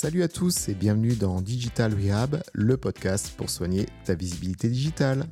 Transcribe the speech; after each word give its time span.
Salut 0.00 0.22
à 0.22 0.28
tous 0.28 0.68
et 0.68 0.74
bienvenue 0.74 1.16
dans 1.16 1.40
Digital 1.40 1.92
Rehab, 1.92 2.40
le 2.52 2.76
podcast 2.76 3.32
pour 3.36 3.50
soigner 3.50 3.86
ta 4.04 4.14
visibilité 4.14 4.68
digitale. 4.68 5.26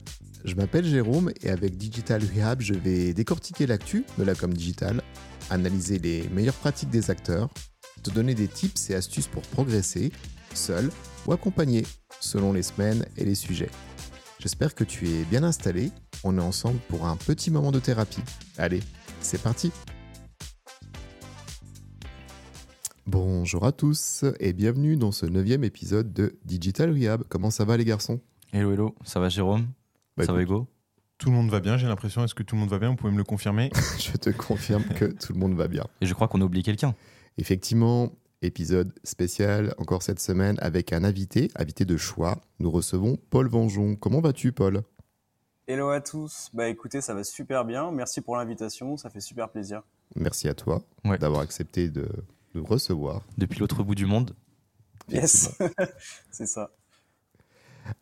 Je 0.44 0.56
m'appelle 0.56 0.84
Jérôme 0.84 1.30
et 1.40 1.50
avec 1.50 1.76
Digital 1.76 2.20
Rehab, 2.34 2.60
je 2.60 2.74
vais 2.74 3.14
décortiquer 3.14 3.68
l'actu 3.68 4.04
de 4.18 4.24
la 4.24 4.34
com 4.34 4.52
digital, 4.52 5.02
analyser 5.50 6.00
les 6.00 6.28
meilleures 6.30 6.56
pratiques 6.56 6.90
des 6.90 7.12
acteurs, 7.12 7.48
te 8.02 8.10
donner 8.10 8.34
des 8.34 8.48
tips 8.48 8.90
et 8.90 8.96
astuces 8.96 9.28
pour 9.28 9.42
progresser, 9.42 10.10
seul 10.52 10.90
ou 11.28 11.32
accompagné, 11.32 11.86
selon 12.18 12.52
les 12.52 12.64
semaines 12.64 13.06
et 13.16 13.24
les 13.24 13.36
sujets. 13.36 13.70
J'espère 14.40 14.74
que 14.74 14.82
tu 14.82 15.08
es 15.08 15.22
bien 15.30 15.44
installé. 15.44 15.92
On 16.24 16.38
est 16.38 16.42
ensemble 16.42 16.80
pour 16.88 17.06
un 17.06 17.14
petit 17.14 17.52
moment 17.52 17.70
de 17.70 17.78
thérapie. 17.78 18.24
Allez, 18.58 18.82
c'est 19.20 19.40
parti 19.40 19.70
Bonjour 23.18 23.64
à 23.64 23.72
tous 23.72 24.26
et 24.40 24.52
bienvenue 24.52 24.98
dans 24.98 25.10
ce 25.10 25.24
neuvième 25.24 25.64
épisode 25.64 26.12
de 26.12 26.36
Digital 26.44 26.90
Rehab. 26.90 27.24
Comment 27.30 27.50
ça 27.50 27.64
va 27.64 27.78
les 27.78 27.86
garçons? 27.86 28.20
Hello, 28.52 28.72
hello, 28.72 28.94
ça 29.04 29.20
va 29.20 29.30
Jérôme? 29.30 29.68
Bah, 30.18 30.26
Ça 30.26 30.34
va. 30.34 30.42
Hugo? 30.42 30.66
Tout 31.16 31.30
le 31.30 31.34
monde 31.36 31.48
va 31.48 31.60
bien, 31.60 31.78
j'ai 31.78 31.86
l'impression. 31.86 32.22
Est-ce 32.24 32.34
que 32.34 32.42
tout 32.42 32.56
le 32.56 32.60
monde 32.60 32.68
va 32.68 32.78
bien? 32.78 32.90
Vous 32.90 32.96
pouvez 32.96 33.12
me 33.14 33.16
le 33.16 33.24
confirmer? 33.24 33.70
Je 33.98 34.18
te 34.18 34.28
confirme 34.28 34.84
que 34.84 35.06
tout 35.06 35.32
le 35.32 35.38
monde 35.38 35.54
va 35.54 35.66
bien. 35.66 35.86
Et 36.02 36.06
je 36.06 36.12
crois 36.12 36.28
qu'on 36.28 36.42
a 36.42 36.44
oublié 36.44 36.62
quelqu'un. 36.62 36.94
Effectivement, 37.38 38.12
épisode 38.42 38.92
spécial 39.02 39.74
encore 39.78 40.02
cette 40.02 40.20
semaine 40.20 40.56
avec 40.60 40.92
un 40.92 41.02
invité, 41.02 41.50
invité 41.56 41.86
de 41.86 41.96
choix. 41.96 42.36
Nous 42.58 42.70
recevons 42.70 43.16
Paul 43.30 43.48
Vengeon. 43.48 43.96
Comment 43.96 44.20
vas-tu 44.20 44.52
Paul? 44.52 44.82
Hello 45.66 45.88
à 45.88 46.02
tous. 46.02 46.50
Bah 46.52 46.68
écoutez, 46.68 47.00
ça 47.00 47.14
va 47.14 47.24
super 47.24 47.64
bien. 47.64 47.90
Merci 47.92 48.20
pour 48.20 48.36
l'invitation, 48.36 48.98
ça 48.98 49.08
fait 49.08 49.20
super 49.20 49.48
plaisir. 49.48 49.80
Merci 50.16 50.48
à 50.48 50.54
toi 50.54 50.82
Ouais. 51.06 51.16
d'avoir 51.16 51.40
accepté 51.40 51.88
de 51.88 52.06
nous 52.56 52.64
recevoir. 52.64 53.22
Depuis 53.38 53.60
l'autre 53.60 53.82
bout 53.82 53.94
du 53.94 54.06
monde. 54.06 54.34
Yes, 55.08 55.56
c'est 56.30 56.46
ça. 56.46 56.70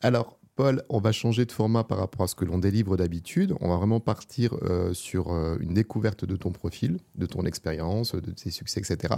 Alors, 0.00 0.38
Paul, 0.56 0.84
on 0.88 1.00
va 1.00 1.10
changer 1.12 1.44
de 1.44 1.52
format 1.52 1.82
par 1.84 1.98
rapport 1.98 2.22
à 2.22 2.28
ce 2.28 2.34
que 2.34 2.44
l'on 2.44 2.58
délivre 2.58 2.96
d'habitude. 2.96 3.54
On 3.60 3.68
va 3.68 3.76
vraiment 3.76 4.00
partir 4.00 4.56
euh, 4.62 4.94
sur 4.94 5.32
euh, 5.32 5.58
une 5.60 5.74
découverte 5.74 6.24
de 6.24 6.36
ton 6.36 6.52
profil, 6.52 6.98
de 7.16 7.26
ton 7.26 7.44
expérience, 7.44 8.14
de 8.14 8.30
tes 8.30 8.50
succès, 8.50 8.80
etc. 8.80 9.14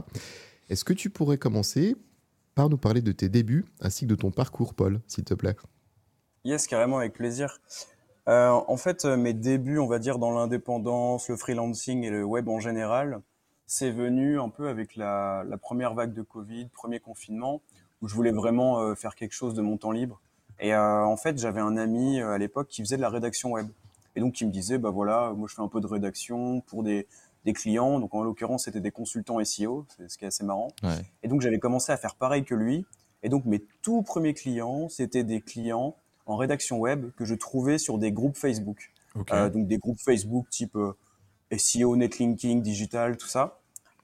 Est-ce 0.70 0.84
que 0.84 0.94
tu 0.94 1.10
pourrais 1.10 1.36
commencer 1.36 1.94
par 2.54 2.70
nous 2.70 2.78
parler 2.78 3.02
de 3.02 3.12
tes 3.12 3.28
débuts 3.28 3.66
ainsi 3.80 4.06
que 4.06 4.10
de 4.10 4.16
ton 4.16 4.30
parcours, 4.30 4.74
Paul, 4.74 5.00
s'il 5.06 5.24
te 5.24 5.34
plaît? 5.34 5.56
Yes, 6.44 6.66
carrément 6.66 6.98
avec 6.98 7.12
plaisir. 7.12 7.58
Euh, 8.28 8.48
en 8.48 8.76
fait, 8.78 9.04
mes 9.04 9.34
débuts, 9.34 9.78
on 9.78 9.86
va 9.86 9.98
dire, 9.98 10.18
dans 10.18 10.32
l'indépendance, 10.32 11.28
le 11.28 11.36
freelancing 11.36 12.02
et 12.02 12.10
le 12.10 12.24
web 12.24 12.48
en 12.48 12.58
général, 12.58 13.20
c'est 13.66 13.90
venu 13.90 14.40
un 14.40 14.48
peu 14.48 14.68
avec 14.68 14.96
la, 14.96 15.44
la 15.48 15.56
première 15.56 15.94
vague 15.94 16.12
de 16.12 16.22
Covid, 16.22 16.68
premier 16.68 17.00
confinement, 17.00 17.60
où 18.02 18.08
je 18.08 18.14
voulais 18.14 18.32
vraiment 18.32 18.80
euh, 18.80 18.94
faire 18.94 19.14
quelque 19.14 19.32
chose 19.32 19.54
de 19.54 19.62
mon 19.62 19.76
temps 19.76 19.92
libre. 19.92 20.20
Et 20.58 20.74
euh, 20.74 21.04
en 21.04 21.16
fait, 21.16 21.38
j'avais 21.38 21.60
un 21.60 21.76
ami 21.76 22.20
euh, 22.20 22.32
à 22.32 22.38
l'époque 22.38 22.68
qui 22.68 22.82
faisait 22.82 22.96
de 22.96 23.02
la 23.02 23.10
rédaction 23.10 23.52
web. 23.52 23.68
Et 24.14 24.20
donc, 24.20 24.34
qui 24.34 24.46
me 24.46 24.50
disait, 24.50 24.78
bah 24.78 24.90
voilà, 24.90 25.32
moi 25.36 25.46
je 25.48 25.54
fais 25.54 25.62
un 25.62 25.68
peu 25.68 25.80
de 25.80 25.86
rédaction 25.86 26.62
pour 26.62 26.82
des, 26.82 27.06
des 27.44 27.52
clients. 27.52 28.00
Donc, 28.00 28.14
en 28.14 28.22
l'occurrence, 28.22 28.64
c'était 28.64 28.80
des 28.80 28.90
consultants 28.90 29.42
SEO, 29.44 29.86
c'est 29.96 30.10
ce 30.10 30.16
qui 30.16 30.24
est 30.24 30.28
assez 30.28 30.44
marrant. 30.44 30.68
Ouais. 30.82 31.04
Et 31.22 31.28
donc, 31.28 31.40
j'avais 31.42 31.58
commencé 31.58 31.92
à 31.92 31.96
faire 31.96 32.14
pareil 32.14 32.44
que 32.44 32.54
lui. 32.54 32.86
Et 33.22 33.28
donc, 33.28 33.44
mes 33.44 33.62
tout 33.82 34.02
premiers 34.02 34.34
clients, 34.34 34.88
c'était 34.88 35.24
des 35.24 35.40
clients 35.40 35.96
en 36.26 36.36
rédaction 36.36 36.78
web 36.78 37.10
que 37.16 37.24
je 37.24 37.34
trouvais 37.34 37.78
sur 37.78 37.98
des 37.98 38.12
groupes 38.12 38.36
Facebook. 38.36 38.92
Ok. 39.14 39.32
Euh, 39.32 39.48
donc, 39.48 39.66
des 39.66 39.78
groupes 39.78 40.00
Facebook 40.00 40.48
type 40.50 40.76
euh, 40.76 40.92
SEO, 41.56 41.96
netlinking, 41.96 42.62
digital, 42.62 43.16
tout 43.16 43.28
ça. 43.28 43.60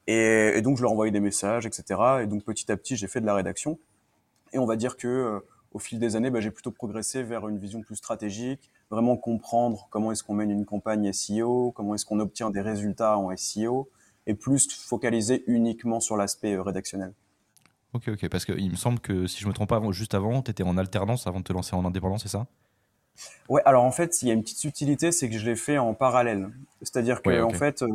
Et, 0.07 0.61
donc, 0.63 0.77
je 0.77 0.83
leur 0.83 0.93
envoyais 0.93 1.13
des 1.13 1.21
messages, 1.21 1.67
etc. 1.67 2.01
Et 2.23 2.27
donc, 2.27 2.45
petit 2.45 2.71
à 2.71 2.77
petit, 2.77 2.97
j'ai 2.97 3.07
fait 3.07 3.21
de 3.21 3.27
la 3.27 3.35
rédaction. 3.35 3.79
Et 4.53 4.59
on 4.59 4.67
va 4.67 4.77
dire 4.77 4.97
que 4.97 5.09
euh, 5.09 5.41
au 5.73 5.79
fil 5.79 5.99
des 5.99 6.17
années, 6.17 6.31
bah, 6.31 6.41
j'ai 6.41 6.51
plutôt 6.51 6.71
progressé 6.71 7.23
vers 7.23 7.49
une 7.49 7.59
vision 7.59 7.83
plus 7.83 7.97
stratégique, 7.97 8.71
vraiment 8.91 9.17
comprendre 9.17 9.87
comment 9.91 10.13
est-ce 10.13 10.23
qu'on 10.23 10.35
mène 10.35 10.51
une 10.51 10.67
campagne 10.67 11.11
SEO, 11.13 11.73
comment 11.75 11.95
est-ce 11.95 12.05
qu'on 12.05 12.21
obtient 12.21 12.51
des 12.51 12.61
résultats 12.61 13.17
en 13.17 13.35
SEO, 13.37 13.89
et 14.27 14.35
plus 14.35 14.71
focaliser 14.71 15.45
uniquement 15.47 16.01
sur 16.01 16.17
l'aspect 16.17 16.55
euh, 16.55 16.63
rédactionnel. 16.63 17.13
Ok, 17.93 18.09
ok. 18.09 18.29
Parce 18.29 18.45
qu'il 18.45 18.71
me 18.71 18.77
semble 18.77 19.01
que 19.01 19.27
si 19.27 19.41
je 19.41 19.49
me 19.49 19.53
trompe 19.53 19.69
pas, 19.69 19.81
juste 19.91 20.15
avant, 20.15 20.43
tu 20.43 20.51
étais 20.51 20.63
en 20.63 20.77
alternance 20.79 21.27
avant 21.27 21.41
de 21.41 21.45
te 21.45 21.53
lancer 21.53 21.77
en 21.77 21.85
indépendance, 21.85 22.23
c'est 22.23 22.29
ça? 22.29 22.47
Ouais, 23.49 23.63
alors 23.65 23.85
en 23.85 23.91
fait, 23.93 24.23
il 24.23 24.29
y 24.29 24.31
a 24.31 24.35
une 24.35 24.43
petite 24.43 24.59
subtilité, 24.59 25.13
c'est 25.13 25.29
que 25.29 25.37
je 25.39 25.45
l'ai 25.45 25.57
fait 25.57 25.79
en 25.79 25.95
parallèle. 25.95 26.51
C'est-à-dire 26.81 27.23
que 27.23 27.43
en 27.43 27.51
fait, 27.51 27.83
euh, 27.83 27.89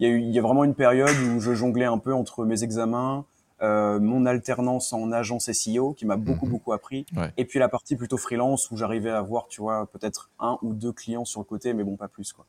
il 0.00 0.08
y 0.08 0.12
a 0.12 0.16
y 0.16 0.38
vraiment 0.40 0.64
une 0.64 0.74
période 0.74 1.14
où 1.34 1.40
je 1.40 1.54
jonglais 1.54 1.84
un 1.84 1.98
peu 1.98 2.12
entre 2.14 2.44
mes 2.44 2.62
examens, 2.64 3.24
euh, 3.62 4.00
mon 4.00 4.26
alternance 4.26 4.92
en 4.92 5.12
agence 5.12 5.50
SEO 5.52 5.92
qui 5.92 6.06
m'a 6.06 6.16
beaucoup 6.16 6.46
Mhm. 6.46 6.52
beaucoup 6.52 6.72
appris, 6.72 7.06
Ouais. 7.16 7.32
et 7.36 7.44
puis 7.44 7.58
la 7.58 7.68
partie 7.68 7.94
plutôt 7.96 8.16
freelance 8.16 8.70
où 8.70 8.76
j'arrivais 8.76 9.10
à 9.10 9.18
avoir, 9.18 9.46
tu 9.48 9.60
vois, 9.60 9.86
peut-être 9.92 10.30
un 10.40 10.58
ou 10.62 10.74
deux 10.74 10.92
clients 10.92 11.24
sur 11.24 11.40
le 11.40 11.44
côté, 11.44 11.72
mais 11.74 11.84
bon, 11.84 11.96
pas 11.96 12.08
plus 12.08 12.32
quoi. 12.32 12.46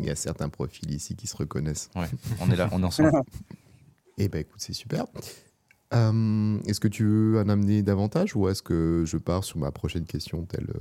Il 0.00 0.06
y 0.06 0.10
a 0.10 0.16
certains 0.16 0.48
profils 0.48 0.90
ici 0.92 1.14
qui 1.16 1.26
se 1.26 1.36
reconnaissent. 1.36 1.88
Ouais, 1.96 2.06
on 2.40 2.50
est 2.50 2.56
là, 2.56 2.68
on 2.72 2.82
est 2.82 2.86
ensemble. 2.86 3.12
Eh 4.18 4.28
ben 4.28 4.40
écoute, 4.42 4.60
c'est 4.60 4.72
super. 4.74 5.06
Euh, 5.92 6.58
est-ce 6.66 6.78
que 6.80 6.86
tu 6.88 7.04
veux 7.04 7.40
en 7.40 7.48
amener 7.48 7.82
davantage 7.82 8.36
ou 8.36 8.48
est-ce 8.48 8.62
que 8.62 9.02
je 9.06 9.16
pars 9.16 9.42
sur 9.44 9.58
ma 9.58 9.70
prochaine 9.72 10.04
question 10.04 10.44
tel 10.44 10.64
euh, 10.70 10.80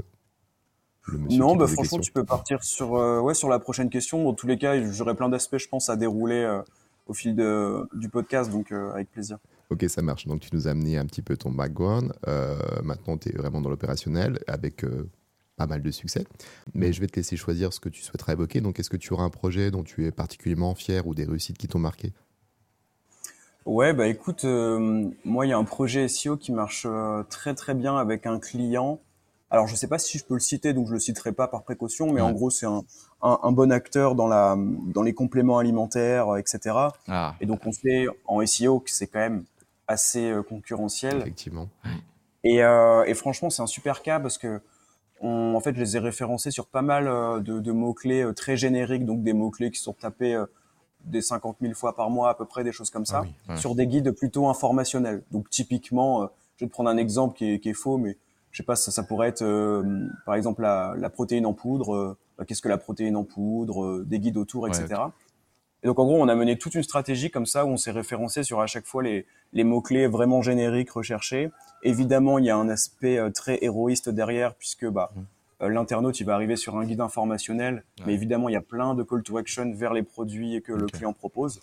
le 1.07 1.17
monsieur 1.17 1.39
non, 1.39 1.55
bah 1.55 1.67
franchement, 1.67 1.99
tu 1.99 2.11
peux 2.11 2.23
partir 2.23 2.63
sur, 2.63 2.95
euh, 2.95 3.19
ouais, 3.19 3.33
sur 3.33 3.49
la 3.49 3.59
prochaine 3.59 3.89
question. 3.89 4.23
Dans 4.23 4.33
tous 4.33 4.47
les 4.47 4.57
cas, 4.57 4.81
j'aurai 4.91 5.15
plein 5.15 5.29
d'aspects, 5.29 5.57
je 5.57 5.67
pense, 5.67 5.89
à 5.89 5.95
dérouler 5.95 6.43
euh, 6.43 6.61
au 7.07 7.13
fil 7.13 7.35
de, 7.35 7.87
du 7.93 8.09
podcast, 8.09 8.49
donc 8.49 8.71
euh, 8.71 8.91
avec 8.93 9.11
plaisir. 9.11 9.37
Ok, 9.69 9.83
ça 9.89 10.01
marche. 10.01 10.27
Donc, 10.27 10.39
tu 10.39 10.49
nous 10.53 10.67
as 10.67 10.71
amené 10.71 10.97
un 10.97 11.05
petit 11.05 11.21
peu 11.21 11.35
ton 11.35 11.51
background. 11.51 12.13
Maintenant, 12.83 13.17
tu 13.17 13.29
es 13.29 13.31
vraiment 13.33 13.59
dans 13.59 13.69
l'opérationnel 13.69 14.39
avec 14.47 14.85
pas 15.57 15.67
mal 15.67 15.81
de 15.81 15.91
succès. 15.91 16.25
Mais 16.73 16.93
je 16.93 17.01
vais 17.01 17.07
te 17.07 17.15
laisser 17.15 17.37
choisir 17.37 17.73
ce 17.73 17.79
que 17.79 17.89
tu 17.89 18.01
souhaiterais 18.01 18.33
évoquer. 18.33 18.61
Donc, 18.61 18.79
est-ce 18.79 18.89
que 18.89 18.97
tu 18.97 19.13
auras 19.13 19.23
un 19.23 19.29
projet 19.29 19.71
dont 19.71 19.83
tu 19.83 20.05
es 20.05 20.11
particulièrement 20.11 20.75
fier 20.75 21.07
ou 21.07 21.15
des 21.15 21.25
réussites 21.25 21.57
qui 21.57 21.67
t'ont 21.67 21.79
marqué? 21.79 22.13
Ouais, 23.65 23.93
bah 23.93 24.07
écoute, 24.07 24.43
euh, 24.43 25.09
moi 25.23 25.45
il 25.45 25.49
y 25.49 25.53
a 25.53 25.57
un 25.57 25.63
projet 25.63 26.09
SEO 26.09 26.35
qui 26.35 26.51
marche 26.51 26.85
euh, 26.85 27.23
très 27.29 27.55
très 27.55 27.73
bien 27.73 27.95
avec 27.95 28.25
un 28.25 28.37
client. 28.37 28.99
Alors 29.53 29.67
je 29.67 29.75
sais 29.75 29.87
pas 29.87 29.99
si 29.99 30.17
je 30.17 30.25
peux 30.25 30.33
le 30.33 30.39
citer, 30.39 30.73
donc 30.73 30.87
je 30.87 30.93
le 30.93 30.99
citerai 30.99 31.31
pas 31.31 31.47
par 31.47 31.63
précaution, 31.63 32.11
mais 32.11 32.21
en 32.21 32.31
gros 32.31 32.49
c'est 32.49 32.65
un, 32.65 32.83
un, 33.21 33.39
un 33.43 33.51
bon 33.51 33.71
acteur 33.71 34.15
dans 34.15 34.27
la 34.27 34.57
dans 34.57 35.03
les 35.03 35.13
compléments 35.13 35.59
alimentaires, 35.59 36.33
euh, 36.33 36.37
etc. 36.37 36.75
Ah, 37.07 37.35
Et 37.39 37.45
donc 37.45 37.59
on 37.65 37.71
sait 37.71 38.07
en 38.25 38.43
SEO 38.45 38.79
que 38.79 38.89
c'est 38.89 39.07
quand 39.07 39.19
même 39.19 39.45
assez 39.87 40.31
euh, 40.31 40.41
concurrentiel. 40.41 41.17
Effectivement. 41.19 41.69
Et, 42.43 42.63
euh, 42.63 43.05
et 43.05 43.13
franchement, 43.13 43.49
c'est 43.51 43.61
un 43.61 43.67
super 43.67 44.01
cas 44.01 44.19
parce 44.19 44.37
que 44.39 44.59
on, 45.21 45.53
en 45.55 45.59
fait, 45.61 45.75
je 45.75 45.79
les 45.79 45.95
ai 45.97 45.99
référencés 45.99 46.49
sur 46.51 46.65
pas 46.67 46.81
mal 46.81 47.05
de, 47.43 47.59
de 47.59 47.71
mots-clés 47.71 48.25
très 48.35 48.57
génériques, 48.57 49.05
donc 49.05 49.23
des 49.23 49.31
mots-clés 49.33 49.71
qui 49.71 49.79
sont 49.79 49.93
tapés 49.93 50.35
des 51.05 51.21
50 51.21 51.57
000 51.61 51.73
fois 51.73 51.95
par 51.95 52.09
mois 52.09 52.29
à 52.29 52.33
peu 52.33 52.45
près, 52.45 52.63
des 52.63 52.71
choses 52.71 52.89
comme 52.89 53.05
ça, 53.05 53.19
Ah 53.23 53.27
oui, 53.27 53.33
ouais. 53.49 53.57
sur 53.57 53.75
des 53.75 53.87
guides 53.87 54.11
plutôt 54.11 54.47
informationnels. 54.47 55.23
Donc 55.31 55.49
typiquement, 55.49 56.23
euh, 56.23 56.27
je 56.57 56.65
vais 56.65 56.69
te 56.69 56.73
prendre 56.73 56.89
un 56.89 56.97
exemple 56.97 57.37
qui 57.37 57.51
est, 57.53 57.59
qui 57.59 57.69
est 57.69 57.73
faux, 57.73 57.97
mais 57.97 58.17
je 58.53 58.57
sais 58.57 58.63
pas, 58.63 58.75
ça, 58.77 58.91
ça 58.91 59.03
pourrait 59.03 59.27
être 59.27 59.41
euh, 59.41 60.07
par 60.25 60.35
exemple 60.35 60.61
la, 60.61 60.93
la 60.97 61.09
protéine 61.09 61.45
en 61.45 61.53
poudre. 61.53 61.93
euh, 61.95 62.17
bah, 62.37 62.45
Qu'est-ce 62.45 62.61
que 62.61 62.69
la 62.69 62.77
protéine 62.77 63.17
en 63.17 63.25
poudre 63.25 63.83
euh, 63.83 64.05
Des 64.07 64.19
guides 64.19 64.37
autour, 64.37 64.63
Ouais, 64.63 64.69
etc. 64.69 65.01
Et 65.83 65.87
donc 65.87 65.99
en 65.99 66.05
gros, 66.05 66.15
on 66.21 66.29
a 66.29 66.35
mené 66.35 66.57
toute 66.57 66.75
une 66.75 66.83
stratégie 66.83 67.29
comme 67.29 67.45
ça 67.45 67.65
où 67.65 67.67
on 67.69 67.75
s'est 67.77 67.91
référencé 67.91 68.43
sur 68.43 68.61
à 68.61 68.67
chaque 68.67 68.85
fois 68.85 69.03
les, 69.03 69.25
les 69.51 69.65
mots-clés 69.65 70.07
vraiment 70.07 70.41
génériques 70.41 70.91
recherchés. 70.91 71.51
Évidemment, 71.81 72.37
il 72.39 72.45
y 72.45 72.49
a 72.49 72.55
un 72.55 72.69
aspect 72.69 73.17
euh, 73.17 73.29
très 73.31 73.57
héroïste 73.61 74.07
derrière 74.07 74.55
puisque 74.55 74.87
bah, 74.87 75.11
euh, 75.61 75.67
l'internaute 75.67 76.19
il 76.21 76.25
va 76.25 76.35
arriver 76.35 76.55
sur 76.55 76.77
un 76.77 76.85
guide 76.85 77.01
informationnel, 77.01 77.83
Ouais. 77.99 78.05
mais 78.07 78.13
évidemment, 78.13 78.47
il 78.49 78.53
y 78.53 78.55
a 78.55 78.61
plein 78.61 78.93
de 78.95 79.03
call 79.03 79.23
to 79.23 79.37
action 79.37 79.73
vers 79.75 79.93
les 79.93 80.03
produits 80.03 80.61
que 80.61 80.71
le 80.71 80.85
client 80.85 81.11
propose. 81.11 81.59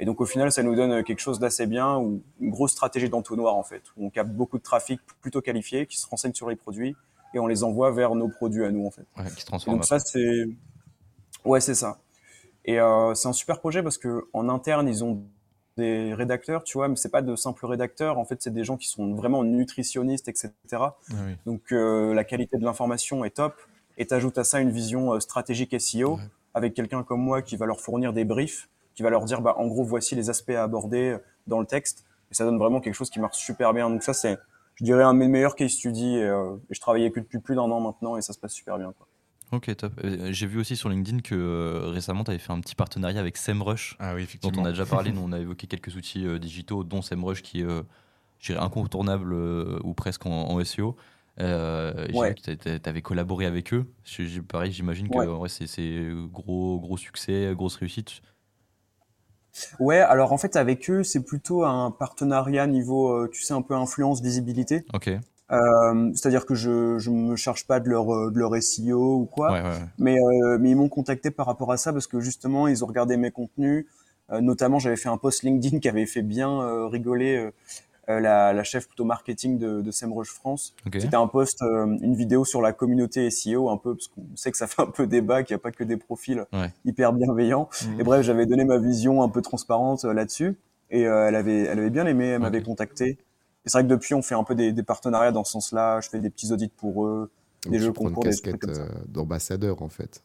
Et 0.00 0.04
donc 0.06 0.20
au 0.20 0.26
final, 0.26 0.50
ça 0.50 0.62
nous 0.64 0.74
donne 0.74 1.04
quelque 1.04 1.20
chose 1.20 1.38
d'assez 1.38 1.66
bien, 1.66 1.98
ou 1.98 2.22
une 2.40 2.50
grosse 2.50 2.72
stratégie 2.72 3.08
d'entonnoir 3.08 3.54
en 3.54 3.62
fait, 3.62 3.82
où 3.96 4.06
on 4.06 4.10
capte 4.10 4.30
beaucoup 4.30 4.58
de 4.58 4.62
trafic 4.62 4.98
plutôt 5.20 5.40
qualifié 5.42 5.86
qui 5.86 5.98
se 5.98 6.06
renseigne 6.08 6.32
sur 6.34 6.48
les 6.50 6.56
produits 6.56 6.96
et 7.34 7.38
on 7.38 7.46
les 7.46 7.62
envoie 7.62 7.92
vers 7.92 8.14
nos 8.16 8.28
produits 8.28 8.64
à 8.64 8.70
nous 8.72 8.86
en 8.86 8.90
fait. 8.90 9.04
ouais, 9.18 9.24
qui 9.26 9.42
se 9.42 9.42
Et 9.42 9.44
transforme. 9.44 9.76
donc 9.76 9.84
ça 9.84 9.98
c'est 10.00 10.46
ouais 11.44 11.60
c'est 11.60 11.74
ça. 11.74 11.98
Et 12.64 12.80
euh, 12.80 13.14
c'est 13.14 13.28
un 13.28 13.32
super 13.32 13.60
projet 13.60 13.82
parce 13.82 13.98
que 13.98 14.26
en 14.32 14.48
interne 14.48 14.88
ils 14.88 15.04
ont 15.04 15.22
des 15.76 16.12
rédacteurs, 16.14 16.64
tu 16.64 16.76
vois, 16.78 16.88
mais 16.88 16.96
c'est 16.96 17.08
pas 17.10 17.22
de 17.22 17.36
simples 17.36 17.64
rédacteurs. 17.64 18.18
En 18.18 18.24
fait, 18.26 18.42
c'est 18.42 18.52
des 18.52 18.64
gens 18.64 18.76
qui 18.76 18.88
sont 18.88 19.14
vraiment 19.14 19.44
nutritionnistes, 19.44 20.28
etc. 20.28 20.52
Ah 20.72 20.90
oui. 21.26 21.36
Donc 21.46 21.72
euh, 21.72 22.12
la 22.12 22.24
qualité 22.24 22.58
de 22.58 22.64
l'information 22.64 23.24
est 23.24 23.30
top. 23.36 23.54
Et 23.96 24.06
t'ajoutes 24.06 24.36
à 24.38 24.44
ça 24.44 24.60
une 24.60 24.70
vision 24.70 25.12
euh, 25.14 25.20
stratégique 25.20 25.78
SEO 25.80 26.16
Ouais. 26.16 26.22
avec 26.54 26.74
quelqu'un 26.74 27.02
comme 27.02 27.20
moi 27.20 27.40
qui 27.42 27.56
va 27.56 27.66
leur 27.66 27.80
fournir 27.80 28.12
des 28.12 28.24
briefs, 28.24 28.68
qui 29.00 29.02
va 29.02 29.08
leur 29.08 29.24
dire 29.24 29.40
bah 29.40 29.54
en 29.56 29.66
gros 29.66 29.82
voici 29.82 30.14
les 30.14 30.28
aspects 30.28 30.50
à 30.50 30.62
aborder 30.62 31.16
dans 31.46 31.58
le 31.58 31.64
texte. 31.64 32.04
Et 32.30 32.34
ça 32.34 32.44
donne 32.44 32.58
vraiment 32.58 32.80
quelque 32.80 32.92
chose 32.92 33.08
qui 33.08 33.18
marche 33.18 33.38
super 33.38 33.72
bien. 33.72 33.88
Donc 33.88 34.02
ça 34.02 34.12
c'est, 34.12 34.36
je 34.74 34.84
dirais 34.84 35.02
un 35.02 35.14
de 35.14 35.18
mes 35.18 35.26
meilleurs 35.26 35.56
case 35.56 35.70
studies. 35.70 36.16
Et, 36.18 36.22
euh, 36.24 36.56
et 36.68 36.74
je 36.74 36.80
travaille 36.80 37.00
avec 37.00 37.16
eux 37.16 37.22
depuis 37.22 37.38
plus 37.38 37.54
d'un 37.54 37.62
an 37.62 37.80
maintenant 37.80 38.18
et 38.18 38.20
ça 38.20 38.34
se 38.34 38.38
passe 38.38 38.52
super 38.52 38.76
bien. 38.76 38.92
Quoi. 38.92 39.06
Ok, 39.52 39.74
top. 39.74 39.94
Euh, 40.04 40.28
J'ai 40.32 40.46
vu 40.46 40.60
aussi 40.60 40.76
sur 40.76 40.90
LinkedIn 40.90 41.20
que 41.20 41.34
euh, 41.34 41.88
récemment, 41.88 42.24
tu 42.24 42.30
avais 42.30 42.38
fait 42.38 42.52
un 42.52 42.60
petit 42.60 42.74
partenariat 42.74 43.20
avec 43.20 43.38
SEMrush, 43.38 43.96
Ah 43.98 44.14
oui, 44.14 44.28
dont 44.42 44.52
on 44.58 44.66
a 44.66 44.70
déjà 44.70 44.84
parlé. 44.84 45.12
Nous, 45.14 45.22
on 45.24 45.32
a 45.32 45.38
évoqué 45.38 45.66
quelques 45.66 45.96
outils 45.96 46.26
euh, 46.26 46.38
digitaux, 46.38 46.84
dont 46.84 47.00
SEMrush 47.00 47.40
qui 47.40 47.62
est 47.62 47.64
euh, 47.64 47.80
je 48.38 48.52
dirais, 48.52 48.62
incontournables 48.62 49.32
ou 49.32 49.94
presque 49.94 50.26
en, 50.26 50.62
SEO. 50.62 50.94
Euh, 51.40 52.06
Ouais. 52.12 52.34
Tu 52.34 52.52
avais 52.84 53.00
collaboré 53.00 53.46
avec 53.46 53.72
eux. 53.72 53.86
Pareil, 54.46 54.72
j'imagine 54.72 55.08
que 55.08 55.16
Ouais. 55.16 55.26
en 55.26 55.48
c'est 55.48 55.66
c'est 55.66 56.06
gros, 56.30 56.78
gros 56.78 56.98
succès, 56.98 57.52
grosse 57.56 57.76
réussite. 57.76 58.20
Ouais, 59.78 59.98
alors 59.98 60.32
en 60.32 60.38
fait, 60.38 60.56
avec 60.56 60.88
eux, 60.90 61.02
c'est 61.02 61.20
plutôt 61.20 61.64
un 61.64 61.90
partenariat 61.90 62.66
niveau, 62.66 63.10
euh, 63.10 63.30
tu 63.32 63.42
sais, 63.42 63.54
un 63.54 63.62
peu 63.62 63.74
influence, 63.74 64.20
visibilité. 64.22 64.84
Ok. 64.94 65.10
Euh, 65.52 66.12
c'est-à-dire 66.14 66.46
que 66.46 66.54
je 66.54 66.98
je 66.98 67.10
me 67.10 67.34
charge 67.34 67.66
pas 67.66 67.80
de 67.80 67.88
leur 67.88 68.14
euh, 68.14 68.30
de 68.30 68.38
leur 68.38 68.54
SEO 68.62 69.16
ou 69.16 69.24
quoi, 69.24 69.50
ouais, 69.50 69.62
ouais. 69.62 69.78
mais 69.98 70.16
euh, 70.16 70.58
mais 70.60 70.70
ils 70.70 70.76
m'ont 70.76 70.88
contacté 70.88 71.32
par 71.32 71.46
rapport 71.46 71.72
à 71.72 71.76
ça 71.76 71.92
parce 71.92 72.06
que 72.06 72.20
justement 72.20 72.68
ils 72.68 72.84
ont 72.84 72.86
regardé 72.86 73.16
mes 73.16 73.30
contenus. 73.32 73.86
Euh, 74.30 74.40
notamment, 74.40 74.78
j'avais 74.78 74.96
fait 74.96 75.08
un 75.08 75.16
post 75.16 75.42
LinkedIn 75.42 75.80
qui 75.80 75.88
avait 75.88 76.06
fait 76.06 76.22
bien 76.22 76.86
rigoler 76.86 77.50
la, 78.18 78.52
la 78.52 78.64
chef 78.64 78.88
plutôt 78.88 79.04
marketing 79.04 79.58
de, 79.58 79.82
de 79.82 79.90
SEMrush 79.92 80.30
France. 80.30 80.74
C'était 80.98 81.14
un 81.16 81.26
post, 81.28 81.62
euh, 81.62 81.86
une 82.00 82.16
vidéo 82.16 82.44
sur 82.44 82.60
la 82.62 82.72
communauté 82.72 83.30
SEO 83.30 83.68
un 83.70 83.76
peu 83.76 83.94
parce 83.94 84.08
qu'on 84.08 84.24
sait 84.34 84.50
que 84.50 84.56
ça 84.56 84.66
fait 84.66 84.82
un 84.82 84.86
peu 84.86 85.06
débat, 85.06 85.42
qu'il 85.44 85.54
n'y 85.54 85.60
a 85.60 85.62
pas 85.62 85.70
que 85.70 85.84
des 85.84 85.96
profils 85.98 86.44
Ouais. 86.52 86.72
hyper 86.84 87.12
bienveillants. 87.12 87.68
Mhm. 87.86 88.00
Et 88.00 88.02
bref, 88.02 88.22
j'avais 88.22 88.46
donné 88.46 88.64
ma 88.64 88.78
vision 88.78 89.22
un 89.22 89.28
peu 89.28 89.42
transparente 89.42 90.04
euh, 90.04 90.12
là-dessus. 90.12 90.58
Et 90.90 91.06
euh, 91.06 91.28
elle, 91.28 91.36
avait, 91.36 91.60
elle 91.64 91.78
avait 91.78 91.90
bien 91.90 92.06
aimé, 92.06 92.26
elle 92.26 92.40
m'avait 92.40 92.62
contacté. 92.62 93.10
Et 93.10 93.18
c'est 93.66 93.78
vrai 93.78 93.82
que 93.84 93.88
depuis, 93.88 94.14
on 94.14 94.22
fait 94.22 94.34
un 94.34 94.42
peu 94.42 94.54
des, 94.56 94.72
des 94.72 94.82
partenariats 94.82 95.30
dans 95.32 95.44
ce 95.44 95.52
sens-là. 95.52 96.00
Je 96.00 96.08
fais 96.08 96.18
des 96.18 96.30
petits 96.30 96.50
audits 96.50 96.72
pour 96.74 97.04
eux. 97.06 97.30
Donc 97.64 97.72
Des 97.72 97.78
tu 97.78 97.84
jeux 97.84 97.92
prends 97.92 98.04
une 98.08 98.14
concours, 98.14 98.24
des 98.24 98.30
casquette 98.30 98.58
trucs 98.58 98.74
comme 98.74 98.74
ça. 98.74 98.82
euh, 98.90 99.04
d'ambassadeur 99.06 99.82
en 99.82 99.88
fait. 99.90 100.24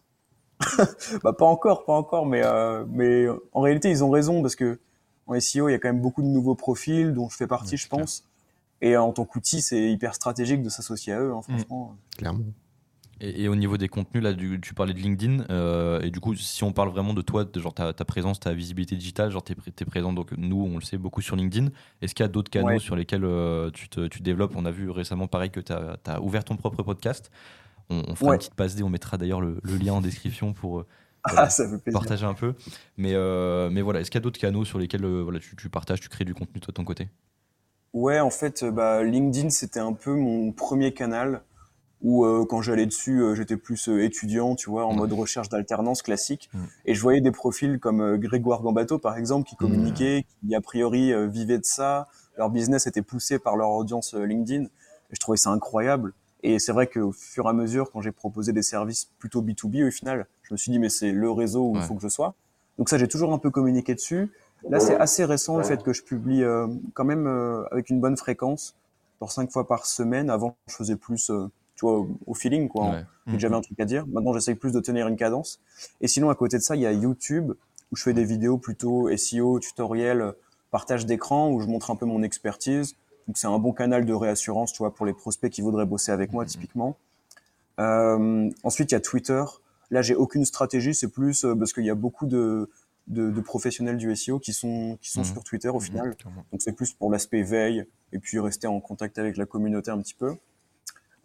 Bah, 1.24 1.34
pas 1.34 1.46
encore, 1.46 1.84
pas 1.86 1.94
encore, 1.94 2.26
mais, 2.26 2.42
euh, 2.46 2.86
mais 2.90 3.28
en 3.52 3.62
réalité, 3.62 3.90
ils 3.90 4.04
ont 4.04 4.10
raison 4.10 4.42
parce 4.42 4.56
que 4.56 4.80
en 5.28 5.40
SEO, 5.40 5.70
il 5.70 5.74
y 5.74 5.76
a 5.76 5.80
quand 5.80 5.90
même 5.90 6.02
beaucoup 6.02 6.22
de 6.22 6.28
nouveaux 6.28 6.56
profils 6.56 7.12
dont 7.14 7.30
je 7.30 7.36
fais 7.38 7.48
partie, 7.48 7.72
Ouais, 7.72 7.78
je 7.78 7.88
clair. 7.88 8.00
pense. 8.02 8.24
Et 8.82 8.98
en 8.98 9.12
tant 9.14 9.26
qu'outil, 9.26 9.62
c'est 9.62 9.92
hyper 9.92 10.14
stratégique 10.14 10.62
de 10.62 10.70
s'associer 10.70 11.14
à 11.14 11.20
eux, 11.22 11.34
hein, 11.34 11.42
franchement. 11.42 11.96
Clairement. 12.18 12.44
Et, 13.22 13.44
et 13.44 13.48
au 13.48 13.56
niveau 13.56 13.78
des 13.78 13.88
contenus, 13.88 14.22
là, 14.22 14.34
du- 14.34 14.60
tu 14.60 14.74
parlais 14.74 14.94
de 14.94 15.00
LinkedIn. 15.00 15.46
euh, 15.50 16.02
et 16.02 16.12
du 16.12 16.20
coup, 16.20 16.36
si 16.36 16.64
on 16.66 16.74
parle 16.74 16.90
vraiment 16.90 17.14
de 17.14 17.22
toi, 17.22 17.46
de 17.46 17.60
genre 17.62 17.74
ta, 17.74 17.94
ta 17.94 18.04
présence, 18.04 18.42
ta 18.42 18.54
visibilité 18.54 18.98
digitale, 18.98 19.32
genre 19.32 19.42
t'es, 19.42 19.56
pré- 19.56 19.72
t'es 19.72 19.86
présent, 19.86 20.12
donc 20.12 20.34
nous, 20.38 20.62
on 20.62 20.76
le 20.76 20.82
sait 20.84 20.98
beaucoup 20.98 21.22
sur 21.22 21.38
LinkedIn. 21.38 21.70
Est-ce 22.02 22.14
qu'il 22.14 22.26
y 22.26 22.28
a 22.28 22.30
d'autres 22.30 22.52
canaux 22.52 22.68
Ouais. 22.68 22.80
sur 22.80 22.98
lesquels 22.98 23.24
euh, 23.24 23.72
tu, 23.72 23.88
te, 23.88 24.08
tu 24.08 24.22
développes? 24.22 24.54
On 24.58 24.66
a 24.66 24.72
vu 24.72 24.90
récemment, 24.90 25.28
pareil, 25.28 25.50
que 25.50 25.62
tu 25.62 25.72
as, 25.72 26.22
ouvert 26.22 26.44
ton 26.44 26.58
propre 26.58 26.84
podcast. 26.84 27.32
On, 27.90 28.04
on 28.10 28.16
fera 28.16 28.32
Ouais. 28.32 28.36
une 28.36 28.40
petite 28.40 28.56
passe 28.56 28.76
D, 28.76 28.84
on 28.84 28.90
mettra 28.90 29.18
d'ailleurs 29.18 29.40
le, 29.42 29.60
le 29.64 29.78
lien 29.78 29.94
en 29.94 30.02
description 30.02 30.52
pour 30.52 30.84
Ah, 31.28 31.50
ça 31.50 31.68
fait 31.70 31.78
plaisir. 31.78 32.00
partager 32.00 32.26
un 32.26 32.34
peu. 32.34 32.54
Mais, 32.98 33.14
euh, 33.14 33.70
mais 33.70 33.82
voilà, 33.82 34.00
est-ce 34.02 34.12
qu'il 34.12 34.20
y 34.20 34.22
a 34.22 34.24
d'autres 34.24 34.40
canaux 34.40 34.66
sur 34.66 34.80
lesquels 34.80 35.04
euh, 35.06 35.22
voilà, 35.24 35.40
tu, 35.40 35.56
tu 35.56 35.70
partages, 35.70 36.00
tu 36.00 36.10
crées 36.10 36.26
du 36.26 36.34
contenu 36.34 36.60
toi 36.62 36.72
de 36.72 36.76
ton 36.76 36.84
côté? 36.84 37.10
Ouais, 37.94 38.20
en 38.20 38.30
fait, 38.30 38.64
euh, 38.64 38.72
bah, 38.72 39.04
LinkedIn, 39.04 39.50
c'était 39.50 39.80
un 39.80 39.94
peu 39.94 40.14
mon 40.14 40.52
premier 40.52 40.94
canal 40.94 41.42
où, 42.02 42.26
euh, 42.26 42.46
quand 42.48 42.62
j'allais 42.62 42.86
dessus, 42.86 43.24
j'étais 43.36 43.58
plus 43.58 43.88
étudiant, 43.88 44.56
tu 44.56 44.70
vois, 44.70 44.86
en 44.86 44.90
Ouais. 44.92 44.98
mode 44.98 45.14
recherche 45.14 45.50
d'alternance 45.50 46.02
classique. 46.02 46.50
Mm. 46.54 46.64
Et 46.86 46.94
je 46.94 47.02
voyais 47.02 47.22
des 47.22 47.32
profils 47.32 47.80
comme 47.80 48.18
Grégoire 48.18 48.62
Gambato, 48.62 49.00
par 49.00 49.18
exemple, 49.18 49.48
qui 49.50 49.56
communiquaient, 49.56 50.26
qui 50.42 50.54
a 50.56 50.62
priori 50.62 51.14
vivaient 51.30 51.58
de 51.58 51.66
ça. 51.66 52.08
Leur 52.38 52.50
business 52.50 52.86
était 52.86 53.02
poussé 53.02 53.40
par 53.40 53.56
leur 53.56 53.70
audience 53.72 54.14
LinkedIn. 54.14 54.66
Et 54.66 55.14
je 55.14 55.20
trouvais 55.20 55.38
ça 55.38 55.50
incroyable. 55.52 56.14
Et 56.44 56.60
c'est 56.60 56.72
vrai 56.72 56.88
qu'au 56.88 57.12
fur 57.12 57.46
et 57.46 57.50
à 57.50 57.54
mesure, 57.54 57.92
quand 57.92 58.02
j'ai 58.02 58.12
proposé 58.12 58.54
des 58.54 58.62
services 58.62 59.10
plutôt 59.20 59.42
B2B, 59.42 59.88
au 59.88 59.92
final, 59.92 60.28
je 60.44 60.54
me 60.54 60.58
suis 60.58 60.72
dit, 60.72 60.80
mais 60.80 60.90
c'est 60.90 61.12
le 61.12 61.32
réseau 61.32 61.72
où 61.72 61.76
il 61.76 61.82
faut 61.82 61.96
que 61.96 62.02
je 62.02 62.08
sois. 62.08 62.36
Donc 62.78 62.90
ça, 62.90 62.98
j'ai 62.98 63.08
toujours 63.08 63.34
un 63.34 63.40
peu 63.40 63.50
communiqué 63.50 63.96
dessus. 63.96 64.30
Là, 64.70 64.80
c'est 64.80 64.96
assez 64.96 65.26
récent 65.26 65.58
le 65.58 65.64
fait 65.64 65.82
que 65.84 65.94
je 65.94 66.04
publie 66.04 66.44
euh, 66.44 66.68
quand 66.94 67.06
même 67.06 67.28
euh, 67.28 67.64
avec 67.72 67.90
une 67.90 68.00
bonne 68.00 68.18
fréquence, 68.18 68.76
genre 69.20 69.32
cinq 69.32 69.52
fois 69.52 69.68
par 69.68 69.86
semaine. 69.86 70.30
Avant, 70.30 70.56
je 70.68 70.76
faisais 70.76 70.96
plus, 70.96 71.30
euh, 71.30 71.50
tu 71.76 71.86
vois, 71.86 72.06
au, 72.26 72.34
feeling, 72.34 72.68
quoi. 72.68 72.90
Ouais. 72.90 73.06
Que 73.32 73.40
j'avais 73.40 73.56
un 73.56 73.62
truc 73.62 73.80
à 73.80 73.86
dire. 73.86 74.06
Maintenant, 74.08 74.34
j'essaye 74.34 74.56
plus 74.56 74.72
de 74.72 74.80
tenir 74.80 75.08
une 75.08 75.18
cadence. 75.18 75.60
Et 76.02 76.08
sinon, 76.08 76.30
à 76.30 76.36
côté 76.36 76.58
de 76.58 76.64
ça, 76.64 76.76
il 76.76 76.82
y 76.82 76.86
a 76.86 76.92
YouTube 76.92 77.54
où 77.92 77.96
je 77.96 78.04
fais 78.04 78.14
des 78.14 78.26
vidéos 78.26 78.58
plutôt 78.58 79.16
SEO, 79.16 79.60
tutoriels, 79.60 80.22
euh, 80.22 80.32
partage 80.72 81.06
d'écran, 81.06 81.50
où 81.52 81.60
je 81.60 81.68
montre 81.68 81.92
un 81.92 81.96
peu 81.96 82.06
mon 82.06 82.24
expertise. 82.24 82.96
Donc, 83.28 83.38
c'est 83.38 83.48
un 83.48 83.58
bon 83.60 83.72
canal 83.74 84.06
de 84.06 84.14
réassurance, 84.14 84.72
tu 84.74 84.80
vois, 84.80 84.94
pour 84.94 85.06
les 85.06 85.14
prospects 85.14 85.52
qui 85.52 85.62
voudraient 85.62 85.86
bosser 85.86 86.12
avec 86.12 86.32
moi, 86.32 86.46
typiquement. 86.46 86.96
Euh, 87.80 88.50
ensuite, 88.64 88.92
il 88.92 88.96
y 88.96 88.98
a 88.98 89.00
Twitter. 89.02 89.44
Là, 89.92 90.02
j'ai 90.02 90.16
aucune 90.16 90.46
stratégie. 90.46 90.94
C'est 90.94 91.08
plus 91.10 91.44
euh, 91.46 91.56
parce 91.56 91.74
qu'il 91.74 91.86
y 91.86 91.90
a 91.90 91.96
beaucoup 91.96 92.26
de, 92.26 92.70
de, 93.08 93.30
de 93.32 93.42
professionnels 93.42 93.98
du 93.98 94.16
SEO 94.16 94.40
qui 94.40 94.54
sont, 94.54 94.98
qui 95.02 95.12
sont 95.12 95.22
Mhm. 95.22 95.26
sur 95.34 95.44
Twitter 95.44 95.70
au 95.70 95.80
final. 95.80 96.16
Clairement. 96.16 96.46
Donc 96.52 96.62
c'est 96.62 96.72
plus 96.74 96.94
pour 96.94 97.12
l'aspect 97.12 97.44
veille 97.44 97.86
et 98.14 98.20
puis 98.20 98.40
rester 98.40 98.68
en 98.68 98.80
contact 98.80 99.18
avec 99.20 99.38
la 99.38 99.46
communauté 99.46 99.92
un 99.92 100.00
petit 100.00 100.14
peu. 100.16 100.36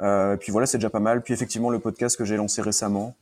Euh, 0.03 0.35
et 0.35 0.37
puis 0.39 0.51
voilà, 0.53 0.67
c'est 0.67 0.79
déjà 0.79 0.91
pas 0.91 1.01
mal. 1.01 1.23
Puis 1.23 1.33
effectivement, 1.35 1.71
le 1.71 1.79
podcast 1.79 2.17
que 2.17 2.25
j'ai 2.25 2.37
lancé 2.37 2.61
récemment. 2.63 3.15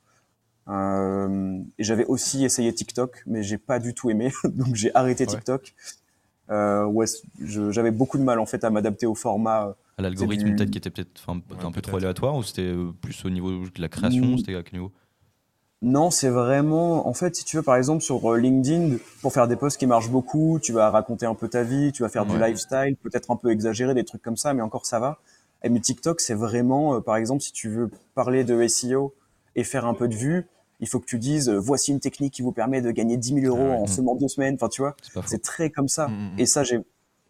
Euh, 0.68 1.58
et 1.78 1.84
j'avais 1.84 2.04
aussi 2.06 2.44
essayé 2.44 2.72
TikTok, 2.74 3.22
mais 3.26 3.42
j'ai 3.42 3.58
pas 3.58 3.78
du 3.78 3.94
tout 3.94 4.10
aimé, 4.10 4.32
donc 4.44 4.74
j'ai 4.74 4.94
arrêté 4.94 5.24
Ouais. 5.24 5.30
TikTok. 5.34 5.74
Euh, 6.50 6.84
ouais, 6.84 7.06
j'avais 7.40 7.90
beaucoup 7.90 8.18
de 8.18 8.22
mal 8.22 8.38
en 8.38 8.46
fait 8.46 8.64
à 8.64 8.70
m'adapter 8.70 9.06
au 9.06 9.14
format. 9.14 9.76
À 9.98 10.02
L'algorithme 10.02 10.44
du- 10.50 10.56
peut-être 10.56 10.70
qui 10.70 10.78
était 10.78 10.90
peut-être 10.90 11.22
Ouais, 11.28 11.64
un 11.64 11.72
peu 11.72 11.80
trop 11.82 11.96
aléatoire 11.96 12.36
ou 12.36 12.42
c'était 12.42 12.62
euh, 12.62 12.92
plus 13.00 13.24
au 13.24 13.30
niveau 13.30 13.50
de 13.66 13.80
la 13.80 13.88
création 13.88 14.26
Mm. 14.26 14.38
C'était 14.38 14.54
à 14.54 14.62
quel 14.62 14.78
niveau? 14.80 14.92
Non, 15.80 16.10
c'est 16.10 16.28
vraiment, 16.28 17.06
en 17.06 17.14
fait, 17.14 17.36
si 17.36 17.44
tu 17.44 17.56
veux, 17.56 17.62
par 17.62 17.76
exemple, 17.76 18.02
sur 18.02 18.32
euh, 18.32 18.36
LinkedIn, 18.38 18.96
pour 19.22 19.32
faire 19.32 19.46
des 19.46 19.54
posts 19.54 19.78
qui 19.78 19.86
marchent 19.86 20.10
beaucoup, 20.10 20.58
tu 20.60 20.72
vas 20.72 20.90
raconter 20.90 21.24
un 21.24 21.34
peu 21.36 21.48
ta 21.48 21.62
vie, 21.62 21.92
tu 21.92 22.02
vas 22.02 22.08
faire 22.08 22.26
du 22.26 22.36
lifestyle, 22.36 22.96
peut-être 23.00 23.30
un 23.30 23.36
peu 23.36 23.50
exagéré, 23.50 23.94
des 23.94 24.04
trucs 24.04 24.22
comme 24.22 24.36
ça, 24.36 24.54
mais 24.54 24.62
encore 24.62 24.86
ça 24.86 24.98
va. 24.98 25.18
Et 25.62 25.68
mais 25.68 25.78
TikTok, 25.80 26.20
c'est 26.20 26.34
vraiment, 26.34 26.96
euh, 26.96 27.00
par 27.00 27.14
exemple, 27.16 27.42
si 27.42 27.52
tu 27.52 27.68
veux 27.68 27.90
parler 28.16 28.42
de 28.42 28.60
SEO 28.62 29.14
et 29.54 29.62
faire 29.62 29.86
un 29.86 29.94
peu 29.94 30.08
de 30.08 30.14
vues, 30.14 30.46
il 30.80 30.88
faut 30.88 31.00
que 31.00 31.06
tu 31.06 31.18
dises, 31.18 31.48
euh, 31.48 31.58
voici 31.58 31.90
une 31.92 32.00
technique 32.00 32.34
qui 32.34 32.42
vous 32.42 32.52
permet 32.52 32.80
de 32.80 32.90
gagner 32.90 33.16
10 33.16 33.34
000 33.40 33.46
euros 33.46 33.66
Ah 33.68 33.74
ouais. 33.74 33.82
en 33.82 33.86
seulement 33.86 34.14
deux 34.14 34.28
semaines. 34.28 34.54
Enfin, 34.54 34.68
tu 34.68 34.82
vois, 34.82 34.96
C'est 35.26 35.42
très 35.42 35.70
comme 35.70 35.88
ça. 35.88 36.08
Mm, 36.08 36.12
mm, 36.12 36.34
mm. 36.36 36.38
Et 36.40 36.46
ça, 36.46 36.62
j'ai, 36.64 36.78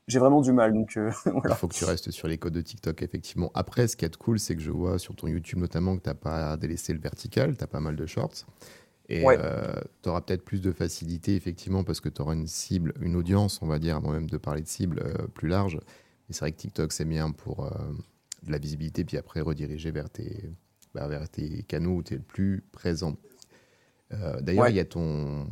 j'ai 0.06 0.18
vraiment 0.18 0.40
du 0.40 0.52
mal. 0.52 0.72
Donc, 0.74 0.96
euh, 0.96 1.10
Il 1.48 1.54
faut 1.54 1.68
que 1.68 1.74
tu 1.74 1.84
restes 1.84 2.10
sur 2.10 2.28
les 2.28 2.38
codes 2.38 2.52
de 2.54 2.60
TikTok, 2.60 3.02
effectivement. 3.02 3.50
Après, 3.54 3.88
ce 3.88 3.96
qui 3.96 4.04
est 4.04 4.16
cool, 4.16 4.38
c'est 4.38 4.54
que 4.54 4.62
je 4.62 4.70
vois 4.70 4.98
sur 4.98 5.14
ton 5.16 5.28
YouTube 5.28 5.58
notamment 5.58 5.96
que 5.96 6.02
tu 6.02 6.08
n'as 6.08 6.14
pas 6.14 6.56
délaissé 6.56 6.92
le 6.92 7.00
vertical, 7.00 7.56
tu 7.56 7.64
as 7.64 7.66
pas 7.66 7.80
mal 7.80 7.96
de 7.96 8.06
shorts. 8.06 8.44
Et 9.10 9.24
Ouais. 9.24 9.38
tu 10.02 10.10
auras 10.10 10.20
peut-être 10.20 10.44
plus 10.44 10.60
de 10.60 10.70
facilité, 10.70 11.34
effectivement, 11.34 11.82
parce 11.82 12.00
que 12.00 12.10
tu 12.10 12.20
auras 12.20 12.34
une 12.34 12.46
cible, 12.46 12.92
une 13.00 13.16
audience, 13.16 13.60
on 13.62 13.66
va 13.66 13.78
dire, 13.78 13.96
avant 13.96 14.10
même 14.12 14.28
de 14.28 14.36
parler 14.36 14.60
de 14.60 14.68
cible 14.68 15.00
euh, 15.02 15.26
plus 15.28 15.48
large. 15.48 15.76
Et 16.28 16.34
c'est 16.34 16.40
vrai 16.40 16.52
que 16.52 16.58
TikTok, 16.58 16.92
c'est 16.92 17.06
bien 17.06 17.30
pour 17.30 17.64
euh, 17.64 17.70
de 18.42 18.52
la 18.52 18.58
visibilité, 18.58 19.06
puis 19.06 19.16
après 19.16 19.40
rediriger 19.40 19.90
vers 19.92 20.10
tes, 20.10 20.50
bah, 20.94 21.08
vers 21.08 21.26
tes 21.30 21.62
canaux 21.62 21.96
où 21.96 22.02
tu 22.02 22.12
es 22.12 22.16
le 22.18 22.22
plus 22.22 22.62
présent. 22.70 23.16
Euh, 24.12 24.40
D'ailleurs, 24.40 24.64
Ouais. 24.64 24.72
il 24.72 24.76
y 24.76 24.80
a 24.80 24.84
ton. 24.84 25.46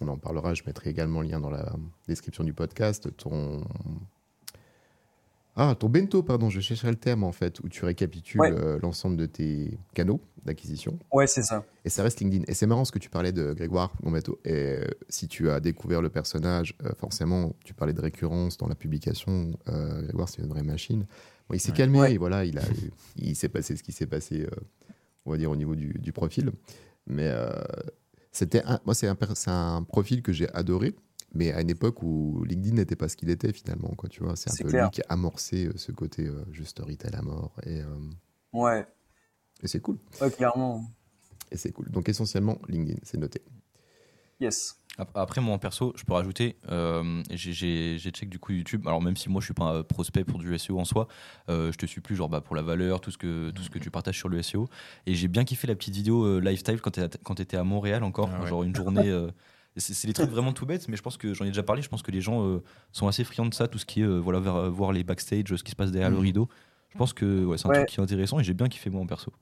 On 0.00 0.08
en 0.08 0.16
parlera, 0.18 0.54
je 0.54 0.62
mettrai 0.66 0.90
également 0.90 1.20
le 1.22 1.28
lien 1.28 1.40
dans 1.40 1.50
la 1.50 1.74
description 2.08 2.44
du 2.44 2.52
podcast. 2.52 3.08
Ton. 3.16 3.64
Ah, 5.56 5.76
ton 5.78 5.88
bento, 5.88 6.24
pardon, 6.24 6.50
je 6.50 6.58
cherchais 6.58 6.88
le 6.90 6.96
terme 6.96 7.22
en 7.22 7.30
fait, 7.30 7.60
où 7.60 7.68
tu 7.68 7.84
récapitules 7.84 8.40
Ouais. 8.40 8.50
euh, 8.50 8.76
l'ensemble 8.82 9.16
de 9.16 9.26
tes 9.26 9.78
canaux 9.94 10.20
d'acquisition. 10.44 10.98
Ouais, 11.12 11.28
c'est 11.28 11.44
ça. 11.44 11.64
Et 11.84 11.90
ça 11.90 12.02
reste 12.02 12.18
LinkedIn. 12.20 12.42
Et 12.48 12.54
c'est 12.54 12.66
marrant 12.66 12.84
ce 12.84 12.90
que 12.90 12.98
tu 12.98 13.08
parlais 13.08 13.30
de 13.30 13.52
Grégoire 13.52 13.92
Gombato. 14.02 14.40
Et 14.44 14.52
euh, 14.52 14.84
si 15.08 15.28
tu 15.28 15.48
as 15.50 15.60
découvert 15.60 16.02
le 16.02 16.08
personnage, 16.08 16.74
euh, 16.84 16.90
forcément, 16.98 17.52
tu 17.64 17.72
parlais 17.72 17.92
de 17.92 18.00
récurrence 18.00 18.56
dans 18.58 18.66
la 18.66 18.74
publication. 18.74 19.52
Grégoire, 19.66 20.28
c'est 20.28 20.42
une 20.42 20.48
vraie 20.48 20.64
machine. 20.64 21.06
Bon, 21.48 21.54
il 21.54 21.60
s'est 21.60 21.70
Ouais. 21.70 21.76
calmé, 21.76 22.00
Ouais. 22.00 22.14
et 22.14 22.18
voilà, 22.18 22.44
il, 22.44 22.58
a, 22.58 22.62
il 23.16 23.36
s'est 23.36 23.48
passé 23.48 23.76
ce 23.76 23.84
qui 23.84 23.92
s'est 23.92 24.06
passé, 24.06 24.48
on 25.24 25.30
va 25.30 25.36
dire, 25.36 25.52
au 25.52 25.56
niveau 25.56 25.76
du, 25.76 25.92
du 26.00 26.12
profil. 26.12 26.50
Mais 27.06 27.28
euh, 27.28 27.50
c'était 28.32 28.62
un- 28.64 28.80
moi, 28.84 28.94
c'est 28.94 29.08
un, 29.08 29.16
un 29.46 29.82
profil 29.82 30.22
que 30.22 30.32
j'ai 30.32 30.48
adoré, 30.54 30.94
mais 31.34 31.52
à 31.52 31.60
une 31.60 31.70
époque 31.70 32.02
où 32.02 32.44
LinkedIn 32.44 32.76
n'était 32.76 32.96
pas 32.96 33.08
ce 33.08 33.16
qu'il 33.16 33.30
était 33.30 33.52
finalement. 33.52 33.88
Quoi, 33.96 34.08
tu 34.08 34.22
vois, 34.22 34.36
c'est 34.36 34.50
un 34.50 34.56
peu 34.56 34.68
clair. 34.70 34.84
lui 34.86 34.90
qui 34.90 35.02
a 35.02 35.06
amorcé 35.10 35.66
euh, 35.66 35.72
ce 35.76 35.92
côté 35.92 36.26
euh, 36.26 36.44
juste 36.52 36.78
retail 36.80 37.14
à 37.14 37.22
mort. 37.22 37.54
Et, 37.64 37.80
euh, 37.82 37.86
Ouais, 38.52 38.86
et 39.62 39.68
c'est 39.68 39.80
cool. 39.80 39.98
ouais, 40.20 40.30
clairement. 40.30 40.84
Et 41.50 41.56
c'est 41.56 41.72
cool. 41.72 41.90
Donc 41.90 42.08
essentiellement, 42.08 42.58
LinkedIn, 42.68 42.98
c'est 43.02 43.18
noté. 43.18 43.42
Yes. 44.40 44.76
Ap- 44.96 45.10
Après, 45.16 45.40
moi 45.40 45.54
en 45.54 45.58
perso, 45.58 45.92
je 45.96 46.04
peux 46.04 46.12
rajouter, 46.12 46.56
euh, 46.70 47.22
j'ai- 47.30 47.98
check 47.98 48.28
du 48.28 48.38
coup 48.38 48.52
YouTube. 48.52 48.86
Alors, 48.86 49.02
même 49.02 49.16
si 49.16 49.28
moi 49.28 49.40
je 49.40 49.46
suis 49.46 49.54
pas 49.54 49.64
un 49.64 49.82
prospect 49.82 50.22
pour 50.24 50.38
du 50.38 50.54
SEO 50.56 50.78
en 50.78 50.84
soi, 50.84 51.08
euh, 51.48 51.72
je 51.72 51.76
te 51.78 51.84
suis 51.86 52.00
plus 52.00 52.14
genre 52.14 52.28
bah, 52.28 52.40
pour 52.40 52.54
la 52.54 52.62
valeur, 52.62 53.00
tout 53.00 53.10
ce, 53.10 53.18
que, 53.18 53.50
tout 53.50 53.62
ce 53.62 53.70
que 53.70 53.80
tu 53.80 53.90
partages 53.90 54.16
sur 54.16 54.28
le 54.28 54.38
SEO. 54.40 54.68
Et 55.06 55.14
j'ai 55.14 55.26
bien 55.26 55.44
kiffé 55.44 55.66
la 55.66 55.74
petite 55.74 55.94
vidéo 55.96 56.24
euh, 56.24 56.38
lifestyle 56.40 56.80
quand 56.80 56.92
tu 57.34 57.42
étais 57.42 57.56
à 57.56 57.64
Montréal 57.64 58.04
encore, 58.04 58.30
Ah 58.32 58.42
ouais. 58.42 58.48
genre 58.48 58.62
une 58.62 58.74
journée. 58.74 59.08
euh, 59.08 59.30
c'est 59.76 60.06
des 60.06 60.12
trucs 60.12 60.30
vraiment 60.30 60.52
tout 60.52 60.66
bêtes, 60.66 60.86
mais 60.88 60.96
je 60.96 61.02
pense 61.02 61.16
que 61.16 61.34
j'en 61.34 61.44
ai 61.44 61.48
déjà 61.48 61.64
parlé. 61.64 61.82
Je 61.82 61.88
pense 61.88 62.02
que 62.02 62.12
les 62.12 62.20
gens 62.20 62.46
euh, 62.46 62.62
sont 62.92 63.08
assez 63.08 63.24
friands 63.24 63.46
de 63.46 63.54
ça, 63.54 63.66
tout 63.66 63.78
ce 63.78 63.86
qui 63.86 64.02
est 64.02 64.04
euh, 64.04 64.18
voilà, 64.18 64.38
vers- 64.38 64.70
voir 64.70 64.92
les 64.92 65.02
backstage, 65.02 65.56
ce 65.56 65.64
qui 65.64 65.72
se 65.72 65.76
passe 65.76 65.90
derrière 65.90 66.10
le 66.10 66.16
Mhm. 66.18 66.22
rideau. 66.22 66.48
Je 66.90 66.98
pense 66.98 67.12
que 67.12 67.44
ouais, 67.44 67.58
c'est 67.58 67.66
un 67.66 67.70
Ouais. 67.70 67.76
truc 67.78 67.88
qui 67.88 67.98
est 67.98 68.02
intéressant 68.04 68.38
et 68.38 68.44
j'ai 68.44 68.54
bien 68.54 68.68
kiffé 68.68 68.88
moi 68.90 69.00
en 69.02 69.06
perso. 69.06 69.32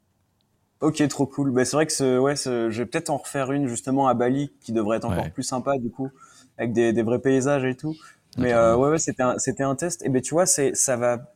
Ok, 0.82 1.06
trop 1.08 1.26
cool. 1.26 1.50
Bah, 1.52 1.64
c'est 1.64 1.76
vrai 1.76 1.86
que 1.86 1.92
ce, 1.92 2.18
ouais, 2.18 2.36
ce- 2.36 2.68
je 2.70 2.82
vais 2.82 2.86
peut-être 2.86 3.08
en 3.10 3.16
refaire 3.16 3.52
une 3.52 3.66
justement 3.68 4.08
à 4.08 4.14
Bali 4.14 4.52
qui 4.60 4.72
devrait 4.72 4.96
être 4.98 5.04
encore 5.06 5.24
Ouais. 5.24 5.30
plus 5.30 5.42
sympa 5.44 5.78
du 5.78 5.90
coup, 5.90 6.10
avec 6.58 6.72
des, 6.72 6.92
des 6.92 7.02
vrais 7.02 7.20
paysages 7.20 7.64
et 7.64 7.76
tout. 7.76 7.94
Mais 8.36 8.52
euh, 8.52 8.76
ouais, 8.76 8.90
ouais 8.90 8.98
c'était 8.98 9.22
un, 9.22 9.38
c'était 9.38 9.62
un 9.62 9.74
test. 9.76 10.04
Et 10.04 10.08
ben 10.08 10.20
tu 10.20 10.34
vois, 10.34 10.44
c'est, 10.46 10.74
ça 10.74 10.96
va 10.96 11.32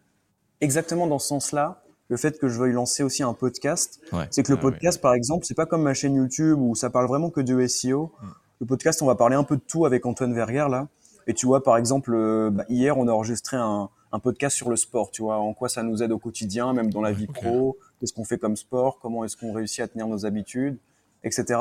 exactement 0.61 1.07
dans 1.07 1.19
ce 1.19 1.29
sens-là. 1.29 1.83
Le 2.09 2.17
fait 2.17 2.39
que 2.39 2.49
je 2.49 2.59
veuille 2.59 2.73
lancer 2.73 3.03
aussi 3.03 3.23
un 3.23 3.35
podcast, 3.35 4.01
Ouais. 4.13 4.27
c'est 4.31 4.43
que 4.43 4.53
le 4.53 4.59
Ah 4.59 4.63
podcast, 4.63 5.01
par 5.01 5.15
exemple, 5.15 5.45
c'est 5.45 5.55
pas 5.57 5.67
comme 5.67 5.83
ma 5.83 5.95
chaîne 5.95 6.15
YouTube 6.15 6.59
où 6.61 6.75
ça 6.75 6.89
parle 6.91 7.07
vraiment 7.09 7.31
que 7.31 7.41
de 7.41 7.67
SEO. 7.67 8.13
Mm. 8.23 8.27
Le 8.61 8.67
podcast, 8.67 9.03
on 9.03 9.07
va 9.07 9.15
parler 9.17 9.35
un 9.37 9.43
peu 9.45 9.57
de 9.57 9.63
tout 9.67 9.87
avec 9.87 10.07
Antoine 10.07 10.33
Verrière 10.35 10.69
là. 10.69 10.89
Et 11.27 11.35
tu 11.35 11.47
vois, 11.47 11.63
par 11.63 11.77
exemple, 11.77 12.13
euh, 12.15 12.51
bah, 12.51 12.65
hier, 12.69 12.97
on 12.97 13.09
a 13.09 13.13
enregistré 13.13 13.57
un, 13.57 13.91
un 14.13 14.19
podcast 14.21 14.57
sur 14.57 14.71
le 14.71 14.77
sport. 14.77 15.11
Tu 15.11 15.23
vois, 15.23 15.37
en 15.39 15.53
quoi 15.53 15.69
ça 15.69 15.83
nous 15.83 16.03
aide 16.03 16.13
au 16.13 16.19
quotidien, 16.19 16.73
même 16.73 16.91
dans 16.91 17.03
la 17.03 17.11
vie 17.13 17.27
pro. 17.27 17.77
Qu'est-ce 17.99 18.13
qu'on 18.13 18.25
fait 18.25 18.39
comme 18.39 18.57
sport? 18.57 18.99
Comment 19.01 19.25
est-ce 19.25 19.37
qu'on 19.37 19.53
réussit 19.53 19.81
à 19.81 19.89
tenir 19.89 20.07
nos 20.07 20.27
habitudes, 20.27 20.79
etc. 21.25 21.61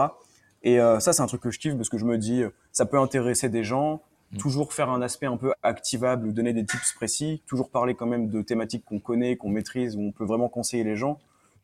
Et 0.63 0.79
euh, 0.79 0.99
ça, 0.99 1.13
c'est 1.13 1.21
un 1.21 1.27
truc 1.27 1.41
que 1.41 1.51
je 1.51 1.59
kiffe 1.59 1.75
parce 1.75 1.89
que 1.89 1.97
je 1.97 2.05
me 2.05 2.17
dis, 2.17 2.43
euh, 2.43 2.49
ça 2.71 2.85
peut 2.85 2.97
intéresser 2.99 3.49
des 3.49 3.63
gens. 3.63 4.01
Mm. 4.31 4.37
Toujours 4.37 4.73
faire 4.73 4.89
un 4.89 5.01
aspect 5.01 5.27
un 5.27 5.37
peu 5.37 5.53
activable, 5.63 6.33
donner 6.33 6.51
des 6.53 6.65
tips 6.65 6.93
précis, 6.93 7.41
toujours 7.45 7.69
parler 7.69 7.93
quand 7.95 8.07
même 8.07 8.29
de 8.29 8.41
thématiques 8.41 8.83
qu'on 8.83 8.99
connaît, 8.99 9.37
qu'on 9.37 9.49
maîtrise, 9.49 9.95
où 9.95 10.01
on 10.01 10.11
peut 10.11 10.25
vraiment 10.25 10.49
conseiller 10.49 10.83
les 10.83 10.95
gens. 10.95 11.19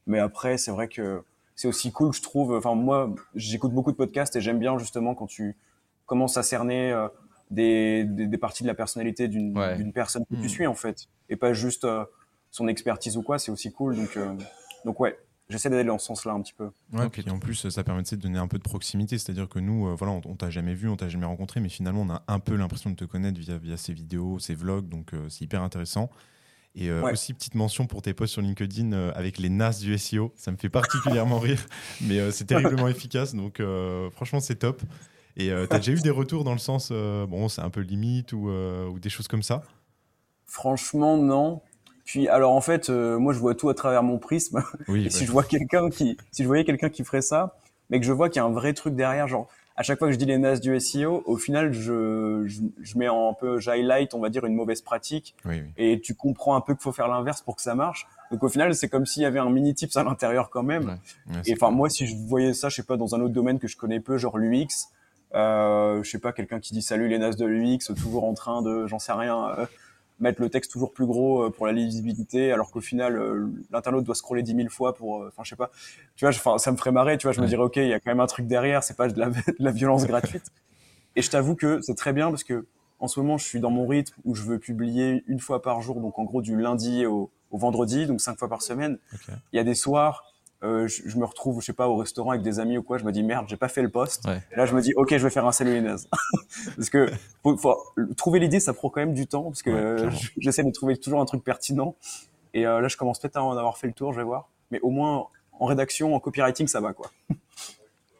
Mais 0.08 0.20
après, 0.20 0.58
c'est 0.58 0.72
vrai 0.72 0.88
que 0.88 1.24
c'est 1.56 1.68
aussi 1.68 1.92
cool, 1.92 2.14
je 2.14 2.22
trouve. 2.22 2.54
Enfin, 2.56 2.76
moi, 2.76 3.14
j'écoute 3.36 3.74
beaucoup 3.74 3.92
de 3.92 3.98
podcasts 3.98 4.36
et 4.36 4.42
j'aime 4.42 4.60
bien 4.60 4.78
justement 4.78 5.16
quand 5.16 5.28
tu 5.28 5.58
commences 6.06 6.38
à 6.38 6.44
cerner 6.44 6.92
euh, 6.92 7.08
des, 7.50 8.04
des, 8.06 8.28
des 8.28 8.38
parties 8.38 8.64
de 8.64 8.68
la 8.68 8.74
personnalité 8.76 9.28
d'une 9.28 9.58
Ouais. 9.58 9.84
personne 9.94 10.24
que 10.26 10.36
tu 10.36 10.48
suis 10.50 10.68
en 10.68 10.76
fait, 10.76 11.08
et 11.30 11.36
pas 11.36 11.54
juste 11.54 11.84
euh, 11.84 12.06
son 12.52 12.68
expertise 12.68 13.18
ou 13.18 13.24
quoi. 13.24 13.40
C'est 13.40 13.52
aussi 13.52 13.72
cool. 13.72 13.96
Donc, 13.96 14.18
donc 14.86 15.00
ouais, 15.00 15.18
j'essaie 15.50 15.70
d'aller 15.70 15.84
dans 15.84 15.98
ce 15.98 16.08
sens-là 16.08 16.34
un 16.34 16.42
petit 16.42 16.54
peu. 16.54 16.70
Ouais, 16.94 17.10
puis 17.10 17.30
en 17.30 17.40
plus, 17.40 17.70
ça 17.70 17.84
permet 17.84 18.04
de 18.04 18.16
donner 18.16 18.40
un 18.40 18.48
peu 18.48 18.58
de 18.58 18.64
proximité. 18.64 19.18
C'est-à-dire 19.18 19.48
que 19.50 19.60
nous, 19.60 19.88
euh, 19.88 19.96
voilà, 19.96 20.14
on, 20.14 20.22
on 20.26 20.36
t'a 20.36 20.50
jamais 20.50 20.74
vu, 20.74 20.88
on 20.90 20.96
t'a 20.98 21.10
jamais 21.10 21.26
rencontré, 21.26 21.60
mais 21.60 21.70
finalement, 21.70 22.02
on 22.02 22.10
a 22.10 22.24
un 22.28 22.40
peu 22.40 22.56
l'impression 22.56 22.90
de 22.90 22.96
te 22.96 23.06
connaître 23.06 23.40
via, 23.40 23.58
via 23.58 23.78
ces 23.78 23.94
vidéos, 23.94 24.40
ces 24.40 24.56
vlogs. 24.56 24.88
Donc, 24.90 25.14
euh, 25.14 25.28
c'est 25.30 25.44
hyper 25.46 25.62
intéressant. 25.62 26.10
Et 26.74 26.90
euh, 26.90 27.02
Ouais. 27.04 27.12
aussi, 27.12 27.34
petite 27.34 27.56
mention 27.56 27.86
pour 27.86 28.02
tes 28.02 28.14
posts 28.14 28.34
sur 28.34 28.42
LinkedIn 28.42 28.94
euh, 28.94 29.12
avec 29.14 29.38
les 29.40 29.50
NAS 29.50 29.80
du 29.82 29.94
SEO. 29.98 30.32
Ça 30.38 30.52
me 30.52 30.58
fait 30.58 30.70
particulièrement 30.70 31.40
rire, 31.40 31.66
mais 32.00 32.20
euh, 32.20 32.32
c'est 32.32 32.46
terriblement 32.46 32.88
efficace. 32.88 33.36
Donc, 33.36 33.60
euh, 33.60 34.10
franchement, 34.12 34.40
c'est 34.40 34.56
top. 34.56 34.82
Et 35.38 35.48
tu 35.48 35.68
t'as 35.70 35.78
déjà 35.80 35.94
eu 35.94 36.02
des 36.02 36.10
retours 36.10 36.44
dans 36.44 36.52
le 36.52 36.60
sens, 36.60 36.90
euh, 36.92 37.26
bon, 37.26 37.48
c'est 37.48 37.62
un 37.62 37.70
peu 37.70 37.80
limite 37.82 38.34
ou, 38.34 38.50
euh, 38.50 38.88
ou 38.90 39.00
des 39.00 39.10
choses 39.10 39.30
comme 39.30 39.44
ça? 39.44 39.64
Franchement, 40.46 41.18
non. 41.18 41.62
Puis 42.06 42.28
alors 42.28 42.54
en 42.54 42.62
fait, 42.62 42.90
euh, 42.90 43.18
moi 43.20 43.34
je 43.34 43.40
vois 43.40 43.56
tout 43.56 43.70
à 43.70 43.74
travers 43.74 44.04
mon 44.04 44.18
prisme. 44.18 44.64
Oui, 44.88 45.06
Et 45.06 45.10
si 45.10 45.26
je 45.26 45.32
vois 45.32 45.44
quelqu'un 45.44 45.90
qui, 45.90 46.18
si 46.32 46.44
je 46.44 46.48
voyais 46.48 46.64
quelqu'un 46.66 46.90
qui 46.90 47.04
ferait 47.04 47.22
ça, 47.22 47.56
mais 47.90 48.00
que 48.00 48.06
je 48.06 48.12
vois 48.12 48.30
qu'il 48.30 48.38
y 48.38 48.40
a 48.40 48.46
un 48.46 48.52
vrai 48.52 48.74
truc 48.74 48.96
derrière, 48.96 49.28
genre 49.28 49.48
à 49.78 49.84
chaque 49.84 50.00
fois 50.00 50.08
que 50.10 50.14
je 50.14 50.18
dis 50.18 50.26
les 50.26 50.38
NAS 50.38 50.60
du 50.60 50.78
SEO, 50.80 51.24
au 51.26 51.38
final 51.38 51.72
je, 51.74 52.44
je, 52.46 52.62
je 52.82 52.98
mets 52.98 53.08
en 53.10 53.34
peu, 53.34 53.58
j'highlight, 53.60 54.14
on 54.14 54.20
va 54.20 54.30
dire 54.30 54.46
une 54.46 54.54
mauvaise 54.54 54.82
pratique, 54.82 55.34
oui, 55.46 55.62
oui. 55.62 55.70
et 55.78 56.00
tu 56.02 56.14
comprends 56.14 56.56
un 56.56 56.62
peu 56.62 56.74
qu'il 56.74 56.82
faut 56.84 56.92
faire 56.92 57.08
l'inverse 57.08 57.42
pour 57.42 57.56
que 57.56 57.62
ça 57.62 57.74
marche. 57.74 58.06
Donc 58.32 58.44
au 58.44 58.50
final, 58.50 58.74
c'est 58.76 58.90
comme 58.90 59.06
s'il 59.06 59.24
y 59.24 59.26
avait 59.26 59.40
un 59.40 59.50
mini 59.50 59.74
tips 59.74 59.96
à 59.98 60.04
l'intérieur 60.04 60.50
quand 60.50 60.64
même. 60.64 60.86
Ouais. 61.28 61.36
Ouais, 61.36 61.42
Et 61.46 61.54
enfin 61.54 61.72
moi, 61.72 61.90
si 61.90 62.06
je 62.08 62.16
voyais 62.16 62.54
ça, 62.54 62.70
je 62.70 62.76
sais 62.76 62.84
pas, 62.84 62.96
dans 62.98 63.16
un 63.16 63.22
autre 63.22 63.34
domaine 63.34 63.60
que 63.60 63.68
je 63.68 63.76
connais 63.78 64.00
peu, 64.00 64.18
genre 64.18 64.38
l'UX, 64.38 64.68
euh, 65.34 66.04
je 66.04 66.10
sais 66.10 66.20
pas, 66.20 66.32
quelqu'un 66.34 66.60
qui 66.60 66.74
dit 66.74 66.82
salut 66.82 67.08
les 67.08 67.18
NAS 67.18 67.32
de 67.36 67.46
l'UX, 67.46 67.80
toujours 67.96 68.26
en 68.26 68.34
train 68.34 68.62
de, 68.62 68.86
j'en 68.88 69.00
sais 69.00 69.14
rien. 69.14 69.50
euh, 69.58 69.66
mettre 70.22 70.42
le 70.42 70.50
texte 70.50 70.72
toujours 70.72 70.94
plus 70.94 71.06
gros 71.06 71.44
euh, 71.44 71.50
pour 71.50 71.66
la 71.68 71.74
lisibilité, 71.74 72.52
alors 72.52 72.72
qu'au 72.72 72.80
final, 72.82 73.18
euh, 73.18 73.48
l'internaute 73.72 74.04
doit 74.06 74.16
scroller 74.16 74.44
10 74.44 74.56
000 74.56 74.70
fois 74.70 74.94
pour, 74.96 75.24
euh, 75.24 75.28
enfin, 75.28 75.44
je 75.44 75.50
sais 75.50 75.56
pas, 75.56 75.72
tu 76.16 76.24
vois, 76.26 76.32
je- 76.32 76.40
enfin, 76.40 76.58
ça 76.58 76.72
me 76.72 76.78
ferait 76.78 76.92
marrer, 76.92 77.18
tu 77.18 77.28
vois, 77.28 77.34
je 77.34 77.40
me 77.42 77.46
dirais, 77.50 77.64
ok, 77.64 77.76
il 77.78 77.88
y 77.88 77.94
a 77.94 78.00
quand 78.00 78.12
même 78.12 78.20
un 78.20 78.28
truc 78.28 78.48
derrière, 78.48 78.84
c'est 78.84 78.96
pas 78.96 79.08
de 79.10 79.20
la, 79.20 79.30
de 79.30 79.42
la 79.60 79.72
violence 79.72 80.06
gratuite. 80.08 80.46
Et 81.16 81.22
je 81.22 81.30
t'avoue 81.30 81.56
que 81.56 81.82
c'est 81.82 81.96
très 81.96 82.14
bien 82.14 82.30
parce 82.30 82.44
que 82.44 82.66
en 83.00 83.08
ce 83.08 83.20
moment, 83.20 83.38
je 83.38 83.46
suis 83.46 83.60
dans 83.60 83.72
mon 83.72 83.88
rythme 83.88 84.14
où 84.26 84.36
je 84.36 84.44
veux 84.44 84.60
publier 84.60 85.24
une 85.28 85.40
fois 85.40 85.62
par 85.62 85.82
jour, 85.82 86.00
donc 86.00 86.20
en 86.20 86.24
gros 86.24 86.42
du 86.42 86.56
lundi 86.56 87.06
au, 87.08 87.32
au 87.50 87.58
vendredi, 87.58 88.06
donc 88.06 88.22
cinq 88.22 88.38
fois 88.38 88.48
par 88.48 88.62
semaine. 88.62 88.98
Il 89.54 89.58
y 89.58 89.60
a 89.60 89.64
des 89.64 89.74
soirs, 89.76 90.24
euh, 90.64 90.88
je, 90.88 91.04
je 91.08 91.18
me 91.18 91.26
retrouve, 91.26 91.60
je 91.62 91.66
sais 91.68 91.74
pas, 91.74 91.88
au 91.88 91.98
restaurant 91.98 92.32
avec 92.32 92.44
des 92.44 92.60
amis 92.60 92.78
ou 92.78 92.84
quoi, 92.84 92.98
je 92.98 93.04
me 93.04 93.12
dis 93.12 93.24
merde, 93.24 93.46
j'ai 93.50 93.58
pas 93.58 93.68
fait 93.68 93.82
le 93.82 93.90
poste. 93.90 94.26
Ouais. 94.26 94.42
Là, 94.56 94.66
je 94.66 94.76
me 94.76 94.82
dis, 94.82 94.94
ok, 94.96 95.10
je 95.10 95.24
vais 95.24 95.30
faire 95.30 95.46
un 95.46 95.82
nazes. 95.82 96.08
parce 96.76 96.90
que 96.90 97.10
faut, 97.44 97.58
faut- 97.58 97.78
trouver 98.16 98.40
l'idée, 98.40 98.60
ça 98.60 98.74
prend 98.74 98.90
quand 98.90 99.02
même 99.02 99.14
du 99.14 99.28
temps, 99.28 99.44
parce 99.46 99.64
que 99.64 99.70
Ouais, 99.70 99.78
euh, 99.78 100.12
j'essaie 100.38 100.64
de 100.64 100.72
trouver 100.72 100.98
toujours 100.98 101.22
un 101.22 101.26
truc 101.26 101.44
pertinent. 101.44 101.96
Et 102.54 102.68
euh, 102.68 102.82
là, 102.82 102.88
je 102.88 102.98
commence 102.98 103.20
peut-être 103.20 103.38
à 103.38 103.44
en 103.44 103.58
avoir 103.58 103.78
fait 103.78 103.88
le 103.88 103.94
tour, 103.94 104.14
je 104.14 104.20
vais 104.20 104.26
voir. 104.26 104.50
Mais 104.72 104.80
au 104.82 104.90
moins, 104.90 105.28
en 105.60 105.66
rédaction, 105.66 106.14
en 106.16 106.20
copywriting, 106.20 106.68
ça 106.68 106.82
va, 106.82 106.94
quoi. 106.94 107.12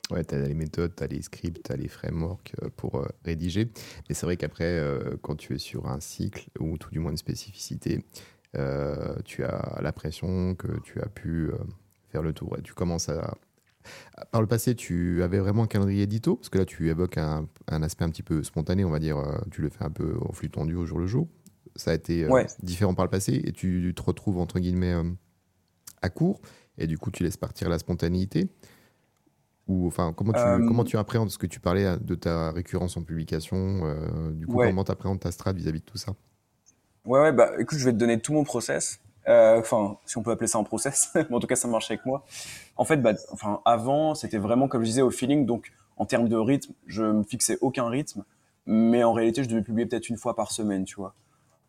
Ouais, 0.10 0.26
tu 0.26 0.36
as 0.36 0.40
les 0.40 0.54
méthodes, 0.54 0.94
tu 0.94 1.04
as 1.04 1.08
les 1.08 1.22
scripts, 1.22 1.64
tu 1.64 1.72
as 1.72 1.78
les 1.78 1.88
frameworks 1.88 2.54
pour 2.76 2.96
euh, 2.96 3.08
rédiger. 3.24 3.70
Mais 4.10 4.16
c'est 4.16 4.26
vrai 4.26 4.36
qu'après, 4.36 4.66
euh, 4.66 5.16
quand 5.22 5.38
tu 5.38 5.56
es 5.56 5.58
sur 5.58 5.88
un 5.88 6.02
cycle, 6.02 6.50
ou 6.60 6.78
tout 6.78 6.90
du 6.92 7.00
moins 7.00 7.12
une 7.12 7.18
spécificité, 7.18 8.04
euh, 8.58 9.16
tu 9.24 9.46
as 9.46 9.80
la 9.82 9.94
pression 9.94 10.54
que 10.56 10.82
tu 10.82 11.00
as 11.00 11.08
pu 11.08 11.52
faire 12.12 12.22
le 12.22 12.34
tour. 12.34 12.56
Et 12.58 12.62
tu 12.62 12.74
commences 12.74 13.10
à. 13.10 13.36
Par 14.32 14.42
le 14.42 14.48
passé, 14.48 14.76
tu 14.76 15.24
avais 15.24 15.40
vraiment 15.40 15.64
un 15.64 15.68
calendrier 15.68 16.04
édito 16.04 16.36
Parce 16.36 16.50
que 16.50 16.60
là, 16.60 16.66
tu 16.66 16.90
évoques 16.90 17.18
un, 17.18 17.48
un 17.68 17.82
aspect 17.82 18.04
un 18.06 18.10
petit 18.10 18.22
peu 18.22 18.44
spontané, 18.44 18.86
on 18.86 18.92
va 18.92 19.00
dire. 19.00 19.18
euh, 19.18 19.40
Tu 19.50 19.62
le 19.62 19.70
fais 19.70 19.84
un 19.84 19.90
peu 19.90 20.14
au 20.22 20.32
flux 20.34 20.52
tendu 20.52 20.76
au 20.76 20.86
jour 20.86 21.00
le 21.00 21.08
jour. 21.08 21.28
Ça 21.76 21.92
a 21.92 21.94
été 21.96 22.26
euh, 22.26 22.30
Ouais. 22.30 22.46
différent 22.62 22.94
par 22.94 23.06
le 23.06 23.10
passé 23.10 23.42
et 23.44 23.52
tu 23.54 23.92
te 23.96 24.02
retrouves, 24.04 24.38
entre 24.38 24.60
guillemets, 24.60 24.94
euh, 24.94 25.10
à 26.04 26.10
court. 26.10 26.42
Et 26.78 26.86
du 26.86 26.98
coup, 27.00 27.10
tu 27.12 27.24
laisses 27.24 27.38
partir 27.38 27.70
la 27.70 27.80
spontanéité. 27.80 28.50
Ou 29.68 29.88
enfin, 29.88 30.14
comment 30.14 30.34
tu, 30.34 30.40
Euh, 30.40 30.58
comment 30.68 30.84
tu 30.84 30.98
appréhendes 30.98 31.30
ce 31.32 31.38
que 31.38 31.48
tu 31.48 31.60
parlais 31.60 31.98
de 32.00 32.16
ta 32.16 32.52
récurrence 32.52 32.98
en 32.98 33.04
publication 33.04 33.82
euh, 33.86 34.32
Du 34.32 34.46
coup, 34.46 34.58
Ouais. 34.58 34.68
comment 34.68 34.84
tu 34.84 34.92
appréhendes 34.92 35.20
ta 35.22 35.32
strat 35.32 35.54
vis-à-vis 35.54 35.80
de 35.80 35.86
tout 35.86 35.98
ça? 35.98 36.14
Ouais, 37.06 37.20
ouais, 37.20 37.32
bah 37.32 37.52
écoute, 37.60 37.80
je 37.80 37.86
vais 37.86 37.94
te 37.94 37.98
donner 37.98 38.20
tout 38.20 38.34
mon 38.34 38.44
process. 38.44 39.00
Euh, 39.28 39.60
Enfin, 39.60 39.98
si 40.06 40.18
on 40.18 40.24
peut 40.24 40.32
appeler 40.32 40.48
ça 40.48 40.58
un 40.58 40.64
process, 40.64 41.12
mais 41.16 41.34
en 41.34 41.40
tout 41.40 41.48
cas, 41.48 41.56
ça 41.56 41.68
marche 41.68 41.90
avec 41.92 42.06
moi. 42.06 42.26
En 42.78 42.86
fait, 42.86 42.98
bah, 42.98 43.14
enfin, 43.32 43.62
avant, 43.66 44.16
c'était 44.16 44.38
vraiment 44.38 44.68
comme 44.68 44.82
je 44.82 44.88
disais 44.88 45.02
au 45.02 45.12
feeling. 45.12 45.46
Donc, 45.46 45.72
en 45.98 46.06
termes 46.06 46.28
de 46.28 46.36
rythme, 46.36 46.74
je 46.88 47.04
me 47.04 47.24
fixais 47.24 47.58
aucun 47.62 47.88
rythme, 47.88 48.24
mais 48.66 49.04
en 49.04 49.14
réalité, 49.14 49.44
je 49.44 49.50
devais 49.50 49.62
publier 49.62 49.86
peut-être 49.86 50.10
une 50.10 50.18
fois 50.18 50.36
par 50.36 50.52
semaine, 50.52 50.84
tu 50.86 50.96
vois. 50.96 51.14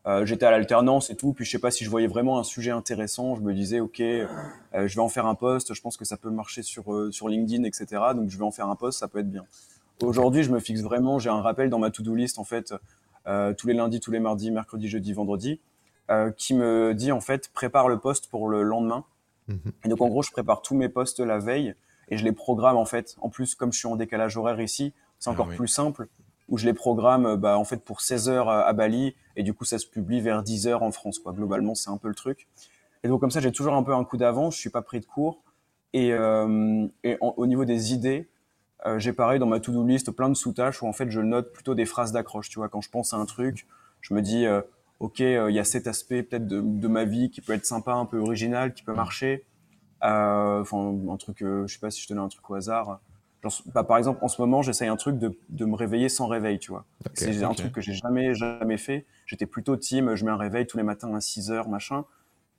Euh, 0.07 0.27
J'étais 0.27 0.47
à 0.47 0.51
l'alternance 0.51 1.11
et 1.11 1.17
tout, 1.17 1.33
puis 1.33 1.45
je 1.45 1.51
sais 1.51 1.61
pas 1.61 1.71
si 1.71 1.85
je 1.85 1.91
voyais 1.91 2.09
vraiment 2.09 2.39
un 2.39 2.43
sujet 2.43 2.73
intéressant, 2.73 3.37
je 3.37 3.41
me 3.41 3.55
disais 3.55 3.79
ok, 3.79 4.01
euh, 4.01 4.27
je 4.73 4.95
vais 4.97 5.01
en 5.01 5.09
faire 5.09 5.27
un 5.27 5.37
post, 5.37 5.75
je 5.75 5.81
pense 5.81 5.97
que 5.97 6.05
ça 6.05 6.17
peut 6.17 6.31
marcher 6.31 6.63
sur 6.63 7.09
sur 7.13 7.29
LinkedIn, 7.29 7.63
etc. 7.63 7.87
Donc 8.17 8.29
je 8.29 8.37
vais 8.37 8.45
en 8.45 8.51
faire 8.51 8.69
un 8.69 8.75
post, 8.75 8.99
ça 8.99 9.07
peut 9.07 9.21
être 9.21 9.31
bien. 9.31 9.45
Aujourd'hui, 10.03 10.43
je 10.43 10.51
me 10.51 10.59
fixe 10.59 10.81
vraiment, 10.81 11.21
j'ai 11.21 11.31
un 11.31 11.41
rappel 11.41 11.71
dans 11.71 11.79
ma 11.79 11.93
to-do 11.93 12.17
list 12.17 12.41
en 12.41 12.45
fait, 12.45 12.75
tous 13.57 13.67
les 13.69 13.75
lundis, 13.75 14.01
tous 14.01 14.11
les 14.11 14.19
mardis, 14.19 14.51
mercredi, 14.51 14.89
jeudi, 14.89 15.13
vendredi, 15.13 15.61
qui 16.37 16.55
me 16.55 16.95
dit 16.95 17.13
en 17.13 17.21
fait 17.21 17.51
prépare 17.53 17.89
le 17.89 17.99
post 17.99 18.29
pour 18.31 18.49
le 18.49 18.63
lendemain. 18.63 19.05
Mhm. 19.49 19.59
Et 19.85 19.89
donc 19.89 20.01
en 20.01 20.09
gros, 20.09 20.23
je 20.23 20.31
prépare 20.31 20.63
tous 20.63 20.75
mes 20.75 20.89
posts 20.89 21.21
la 21.21 21.39
veille 21.39 21.75
et 22.09 22.17
je 22.17 22.25
les 22.25 22.33
programme 22.33 22.77
en 22.77 22.85
fait. 22.85 23.17
En 23.21 23.29
plus, 23.29 23.55
comme 23.55 23.73
je 23.73 23.79
suis 23.79 23.89
en 23.89 23.97
décalage 23.97 24.37
horaire 24.37 24.61
ici, 24.61 24.93
c'est 25.19 25.31
Ah 25.31 25.33
encore 25.33 25.49
oui. 25.49 25.57
plus 25.57 25.69
simple 25.69 26.09
où 26.49 26.59
je 26.59 26.67
les 26.67 26.75
programme 26.75 27.25
euh, 27.27 27.37
bah, 27.37 27.57
en 27.59 27.65
fait 27.65 27.79
pour 27.85 28.01
16 28.01 28.29
heures 28.29 28.49
à 28.49 28.63
à 28.63 28.73
Bali 28.73 29.15
et 29.37 29.43
du 29.43 29.55
coup 29.55 29.65
ça 29.65 29.79
se 29.79 29.87
publie 29.87 30.21
vers 30.21 30.43
10 30.43 30.67
heures 30.67 30.83
en 30.83 30.91
France 30.93 31.19
quoi. 31.19 31.33
Globalement, 31.33 31.75
c'est 31.75 31.91
un 31.91 31.97
peu 31.97 32.09
le 32.09 32.15
truc. 32.15 32.47
Et 33.05 33.09
donc 33.09 33.21
comme 33.21 33.31
ça, 33.31 33.41
j'ai 33.41 33.53
toujours 33.53 33.75
un 33.75 33.83
peu 33.83 33.95
un 33.95 34.05
coup 34.05 34.17
d'avance. 34.17 34.55
Je 34.55 34.61
suis 34.61 34.71
pas 34.71 34.83
pris 34.83 35.01
de 35.01 35.07
cours. 35.07 35.43
Et, 35.93 36.13
euh, 36.13 36.87
et 37.05 37.17
en- 37.21 37.35
au 37.37 37.47
niveau 37.47 37.65
des 37.65 37.93
idées, 37.93 38.29
euh, 38.87 38.99
j'ai 38.99 39.13
pareil 39.13 39.39
dans 39.39 39.47
ma 39.47 39.61
to-do 39.61 39.85
list 39.87 40.11
plein 40.11 40.29
de 40.29 40.35
sous-tâches 40.35 40.83
où 40.83 40.87
en 40.87 40.93
fait 40.93 41.11
je 41.11 41.21
note 41.21 41.53
plutôt 41.53 41.75
des 41.75 41.85
phrases 41.87 42.13
d'accroche. 42.13 42.49
Tu 42.49 42.59
vois, 42.59 42.69
quand 42.69 42.81
je 42.81 42.91
pense 42.91 43.13
à 43.13 43.17
un 43.17 43.27
truc, 43.27 43.67
je 44.01 44.15
me 44.15 44.23
dis 44.23 44.47
euh, 44.47 44.61
ok, 45.03 45.21
euh, 45.21 45.51
il 45.51 45.55
y 45.55 45.59
a 45.59 45.65
cet 45.65 45.89
aspect 45.89 46.23
peut-être 46.23 46.47
de, 46.47 46.61
de 46.61 46.89
ma 46.89 47.05
vie 47.05 47.29
qui 47.29 47.41
peut 47.41 47.53
être 47.53 47.67
sympa, 47.67 47.93
un 47.93 48.07
peu 48.07 48.19
original, 48.19 48.73
qui 48.73 48.85
peut 48.85 48.95
marcher. 48.95 49.45
Euh, 50.05 50.61
Enfin, 50.61 50.95
un 51.11 51.17
truc, 51.17 51.43
euh, 51.43 51.67
je 51.67 51.75
sais 51.75 51.81
pas 51.81 51.91
si 51.91 52.01
je 52.01 52.07
te 52.07 52.15
donne 52.15 52.23
un 52.23 52.29
truc 52.29 52.49
au 52.49 52.55
hasard. 52.55 53.01
Genre, 53.43 53.53
bah, 53.75 53.83
par 53.83 53.99
exemple, 53.99 54.21
en 54.23 54.29
ce 54.29 54.41
moment, 54.41 54.63
j'essaye 54.63 54.87
un 54.87 54.97
truc 54.97 55.19
de, 55.19 55.37
de 55.49 55.65
me 55.65 55.75
réveiller 55.75 56.09
sans 56.09 56.29
réveil, 56.29 56.61
tu 56.61 56.71
vois. 56.71 56.85
C'est 57.15 57.43
un 57.43 57.53
truc 57.53 57.73
que 57.73 57.81
j'ai 57.81 57.95
jamais, 57.95 58.33
jamais 58.35 58.79
fait. 58.79 59.05
J'étais 59.27 59.47
plutôt 59.47 59.77
team, 59.77 60.15
je 60.15 60.25
mets 60.25 60.31
un 60.31 60.37
réveil 60.37 60.69
tous 60.69 60.77
les 60.77 60.85
matins 60.85 61.13
à 61.15 61.21
6 61.21 61.51
heures, 61.51 61.69
machin. 61.69 62.05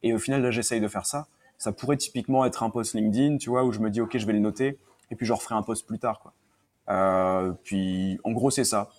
Et 0.01 0.13
au 0.13 0.19
final, 0.19 0.41
là, 0.41 0.51
j'essaye 0.51 0.81
de 0.81 0.87
faire 0.89 1.05
ça. 1.05 1.27
Ça 1.57 1.71
pourrait 1.71 1.95
typiquement 1.95 2.43
être 2.43 2.63
un 2.63 2.69
post 2.69 2.93
LinkedIn, 2.93 3.37
tu 3.37 3.49
vois, 3.49 3.63
où 3.63 3.71
je 3.71 3.79
me 3.79 3.89
dis, 3.89 4.01
OK, 4.01 4.17
je 4.17 4.25
vais 4.25 4.33
le 4.33 4.39
noter. 4.39 4.77
Et 5.11 5.15
puis, 5.15 5.25
je 5.25 5.31
referai 5.31 5.55
un 5.55 5.63
post 5.63 5.87
plus 5.87 5.99
tard, 5.99 6.19
quoi. 6.19 6.33
Euh, 6.89 7.53
puis, 7.63 8.19
en 8.25 8.31
gros, 8.33 8.49
c'est 8.49 8.65
ça. 8.65 8.89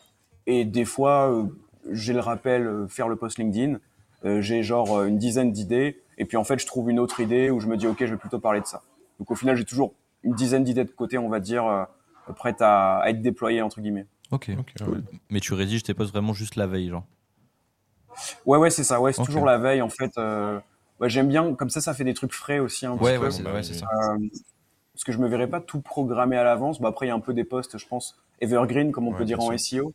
Et 0.47 0.65
des 0.65 0.87
fois, 0.87 1.47
j'ai 1.91 2.13
le 2.13 2.21
rappel, 2.21 2.67
euh, 2.67 2.89
faire 2.89 3.09
le 3.09 3.17
post 3.17 3.39
LinkedIn. 3.39 3.79
Euh, 4.25 4.41
j'ai 4.41 4.63
genre 4.63 4.97
euh, 4.99 5.07
une 5.07 5.19
dizaine 5.19 5.53
d'idées. 5.53 6.01
Et 6.19 6.25
puis, 6.25 6.37
en 6.37 6.45
fait, 6.45 6.59
je 6.59 6.67
trouve 6.67 6.91
une 6.91 6.99
autre 6.99 7.21
idée 7.21 7.51
où 7.51 7.61
je 7.61 7.67
me 7.67 7.77
dis, 7.77 7.87
OK, 7.87 7.99
je 8.01 8.07
vais 8.07 8.17
plutôt 8.17 8.39
parler 8.39 8.61
de 8.61 8.67
ça. 8.67 8.83
Donc, 9.19 9.31
au 9.31 9.35
final, 9.35 9.57
j'ai 9.57 9.65
toujours 9.65 9.93
une 10.23 10.35
dizaine 10.35 10.65
d'idées 10.65 10.85
de 10.85 10.91
côté, 10.91 11.19
on 11.19 11.29
va 11.29 11.41
dire, 11.41 11.67
euh, 11.67 11.85
prêtes 12.35 12.63
à, 12.63 12.99
à 12.99 13.11
être 13.11 13.21
déployées, 13.21 13.61
entre 13.63 13.81
guillemets. 13.81 14.07
Ok. 14.31 14.51
Ok, 14.59 14.73
ouais. 14.89 14.99
Mais 15.31 15.41
tu 15.41 15.53
rédiges 15.55 15.83
tes 15.83 15.93
posts 15.95 16.13
vraiment 16.13 16.33
juste 16.33 16.57
la 16.57 16.67
veille, 16.67 16.89
genre. 16.89 17.05
Ouais, 18.47 18.59
ouais, 18.59 18.71
c'est 18.71 18.85
ça. 18.85 19.01
Ouais, 19.01 19.13
c'est 19.13 19.25
toujours 19.25 19.45
la 19.45 19.59
veille, 19.59 19.83
en 19.83 19.89
fait. 19.89 20.17
Euh, 20.19 20.59
ouais, 21.01 21.11
j'aime 21.11 21.29
bien, 21.29 21.55
comme 21.55 21.69
ça, 21.71 21.81
ça 21.81 21.93
fait 21.95 22.05
des 22.05 22.15
trucs 22.15 22.33
frais 22.33 22.61
aussi. 22.61 22.87
Un 22.87 22.93
Ouais, 22.97 23.19
ouais, 23.19 23.31
c'est 23.31 23.43
bah 23.43 23.53
ouais, 23.53 23.63
ça. 23.63 23.85
Euh, 23.85 24.19
parce 24.95 25.05
que 25.05 25.13
je 25.13 25.19
me 25.19 25.27
verrais 25.29 25.49
pas 25.49 25.61
tout 25.61 25.81
programmer 25.81 26.37
à 26.37 26.45
l'avance. 26.45 26.81
Bon, 26.81 26.87
après, 26.89 27.07
il 27.07 27.09
y 27.09 27.13
a 27.13 27.15
un 27.15 27.21
peu 27.21 27.35
des 27.35 27.45
posts, 27.45 27.77
je 27.77 27.87
pense, 27.87 28.17
evergreen, 28.41 28.93
comme 28.93 29.09
on 29.09 29.11
Ouais, 29.13 29.19
peut 29.19 29.25
dire 29.25 29.41
en 29.41 29.57
sûr. 29.59 29.91
SEO. 29.91 29.93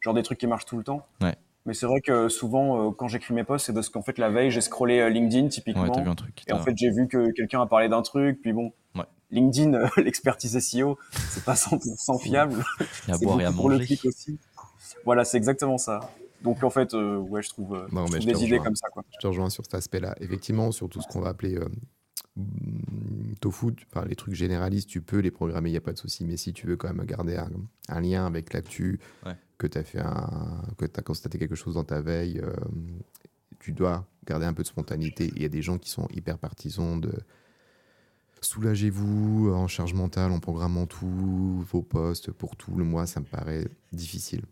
Genre 0.00 0.14
des 0.14 0.22
trucs 0.22 0.38
qui 0.38 0.46
marchent 0.46 0.66
tout 0.66 0.76
le 0.78 0.84
temps. 0.84 1.06
Ouais. 1.20 1.34
Mais 1.66 1.74
c'est 1.74 1.86
vrai 1.86 2.00
que 2.00 2.28
souvent, 2.28 2.88
euh, 2.88 2.90
quand 2.92 3.08
j'écris 3.08 3.34
mes 3.34 3.44
posts, 3.44 3.66
c'est 3.66 3.72
parce 3.74 3.88
qu'en 3.90 4.00
fait, 4.02 4.16
la 4.18 4.30
veille, 4.30 4.50
j'ai 4.50 4.60
scrollé 4.62 5.00
euh, 5.00 5.08
LinkedIn 5.10 5.48
typiquement. 5.48 5.82
Ouais, 5.82 5.90
t'as 5.92 6.02
vu 6.02 6.08
un 6.08 6.14
truc. 6.14 6.42
Et 6.46 6.52
en 6.52 6.60
fait, 6.60 6.72
j'ai 6.76 6.90
vu 6.90 7.08
que 7.08 7.30
quelqu'un 7.32 7.60
a 7.60 7.66
parlé 7.66 7.88
d'un 7.88 8.02
truc, 8.02 8.40
puis 8.40 8.52
bon, 8.52 8.72
Ouais. 8.94 9.04
LinkedIn, 9.30 9.74
euh, 9.74 9.86
l'expertise 9.98 10.56
SEO, 10.58 10.98
c'est 11.12 11.44
pas 11.44 11.54
100% 11.54 12.18
fiable. 12.22 12.64
il 13.06 13.10
y 13.10 13.12
a 13.12 13.18
boire 13.22 13.40
et 13.40 13.44
à 13.44 13.48
beaucoup 13.50 13.60
pour 13.62 13.68
le 13.70 13.76
manger. 13.76 13.86
clic 13.86 14.04
aussi. 14.06 14.38
Voilà, 15.04 15.24
c'est 15.24 15.36
exactement 15.36 15.76
ça. 15.78 16.00
Donc 16.42 16.62
en 16.62 16.70
fait, 16.70 16.94
euh, 16.94 17.16
ouais, 17.18 17.42
je 17.42 17.48
trouve, 17.50 17.74
euh, 17.74 17.86
Non, 17.92 18.06
je 18.06 18.12
mais 18.12 18.18
trouve 18.18 18.20
je 18.20 18.26
des 18.26 18.32
te 18.32 18.38
idées 18.38 18.44
rejoins. 18.52 18.64
comme 18.64 18.76
ça, 18.76 18.88
quoi. 18.90 19.04
Je 19.12 19.18
te 19.18 19.26
rejoins 19.26 19.50
sur 19.50 19.64
cet 19.64 19.74
aspect-là. 19.74 20.14
Effectivement, 20.20 20.70
sur 20.72 20.88
tout 20.88 21.02
ce 21.02 21.08
qu'on 21.08 21.20
va 21.20 21.30
appeler 21.30 21.56
euh, 21.56 21.68
mm, 22.36 23.34
tofu, 23.40 23.74
tu- 23.74 23.86
enfin, 23.92 24.06
les 24.06 24.16
trucs 24.16 24.34
généralistes, 24.34 24.88
tu 24.88 25.00
peux 25.02 25.18
les 25.18 25.30
programmer, 25.30 25.68
il 25.68 25.72
n'y 25.72 25.78
a 25.78 25.82
pas 25.82 25.92
de 25.92 25.98
souci. 25.98 26.24
Mais 26.24 26.36
si 26.36 26.52
tu 26.52 26.66
veux 26.66 26.76
quand 26.76 26.92
même 26.92 27.04
garder 27.06 27.36
un, 27.36 27.50
un 27.88 28.00
lien 28.00 28.24
avec 28.26 28.52
l'actu, 28.52 29.00
Ouais. 29.26 29.32
Que 29.58 29.66
tu 29.66 29.76
as 29.78 29.84
fait 29.84 30.00
un, 30.00 30.62
que 30.78 30.86
tu 30.86 30.98
as 30.98 31.02
constaté 31.02 31.38
quelque 31.38 31.54
chose 31.56 31.74
dans 31.74 31.84
ta 31.84 32.00
veille, 32.00 32.40
euh, 32.42 32.52
tu 33.58 33.72
dois 33.72 34.06
garder 34.26 34.46
un 34.46 34.52
peu 34.54 34.62
de 34.62 34.68
spontanéité. 34.68 35.32
Il 35.36 35.42
y 35.42 35.44
a 35.44 35.48
des 35.48 35.62
gens 35.62 35.78
qui 35.78 35.90
sont 35.90 36.06
hyper 36.10 36.38
partisans 36.38 37.00
de 37.00 37.12
soulagez-vous 38.40 39.50
en 39.52 39.66
charge 39.66 39.94
mentale, 39.94 40.30
en 40.30 40.38
programmant 40.40 40.86
tout, 40.86 41.64
vos 41.72 41.82
postes 41.82 42.30
pour 42.30 42.56
tout 42.56 42.74
le 42.76 42.84
mois, 42.84 43.06
ça 43.06 43.20
me 43.20 43.24
paraît 43.24 43.66
difficile. 43.92 44.42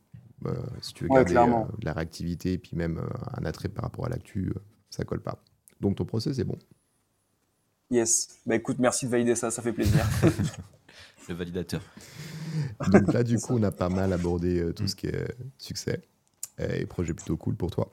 Euh, 0.44 0.54
si 0.82 0.92
tu 0.92 1.04
veux 1.04 1.10
Ouais, 1.10 1.16
garder 1.16 1.30
clairement. 1.32 1.68
euh, 1.72 1.76
de 1.78 1.84
la 1.86 1.92
réactivité 1.92 2.52
et 2.54 2.58
puis 2.58 2.76
même 2.76 2.98
euh, 2.98 3.06
un 3.40 3.44
attrait 3.44 3.68
par 3.68 3.84
rapport 3.84 4.06
à 4.06 4.08
l'actu, 4.08 4.48
euh, 4.48 4.60
ça 4.90 5.04
colle 5.04 5.20
pas. 5.22 5.42
Donc 5.80 5.96
ton 5.96 6.04
process 6.04 6.38
est 6.38 6.44
bon. 6.44 6.58
Yes. 7.90 8.40
Bah 8.44 8.56
écoute, 8.56 8.78
merci 8.78 9.06
de 9.06 9.10
valider 9.12 9.34
ça, 9.36 9.50
ça 9.50 9.62
fait 9.62 9.72
plaisir. 9.72 10.04
Le 11.28 11.34
validateur. 11.34 11.80
Donc 12.90 13.12
là, 13.12 13.22
du 13.22 13.38
coup, 13.38 13.56
on 13.58 13.62
a 13.62 13.70
pas 13.70 13.88
mal 13.88 14.12
abordé 14.12 14.60
euh, 14.60 14.72
tout 14.72 14.86
ce 14.86 14.96
qui 14.96 15.06
est 15.06 15.16
euh, 15.16 15.26
succès 15.58 16.02
et 16.58 16.86
projet 16.86 17.12
plutôt 17.12 17.36
cool 17.36 17.54
pour 17.54 17.70
toi. 17.70 17.92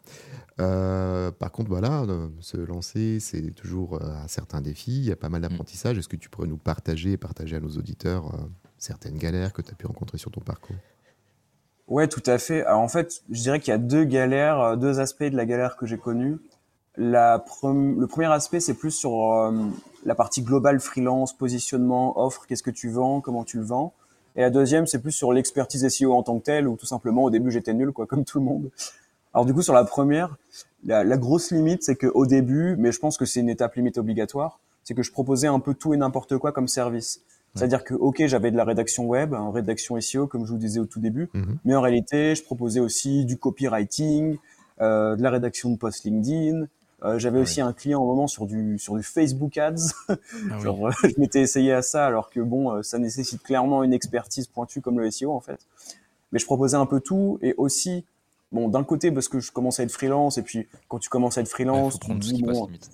Euh, 0.62 1.32
par 1.32 1.51
contre, 1.51 1.67
voilà, 1.67 2.05
se 2.39 2.55
lancer, 2.55 3.20
c'est 3.20 3.51
toujours 3.51 4.01
un 4.01 4.29
certain 4.29 4.62
défi. 4.62 5.00
Il 5.00 5.03
y 5.03 5.12
a 5.12 5.17
pas 5.17 5.27
mal 5.27 5.41
d'apprentissage. 5.41 5.98
Est-ce 5.98 6.08
que 6.08 6.15
tu 6.15 6.29
pourrais 6.29 6.48
nous 6.48 6.55
partager 6.55 7.12
et 7.12 7.17
partager 7.17 7.58
à 7.58 7.60
nos 7.60 7.72
auditeurs 7.72 8.32
certaines 8.77 9.17
galères 9.17 9.51
que 9.51 9.62
tu 9.62 9.72
as 9.72 9.75
pu 9.75 9.86
rencontrer 9.86 10.17
sur 10.17 10.32
ton 10.32 10.39
parcours? 10.39 10.77
Ouais, 11.89 12.08
tout 12.08 12.24
à 12.25 12.38
fait. 12.38 12.65
En 12.65 12.88
fait, 12.88 13.24
je 13.29 13.41
dirais 13.41 13.60
qu'il 13.60 13.72
y 13.72 13.75
a 13.75 13.77
deux 13.77 14.05
galères, 14.05 14.77
deux 14.77 15.01
aspects 15.01 15.25
de 15.25 15.36
la 15.36 15.46
galère 15.46 15.75
que 15.75 15.86
j'ai 15.86 15.98
connue. 15.98 16.38
La 16.96 17.43
le 17.63 18.05
premier 18.05 18.32
aspect, 18.32 18.62
c'est 18.62 18.75
plus 18.75 18.91
sur 18.91 19.51
la 20.05 20.15
partie 20.15 20.41
globale 20.41 20.79
freelance, 20.79 21.36
positionnement, 21.36 22.17
offre, 22.17 22.46
qu'est-ce 22.48 22.63
que 22.63 22.72
tu 22.72 22.89
vends, 22.89 23.20
comment 23.20 23.43
tu 23.43 23.58
le 23.58 23.65
vends. 23.65 23.93
Et 24.35 24.41
la 24.41 24.49
deuxième, 24.49 24.87
c'est 24.87 24.99
plus 24.99 25.11
sur 25.11 25.31
l'expertise 25.33 25.87
SEO 25.87 26.13
en 26.13 26.23
tant 26.23 26.39
que 26.39 26.43
telle, 26.45 26.67
où 26.67 26.75
tout 26.75 26.85
simplement 26.85 27.23
au 27.23 27.29
début 27.29 27.51
j'étais 27.51 27.73
nul, 27.73 27.91
quoi, 27.91 28.05
comme 28.07 28.25
tout 28.25 28.39
le 28.39 28.45
monde. 28.45 28.69
Alors 29.33 29.45
du 29.45 29.53
coup, 29.53 29.61
sur 29.61 29.73
la 29.73 29.83
première, 29.83 30.37
la, 30.85 31.03
la 31.03 31.17
grosse 31.17 31.51
limite, 31.51 31.83
c'est 31.83 31.95
qu'au 31.95 32.25
début, 32.25 32.75
mais 32.77 32.91
je 32.91 32.99
pense 32.99 33.17
que 33.17 33.25
c'est 33.25 33.39
une 33.39 33.49
étape 33.49 33.75
limite 33.75 33.97
obligatoire, 33.97 34.59
c'est 34.83 34.93
que 34.95 35.03
je 35.03 35.11
proposais 35.11 35.47
un 35.47 35.59
peu 35.59 35.73
tout 35.73 35.93
et 35.93 35.97
n'importe 35.97 36.37
quoi 36.37 36.51
comme 36.51 36.67
service. 36.67 37.21
C'est-à-dire 37.55 37.83
que, 37.83 37.93
ok, 37.93 38.25
j'avais 38.25 38.49
de 38.49 38.57
la 38.57 38.63
rédaction 38.63 39.05
web, 39.05 39.33
une 39.35 39.51
rédaction 39.51 39.99
SEO, 40.01 40.25
comme 40.25 40.43
je 40.45 40.51
vous 40.51 40.57
disais 40.57 40.79
au 40.79 40.85
tout 40.87 40.99
début, 40.99 41.29
Mhm. 41.35 41.57
mais 41.65 41.75
en 41.75 41.81
réalité, 41.81 42.33
je 42.33 42.43
proposais 42.43 42.79
aussi 42.79 43.25
du 43.25 43.37
copywriting, 43.37 44.37
euh, 44.81 45.15
de 45.15 45.21
la 45.21 45.29
rédaction 45.29 45.69
de 45.69 45.77
posts 45.77 46.03
LinkedIn. 46.05 46.65
Euh, 47.03 47.19
j'avais 47.19 47.39
aussi 47.39 47.60
un 47.60 47.74
client 47.74 48.01
au 48.01 48.05
moment 48.05 48.27
sur 48.27 48.45
du 48.45 48.79
sur 48.79 48.95
du 48.95 49.03
Facebook 49.03 49.57
Ads. 49.57 49.93
Ah 50.07 50.15
oui. 50.50 50.67
Euh, 50.67 50.91
je 51.03 51.19
m'étais 51.19 51.41
essayé 51.41 51.74
à 51.74 51.81
ça 51.81 52.05
alors 52.05 52.29
que 52.29 52.39
bon, 52.39 52.72
euh, 52.72 52.81
ça 52.81 52.98
nécessite 52.98 53.43
clairement 53.43 53.83
une 53.83 53.93
expertise 53.93 54.48
pointue 54.48 54.81
comme 54.81 55.00
le 55.00 55.12
SEO 55.12 55.31
en 55.31 55.41
fait. 55.41 55.60
Mais 56.31 56.39
je 56.39 56.45
proposais 56.45 56.77
un 56.77 56.86
peu 56.86 57.01
tout 57.01 57.39
et 57.41 57.54
aussi, 57.58 58.06
bon, 58.51 58.69
d'un 58.69 58.84
côté 58.84 59.12
parce 59.12 59.27
que 59.27 59.39
je 59.39 59.51
commençais 59.51 59.82
à 59.82 59.86
être 59.86 59.91
freelance 59.91 60.38
et 60.38 60.43
puis 60.43 60.67
quand 60.88 60.99
tu 60.99 61.10
commences 61.10 61.38
à 61.38 61.41
être 61.41 61.49
freelance, 61.49 61.99
faut 62.01 62.13
tu 62.13 62.19
dis, 62.19 62.43
passe 62.43 62.58
bon, 62.58 62.65
limite. 62.67 62.89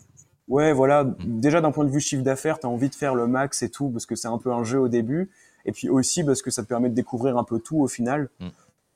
Ouais, 0.48 0.74
voilà. 0.74 1.06
Déjà 1.26 1.62
d'un 1.62 1.72
point 1.72 1.86
de 1.86 1.92
vue 1.92 2.00
chiffre 2.00 2.24
d'affaires, 2.24 2.60
tu 2.60 2.66
as 2.66 2.70
envie 2.70 2.90
de 2.90 2.96
faire 2.96 3.14
le 3.14 3.28
max 3.28 3.62
et 3.62 3.70
tout 3.70 3.90
parce 3.90 4.08
que 4.08 4.16
c'est 4.16 4.28
un 4.28 4.40
peu 4.40 4.52
un 4.52 4.64
jeu 4.64 4.80
au 4.80 4.88
début. 4.88 5.30
Et 5.66 5.72
puis 5.72 5.88
aussi 5.88 6.24
parce 6.24 6.42
que 6.42 6.50
ça 6.50 6.64
te 6.64 6.68
permet 6.68 6.90
de 6.90 6.96
découvrir 6.96 7.38
un 7.38 7.44
peu 7.44 7.60
tout 7.60 7.78
au 7.78 7.88
final. 7.88 8.30
Mm. 8.40 8.48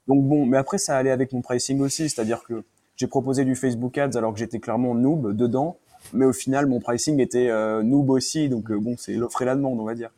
Donc 0.08 0.24
bon, 0.24 0.46
mais 0.48 0.58
après 0.58 0.80
ça 0.80 0.98
allait 0.98 1.12
avec 1.12 1.32
mon 1.32 1.42
pricing 1.42 1.80
aussi, 1.82 2.10
c'est-à-dire 2.10 2.44
que 2.44 2.64
j'ai 3.04 3.08
proposé 3.08 3.44
du 3.44 3.58
Facebook 3.58 3.98
Ads 3.98 4.16
alors 4.16 4.32
que 4.32 4.39
j'étais 4.39 4.60
clairement 4.60 4.96
noob 4.96 5.36
dedans, 5.36 5.78
mais 6.13 6.24
au 6.24 6.32
final 6.32 6.68
mon 6.68 6.80
pricing 6.80 7.20
était 7.20 7.50
euh, 7.50 7.84
noob 7.84 8.10
aussi, 8.12 8.48
donc 8.48 8.72
euh, 8.72 8.80
bon 8.80 8.96
c'est 8.98 9.16
l'offre 9.16 9.42
et 9.42 9.46
la 9.46 9.58
demande 9.58 9.78
on 9.78 9.84
va 9.84 9.94
dire. 9.94 10.10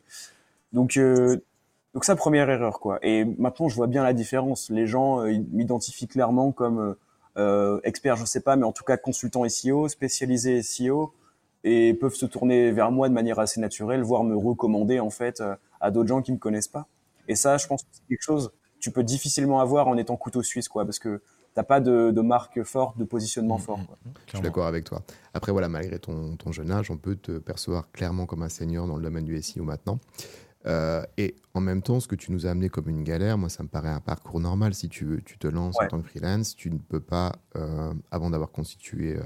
Donc 0.71 0.95
euh, 0.97 1.35
donc 1.95 2.05
ça 2.05 2.15
première 2.15 2.47
erreur 2.47 2.79
quoi. 2.79 2.99
Et 3.01 3.25
maintenant 3.25 3.69
je 3.69 3.75
vois 3.75 3.87
bien 3.87 4.03
la 4.03 4.13
différence. 4.13 4.69
Les 4.69 4.85
gens 4.85 5.21
euh, 5.21 5.35
m'identifient 5.51 6.07
clairement 6.07 6.51
comme 6.51 6.95
expert, 7.83 8.17
je 8.17 8.25
sais 8.25 8.39
pas, 8.39 8.55
mais 8.55 8.65
en 8.65 8.71
tout 8.71 8.83
cas 8.83 8.97
consultant 8.97 9.49
SEO, 9.49 9.87
spécialisé 9.87 10.61
SEO, 10.61 11.11
et 11.63 11.95
peuvent 11.95 12.13
se 12.13 12.27
tourner 12.27 12.71
vers 12.71 12.91
moi 12.91 13.09
de 13.09 13.15
manière 13.15 13.39
assez 13.39 13.59
naturelle, 13.59 14.03
voire 14.03 14.23
me 14.23 14.37
recommander 14.37 14.99
en 14.99 15.09
fait 15.09 15.41
à 15.81 15.89
d'autres 15.89 16.07
gens 16.07 16.21
qui 16.21 16.33
me 16.33 16.37
connaissent 16.37 16.67
pas. 16.67 16.85
Et 17.27 17.33
ça, 17.33 17.57
je 17.57 17.65
pense 17.65 17.81
que 17.81 17.89
c'est 17.91 18.07
quelque 18.07 18.21
chose 18.21 18.51
tu 18.85 18.91
peux 18.91 19.03
difficilement 19.03 19.61
avoir 19.61 19.87
en 19.87 19.97
étant 19.97 20.15
couteau 20.15 20.43
suisse, 20.43 20.69
quoi, 20.69 20.85
parce 20.85 20.99
que 20.99 21.23
t'as 21.55 21.63
pas 21.63 21.79
de, 21.79 22.11
de 22.11 22.21
marque 22.21 22.61
forte, 22.63 22.97
de 22.99 23.05
positionnement 23.05 23.57
fort. 23.57 23.79
Quoi. 23.87 23.97
Je 24.27 24.31
suis 24.33 24.41
d'accord 24.41 24.67
avec 24.67 24.83
toi. 24.83 25.01
Après, 25.33 25.51
voilà, 25.51 25.69
malgré 25.69 25.97
ton, 25.97 26.35
ton 26.35 26.51
jeune 26.51 26.69
âge, 26.69 26.91
on 26.91 26.97
peut 26.97 27.15
te 27.15 27.39
percevoir 27.39 27.91
clairement 27.91 28.25
comme 28.27 28.43
un 28.43 28.49
senior 28.49 28.85
dans 28.85 28.97
le 28.97 29.03
domaine 29.03 29.25
du 29.25 29.41
SEO 29.41 29.63
maintenant. 29.63 29.99
Euh, 30.67 31.03
et 31.17 31.35
en 31.53 31.61
même 31.61 31.81
temps, 31.81 31.99
ce 31.99 32.07
que 32.07 32.15
tu 32.15 32.31
nous 32.31 32.45
as 32.45 32.49
amené 32.49 32.69
comme 32.69 32.89
une 32.89 33.03
galère, 33.03 33.37
moi, 33.37 33.49
ça 33.49 33.63
me 33.63 33.67
paraît 33.69 33.89
un 33.89 33.99
parcours 34.01 34.39
normal. 34.39 34.73
Si 34.73 34.89
tu, 34.89 35.05
veux, 35.05 35.21
tu 35.21 35.37
te 35.37 35.47
lances 35.47 35.75
Ouais. 35.79 35.85
en 35.85 35.89
tant 35.89 36.01
que 36.01 36.07
freelance, 36.09 36.55
tu 36.55 36.69
ne 36.71 36.77
peux 36.77 36.99
pas, 36.99 37.33
euh, 37.55 37.93
avant 38.11 38.29
d'avoir 38.31 38.51
constitué 38.51 39.15
euh, 39.15 39.21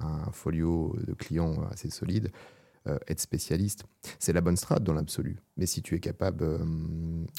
un 0.00 0.30
folio 0.32 0.96
de 1.06 1.12
clients 1.14 1.54
assez 1.70 1.90
solide, 1.90 2.32
euh, 2.86 2.98
être 3.08 3.20
spécialiste. 3.20 3.84
C'est 4.18 4.32
la 4.32 4.40
bonne 4.40 4.56
strate 4.56 4.82
dans 4.82 4.94
l'absolu. 4.94 5.36
Mais 5.58 5.66
si 5.66 5.82
tu 5.82 5.94
es 5.94 6.00
capable, 6.00 6.42
euh, 6.44 6.58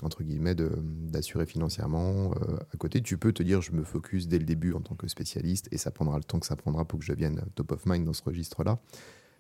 entre 0.04 0.22
guillemets, 0.24 0.54
d'assurer 0.56 1.48
financièrement 1.48 2.34
euh, 2.36 2.58
à 2.74 2.78
côté, 2.78 3.02
tu 3.02 3.18
peux 3.18 3.34
te 3.34 3.42
dire 3.42 3.62
je 3.62 3.72
me 3.72 3.84
focus 3.84 4.28
dès 4.28 4.38
le 4.38 4.46
début 4.46 4.74
en 4.74 4.82
tant 4.82 4.94
que 4.96 5.08
spécialiste 5.08 5.68
et 5.72 5.78
ça 5.78 5.90
prendra 5.90 6.18
le 6.18 6.24
temps 6.24 6.40
que 6.40 6.46
ça 6.46 6.56
prendra 6.56 6.86
pour 6.86 7.00
que 7.00 7.06
je 7.06 7.12
devienne 7.12 7.42
top 7.56 7.72
of 7.72 7.86
mind 7.88 8.06
dans 8.06 8.14
ce 8.14 8.24
registre-là. 8.24 8.80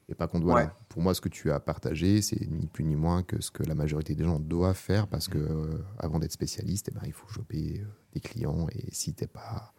Et 0.10 0.16
contre, 0.16 0.46
voilà, 0.46 0.66
Ouais. 0.66 0.72
pour 0.90 1.02
moi, 1.04 1.14
ce 1.14 1.22
que 1.22 1.30
tu 1.30 1.52
as 1.52 1.60
partagé, 1.60 2.22
c'est 2.22 2.50
ni 2.50 2.66
plus 2.66 2.84
ni 2.84 2.96
moins 2.96 3.22
que 3.24 3.40
ce 3.40 3.52
que 3.52 3.62
la 3.64 3.76
majorité 3.76 4.16
des 4.16 4.24
gens 4.24 4.40
doivent 4.40 4.76
faire 4.76 5.08
parce 5.08 5.28
que 5.28 5.84
avant 6.00 6.18
d'être 6.20 6.34
spécialiste, 6.34 6.90
eh 6.92 6.96
ben, 6.96 7.02
il 7.06 7.14
faut 7.14 7.28
choper 7.28 7.86
des 8.14 8.20
clients 8.20 8.68
et 8.74 8.88
si 8.92 9.14
t'es 9.14 9.28
pas 9.28 9.74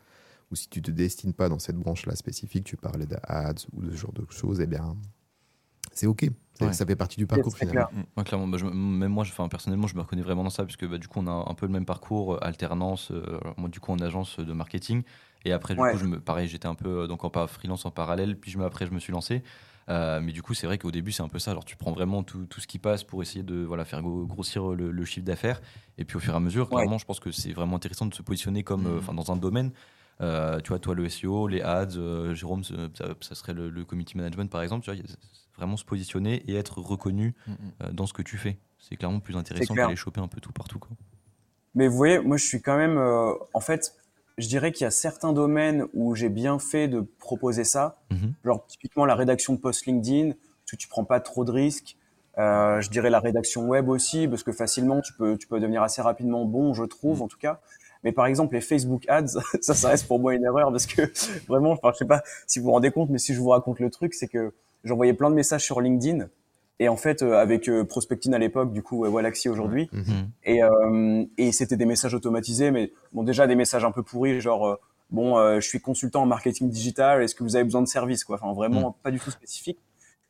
ou 0.52 0.54
si 0.54 0.68
tu 0.68 0.80
te 0.82 0.90
destines 0.90 1.32
pas 1.32 1.48
dans 1.48 1.58
cette 1.58 1.76
branche-là 1.76 2.14
spécifique, 2.14 2.64
tu 2.64 2.76
parlais 2.76 3.06
d'ads 3.06 3.54
ou 3.72 3.82
de 3.82 3.90
ce 3.90 3.96
genre 3.96 4.12
de 4.12 4.24
choses, 4.30 4.60
eh 4.60 4.66
bien, 4.66 4.96
c'est 5.94 6.06
ok. 6.06 6.26
Ouais. 6.60 6.72
Ça 6.72 6.86
fait 6.86 6.94
partie 6.96 7.16
du 7.16 7.26
parcours 7.26 7.56
finalement. 7.56 7.86
clair. 7.86 8.04
Ouais, 8.16 8.24
clairement, 8.24 8.46
bah, 8.46 8.58
je- 8.58 8.66
même 8.66 9.10
moi, 9.10 9.24
je- 9.24 9.32
enfin, 9.32 9.48
personnellement, 9.48 9.86
je 9.88 9.96
me 9.96 10.00
reconnais 10.02 10.22
vraiment 10.22 10.44
dans 10.44 10.50
ça, 10.50 10.64
puisque 10.64 10.86
bah, 10.86 10.98
du 10.98 11.08
coup, 11.08 11.18
on 11.20 11.26
a 11.26 11.50
un 11.50 11.54
peu 11.54 11.66
le 11.66 11.72
même 11.72 11.84
parcours, 11.86 12.34
euh, 12.34 12.38
alternance, 12.44 13.10
euh, 13.10 13.40
moi, 13.56 13.68
du 13.68 13.80
coup, 13.80 13.90
en 13.90 13.98
agence 13.98 14.38
de 14.38 14.52
marketing. 14.52 15.02
Et 15.44 15.52
après, 15.52 15.74
du 15.74 15.80
Ouais. 15.80 15.90
coup, 15.90 15.96
je 15.98 16.04
me, 16.04 16.20
pareil, 16.20 16.46
j'étais 16.48 16.66
un 16.68 16.76
peu 16.76 17.00
euh, 17.02 17.06
donc, 17.08 17.24
en 17.24 17.46
freelance 17.48 17.84
en 17.84 17.90
parallèle, 17.90 18.38
puis 18.38 18.50
je 18.52 18.58
me, 18.58 18.64
après, 18.64 18.86
je 18.86 18.92
me 18.92 19.00
suis 19.00 19.12
lancé. 19.12 19.42
Euh, 19.88 20.20
mais 20.20 20.30
du 20.30 20.42
coup, 20.42 20.54
c'est 20.54 20.66
vrai 20.68 20.78
qu'au 20.78 20.92
début, 20.92 21.10
c'est 21.10 21.22
un 21.24 21.28
peu 21.28 21.40
ça. 21.40 21.50
Alors, 21.50 21.64
tu 21.64 21.74
prends 21.76 21.90
vraiment 21.90 22.22
tout, 22.22 22.46
tout 22.46 22.60
ce 22.60 22.68
qui 22.68 22.78
passe 22.78 23.02
pour 23.02 23.20
essayer 23.22 23.42
de 23.42 23.64
voilà, 23.64 23.84
faire 23.84 24.00
gro- 24.00 24.24
grossir 24.26 24.68
le, 24.68 24.92
le 24.92 25.04
chiffre 25.04 25.26
d'affaires. 25.26 25.60
Et 25.98 26.04
puis, 26.04 26.16
au 26.16 26.20
fur 26.20 26.32
et 26.34 26.36
à 26.36 26.40
mesure, 26.40 26.70
Ouais. 26.70 26.82
clairement, 26.82 26.98
je 26.98 27.04
pense 27.06 27.18
que 27.18 27.32
c'est 27.32 27.52
vraiment 27.52 27.74
intéressant 27.76 28.06
de 28.06 28.14
se 28.14 28.22
positionner 28.22 28.62
comme, 28.62 28.86
euh, 28.86 28.90
Mhm. 28.92 28.98
enfin, 28.98 29.14
dans 29.14 29.32
un 29.32 29.36
domaine. 29.36 29.72
Euh, 30.20 30.60
tu 30.60 30.68
vois, 30.68 30.78
toi, 30.78 30.94
le 30.94 31.06
SEO, 31.06 31.48
les 31.48 31.60
ads, 31.62 31.96
euh, 31.96 32.34
Jérôme, 32.34 32.62
ça, 32.62 32.74
ça 33.20 33.34
serait 33.34 33.54
le, 33.54 33.70
le 33.70 33.84
community 33.84 34.16
management, 34.16 34.48
par 34.50 34.62
exemple. 34.62 34.84
Tu 34.84 34.92
vois, 34.92 35.02
vraiment 35.56 35.76
se 35.76 35.84
positionner 35.84 36.42
et 36.48 36.54
être 36.56 36.78
reconnu 36.78 37.34
Mm, 37.46 37.52
mm. 37.52 37.56
euh, 37.82 37.92
dans 37.92 38.06
ce 38.06 38.12
que 38.12 38.22
tu 38.22 38.36
fais. 38.38 38.58
C'est 38.78 38.96
clairement 38.96 39.20
plus 39.20 39.36
intéressant 39.36 39.74
d'aller 39.74 39.96
choper 39.96 40.20
un 40.20 40.28
peu 40.28 40.40
tout 40.40 40.52
partout. 40.52 40.78
Quoi. 40.78 40.90
Mais 41.74 41.88
vous 41.88 41.96
voyez, 41.96 42.18
moi 42.18 42.36
je 42.36 42.44
suis 42.44 42.60
quand 42.60 42.76
même, 42.76 42.98
euh, 42.98 43.32
en 43.54 43.60
fait, 43.60 43.94
je 44.38 44.48
dirais 44.48 44.72
qu'il 44.72 44.84
y 44.84 44.86
a 44.86 44.90
certains 44.90 45.32
domaines 45.32 45.86
où 45.94 46.14
j'ai 46.14 46.28
bien 46.28 46.58
fait 46.58 46.88
de 46.88 47.00
proposer 47.00 47.64
ça. 47.64 48.02
Mhm. 48.10 48.34
Genre 48.44 48.66
typiquement 48.66 49.04
la 49.04 49.14
rédaction 49.14 49.52
de 49.54 49.58
post 49.58 49.86
LinkedIn, 49.86 50.30
parce 50.32 50.70
que 50.72 50.76
tu 50.76 50.88
prends 50.88 51.04
pas 51.04 51.20
trop 51.20 51.44
de 51.44 51.52
risques. 51.52 51.96
Euh, 52.38 52.80
je 52.80 52.88
dirais 52.90 53.10
la 53.10 53.20
rédaction 53.20 53.66
web 53.68 53.88
aussi, 53.88 54.26
parce 54.26 54.42
que 54.42 54.52
facilement 54.52 55.00
tu 55.02 55.12
peux, 55.12 55.36
tu 55.36 55.46
peux 55.46 55.60
devenir 55.60 55.82
assez 55.82 56.00
rapidement 56.02 56.44
bon, 56.46 56.72
je 56.74 56.84
trouve 56.84 57.18
Mm. 57.20 57.22
en 57.22 57.28
tout 57.28 57.38
cas. 57.38 57.60
Mais 58.04 58.10
par 58.12 58.26
exemple 58.26 58.54
les 58.54 58.60
Facebook 58.62 59.04
Ads, 59.08 59.26
ça, 59.60 59.74
ça 59.74 59.88
reste 59.90 60.08
pour 60.08 60.18
moi 60.18 60.34
une 60.34 60.42
erreur 60.44 60.70
parce 60.72 60.86
que 60.86 61.02
vraiment, 61.46 61.70
enfin 61.72 61.90
je 61.92 61.98
sais 61.98 62.04
pas 62.06 62.22
si 62.46 62.58
vous 62.58 62.64
vous 62.66 62.72
rendez 62.72 62.90
compte, 62.90 63.10
mais 63.10 63.18
si 63.18 63.32
je 63.34 63.38
vous 63.40 63.50
raconte 63.50 63.78
le 63.80 63.90
truc, 63.90 64.14
c'est 64.14 64.28
que 64.28 64.52
j'envoyais 64.84 65.14
plein 65.14 65.30
de 65.30 65.34
messages 65.34 65.64
sur 65.64 65.80
LinkedIn. 65.80 66.28
Et 66.78 66.88
en 66.88 66.96
fait, 66.96 67.22
euh, 67.22 67.34
avec 67.38 67.68
euh, 67.68 67.84
Prospectine 67.84 68.34
à 68.34 68.38
l'époque, 68.38 68.72
du 68.72 68.82
coup, 68.82 69.04
Wallaxy 69.06 69.48
aujourd'hui, 69.48 69.88
Mhm. 69.92 70.30
et, 70.44 70.62
euh, 70.64 71.24
et 71.38 71.52
c'était 71.52 71.76
des 71.76 71.84
messages 71.86 72.14
automatisés, 72.14 72.70
mais 72.70 72.92
bon, 73.12 73.22
déjà 73.22 73.46
des 73.46 73.54
messages 73.54 73.84
un 73.84 73.92
peu 73.92 74.02
pourris, 74.02 74.40
genre 74.40 74.78
bon, 75.10 75.36
euh, 75.38 75.60
je 75.60 75.68
suis 75.68 75.80
consultant 75.80 76.22
en 76.22 76.26
marketing 76.26 76.68
digital, 76.70 77.22
est-ce 77.22 77.34
que 77.34 77.44
vous 77.44 77.54
avez 77.54 77.64
besoin 77.64 77.82
de 77.82 77.86
service, 77.88 78.24
quoi? 78.24 78.36
Enfin, 78.42 78.52
vraiment 78.54 78.96
pas 79.02 79.10
du 79.10 79.20
tout 79.20 79.30
spécifique. 79.30 79.78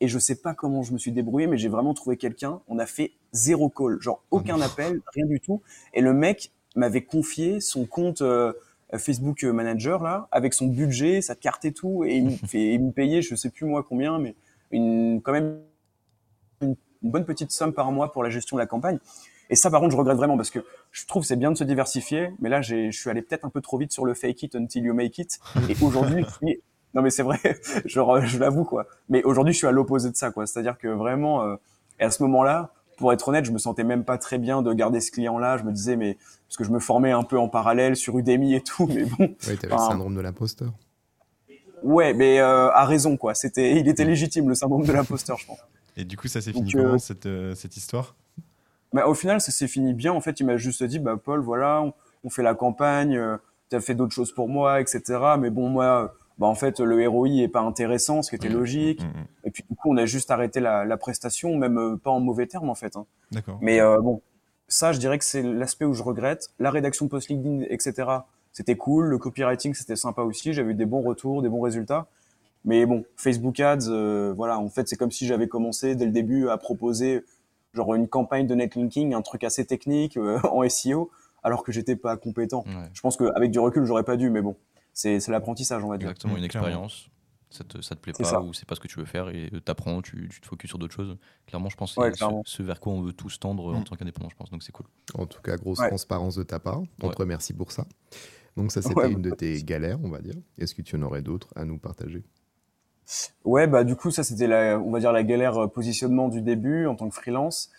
Et 0.00 0.08
je 0.08 0.18
sais 0.18 0.34
pas 0.34 0.52
comment 0.52 0.82
je 0.82 0.92
me 0.92 0.98
suis 0.98 1.12
débrouillé, 1.12 1.46
mais 1.46 1.56
j'ai 1.56 1.68
vraiment 1.68 1.94
trouvé 1.94 2.16
quelqu'un. 2.16 2.60
On 2.66 2.80
a 2.80 2.86
fait 2.86 3.12
zéro 3.32 3.68
call, 3.70 3.98
genre 4.00 4.20
aucun 4.32 4.60
appel, 4.60 5.00
rien 5.14 5.26
du 5.26 5.38
tout. 5.38 5.62
Et 5.94 6.00
le 6.00 6.12
mec 6.12 6.50
m'avait 6.74 7.02
confié 7.02 7.60
son 7.60 7.86
compte 7.86 8.20
euh, 8.20 8.52
Facebook 8.98 9.42
Manager 9.42 10.02
là, 10.02 10.28
avec 10.30 10.54
son 10.54 10.66
budget, 10.66 11.22
sa 11.22 11.34
carte 11.34 11.64
et 11.64 11.72
tout, 11.72 12.04
et 12.04 12.16
il 12.16 12.24
me, 12.24 12.30
fait, 12.46 12.74
il 12.74 12.84
me 12.84 12.92
payait, 12.92 13.22
je 13.22 13.34
sais 13.34 13.50
plus 13.50 13.66
moi 13.66 13.84
combien, 13.86 14.18
mais 14.18 14.34
une, 14.70 15.20
quand 15.22 15.32
même 15.32 15.60
une, 16.60 16.76
bonne 17.02 17.24
petite 17.24 17.50
somme 17.50 17.72
par 17.72 17.90
mois 17.90 18.12
pour 18.12 18.22
la 18.22 18.30
gestion 18.30 18.56
de 18.56 18.60
la 18.60 18.66
campagne. 18.66 18.98
Et 19.50 19.56
ça, 19.56 19.70
par 19.70 19.80
contre, 19.80 19.92
je 19.92 19.96
regrette 19.96 20.16
vraiment 20.16 20.36
parce 20.36 20.50
que 20.50 20.60
je 20.92 21.04
trouve 21.04 21.24
c'est 21.24 21.36
bien 21.36 21.50
de 21.50 21.56
se 21.56 21.64
diversifier, 21.64 22.30
mais 22.38 22.48
là, 22.48 22.62
je 22.62 22.90
suis 22.90 23.10
allé 23.10 23.22
peut-être 23.22 23.44
un 23.44 23.50
peu 23.50 23.60
trop 23.60 23.76
vite 23.76 23.92
sur 23.92 24.04
le 24.04 24.14
fake 24.14 24.44
it 24.44 24.54
until 24.54 24.84
you 24.84 24.94
make 24.94 25.18
it. 25.18 25.40
Et 25.68 25.76
aujourd'hui, 25.82 26.24
non 26.94 27.02
mais 27.02 27.10
c'est 27.10 27.22
vrai, 27.22 27.38
je, 27.84 28.00
je 28.24 28.38
l'avoue 28.38 28.64
quoi. 28.64 28.86
Mais 29.08 29.22
aujourd'hui, 29.24 29.52
je 29.52 29.58
suis 29.58 29.66
à 29.66 29.72
l'opposé 29.72 30.10
de 30.10 30.16
ça 30.16 30.30
quoi. 30.30 30.46
C'est-à-dire 30.46 30.78
que 30.78 30.88
vraiment, 30.88 31.42
euh, 31.42 31.56
et 31.98 32.04
à 32.04 32.10
ce 32.10 32.22
moment-là, 32.22 32.72
pour 33.02 33.12
être 33.12 33.26
honnête, 33.26 33.44
je 33.44 33.50
me 33.50 33.58
sentais 33.58 33.82
même 33.82 34.04
pas 34.04 34.16
très 34.16 34.38
bien 34.38 34.62
de 34.62 34.72
garder 34.72 35.00
ce 35.00 35.10
client-là. 35.10 35.56
Je 35.56 35.64
me 35.64 35.72
disais 35.72 35.96
mais 35.96 36.18
parce 36.46 36.56
que 36.56 36.62
je 36.62 36.70
me 36.70 36.78
formais 36.78 37.10
un 37.10 37.24
peu 37.24 37.36
en 37.36 37.48
parallèle 37.48 37.96
sur 37.96 38.16
Udemy 38.16 38.54
et 38.54 38.60
tout, 38.60 38.86
mais 38.86 39.02
bon. 39.02 39.34
Oui, 39.48 39.56
t'avais 39.58 39.74
le 39.74 39.78
syndrome 39.80 40.14
de 40.14 40.20
l'imposteur. 40.20 40.72
Ouais, 41.82 42.14
mais 42.14 42.38
euh, 42.38 42.70
à 42.70 42.84
raison 42.84 43.16
quoi. 43.16 43.34
C'était, 43.34 43.72
il 43.72 43.88
était 43.88 44.04
légitime 44.04 44.48
le 44.48 44.54
syndrome 44.54 44.86
de 44.86 44.92
l'imposteur, 44.92 45.36
je 45.36 45.46
pense. 45.46 45.58
Et 45.96 46.04
du 46.04 46.16
coup, 46.16 46.28
ça 46.28 46.40
s'est 46.40 46.52
fini 46.52 46.70
comment 46.70 46.96
cette, 46.96 47.26
euh, 47.26 47.56
cette 47.56 47.76
histoire? 47.76 48.14
Bah, 48.92 49.08
au 49.08 49.14
final, 49.14 49.40
ça 49.40 49.50
s'est 49.50 49.66
fini 49.66 49.94
bien. 49.94 50.12
En 50.12 50.20
fait, 50.20 50.38
il 50.38 50.46
m'a 50.46 50.56
juste 50.56 50.84
dit, 50.84 51.00
bah, 51.00 51.16
Paul, 51.16 51.40
voilà, 51.40 51.84
on, 52.22 52.30
fait 52.30 52.44
la 52.44 52.54
campagne, 52.54 53.16
euh, 53.16 53.36
tu 53.68 53.74
as 53.74 53.80
fait 53.80 53.96
d'autres 53.96 54.14
choses 54.14 54.30
pour 54.30 54.48
moi, 54.48 54.80
etc. 54.80 55.02
Mais 55.40 55.50
bon, 55.50 55.68
moi, 55.68 56.14
bah, 56.42 56.48
en 56.48 56.54
fait, 56.54 56.80
le 56.80 57.08
ROI 57.08 57.28
est 57.42 57.48
pas 57.48 57.60
intéressant, 57.60 58.22
ce 58.22 58.30
qui 58.30 58.36
était 58.36 58.48
mmh, 58.48 58.52
logique. 58.52 59.02
Mmh, 59.02 59.06
mmh. 59.06 59.26
Et 59.44 59.50
puis, 59.50 59.64
du 59.70 59.76
coup, 59.76 59.90
on 59.92 59.96
a 59.96 60.06
juste 60.06 60.30
arrêté 60.30 60.60
la, 60.60 60.84
la 60.84 60.96
prestation, 60.96 61.56
même 61.56 61.78
euh, 61.78 61.96
pas 61.96 62.10
en 62.10 62.20
mauvais 62.20 62.46
termes, 62.46 62.68
en 62.68 62.74
fait. 62.74 62.96
Hein. 62.96 63.06
D'accord. 63.30 63.58
Mais 63.60 63.80
euh, 63.80 64.00
bon, 64.00 64.20
ça, 64.68 64.92
je 64.92 64.98
dirais 64.98 65.18
que 65.18 65.24
c'est 65.24 65.42
l'aspect 65.42 65.84
où 65.84 65.94
je 65.94 66.02
regrette. 66.02 66.50
La 66.58 66.70
rédaction 66.70 67.08
post-LinkedIn, 67.08 67.66
etc., 67.70 68.08
c'était 68.52 68.76
cool. 68.76 69.06
Le 69.06 69.18
copywriting, 69.18 69.72
c'était 69.72 69.96
sympa 69.96 70.22
aussi. 70.22 70.52
J'avais 70.52 70.72
eu 70.72 70.74
des 70.74 70.84
bons 70.84 71.00
retours, 71.00 71.42
des 71.42 71.48
bons 71.48 71.62
résultats. 71.62 72.06
Mais 72.64 72.86
bon, 72.86 73.04
Facebook 73.16 73.58
Ads, 73.58 74.32
voilà, 74.36 74.58
en 74.58 74.68
fait, 74.68 74.88
c'est 74.88 74.96
comme 74.96 75.10
si 75.10 75.26
j'avais 75.26 75.48
commencé 75.48 75.94
dès 75.96 76.04
le 76.04 76.12
début 76.12 76.48
à 76.48 76.58
proposer 76.58 77.24
genre 77.74 77.94
une 77.94 78.08
campagne 78.08 78.46
de 78.46 78.54
netlinking, 78.54 79.14
un 79.14 79.22
truc 79.22 79.44
assez 79.44 79.64
technique 79.64 80.16
euh, 80.16 80.38
en 80.50 80.68
SEO, 80.68 81.10
alors 81.42 81.64
que 81.64 81.72
j'étais 81.72 81.96
pas 81.96 82.16
compétent. 82.16 82.64
Je 82.92 83.00
pense 83.00 83.16
qu'avec 83.16 83.50
du 83.50 83.58
recul, 83.58 83.84
j'aurais 83.84 84.04
pas 84.04 84.16
dû, 84.16 84.30
mais 84.30 84.42
bon, 84.42 84.56
c'est 84.92 85.28
l'apprentissage, 85.28 85.82
on 85.84 85.88
va 85.88 85.98
dire. 85.98 86.08
Exactement, 86.08 86.36
une 86.36 86.44
expérience. 86.44 87.08
Ça 87.50 87.64
te, 87.64 87.82
ça 87.82 87.94
te 87.94 88.00
plaît 88.00 88.14
pas 88.14 88.40
ou 88.40 88.54
c'est 88.54 88.66
pas 88.66 88.74
ce 88.74 88.80
que 88.80 88.88
tu 88.88 88.98
veux 88.98 89.04
faire 89.04 89.28
et 89.28 89.50
t'apprends, 89.62 90.00
tu, 90.00 90.26
tu 90.30 90.40
te 90.40 90.46
focuses 90.46 90.70
sur 90.70 90.78
d'autres 90.78 90.94
choses. 90.94 91.18
Clairement, 91.46 91.68
je 91.68 91.76
pense 91.76 91.94
que 91.94 92.00
c'est 92.14 92.24
ce, 92.46 92.62
vers 92.62 92.80
quoi 92.80 92.94
on 92.94 93.02
veut 93.02 93.12
tous 93.12 93.38
tendre 93.38 93.74
en 93.74 93.80
mm. 93.80 93.84
tant 93.84 93.96
qu'indépendant, 93.96 94.30
je 94.30 94.36
pense. 94.36 94.50
Donc 94.50 94.62
c'est 94.62 94.72
cool. 94.72 94.86
En 95.14 95.26
tout 95.26 95.42
cas, 95.42 95.58
grosse 95.58 95.78
transparence 95.78 96.34
de 96.34 96.44
ta 96.44 96.58
part. 96.58 96.82
On 97.02 97.10
te 97.10 97.18
remercie 97.18 97.52
pour 97.52 97.70
ça. 97.70 97.84
Donc 98.56 98.72
ça, 98.72 98.80
c'était 98.80 99.10
une 99.10 99.20
de 99.20 99.30
tes 99.30 99.62
galères, 99.62 99.98
on 100.02 100.08
va 100.08 100.20
dire. 100.20 100.34
Est-ce 100.56 100.74
que 100.74 100.80
tu 100.80 100.96
en 100.96 101.02
aurais 101.02 101.20
d'autres 101.20 101.48
à 101.54 101.66
nous 101.66 101.78
partager? 101.78 102.24
Ouais, 103.44 103.66
bah 103.66 103.84
du 103.84 103.96
coup 103.96 104.10
ça 104.10 104.22
c'était 104.22 104.46
la, 104.46 104.78
on 104.78 104.90
va 104.90 105.00
dire 105.00 105.12
la 105.12 105.24
galère 105.24 105.58
euh, 105.58 105.66
positionnement 105.66 106.28
du 106.28 106.40
début 106.40 106.86
en 106.86 106.94
tant 106.94 107.08
que 107.08 107.14
freelance. 107.14 107.70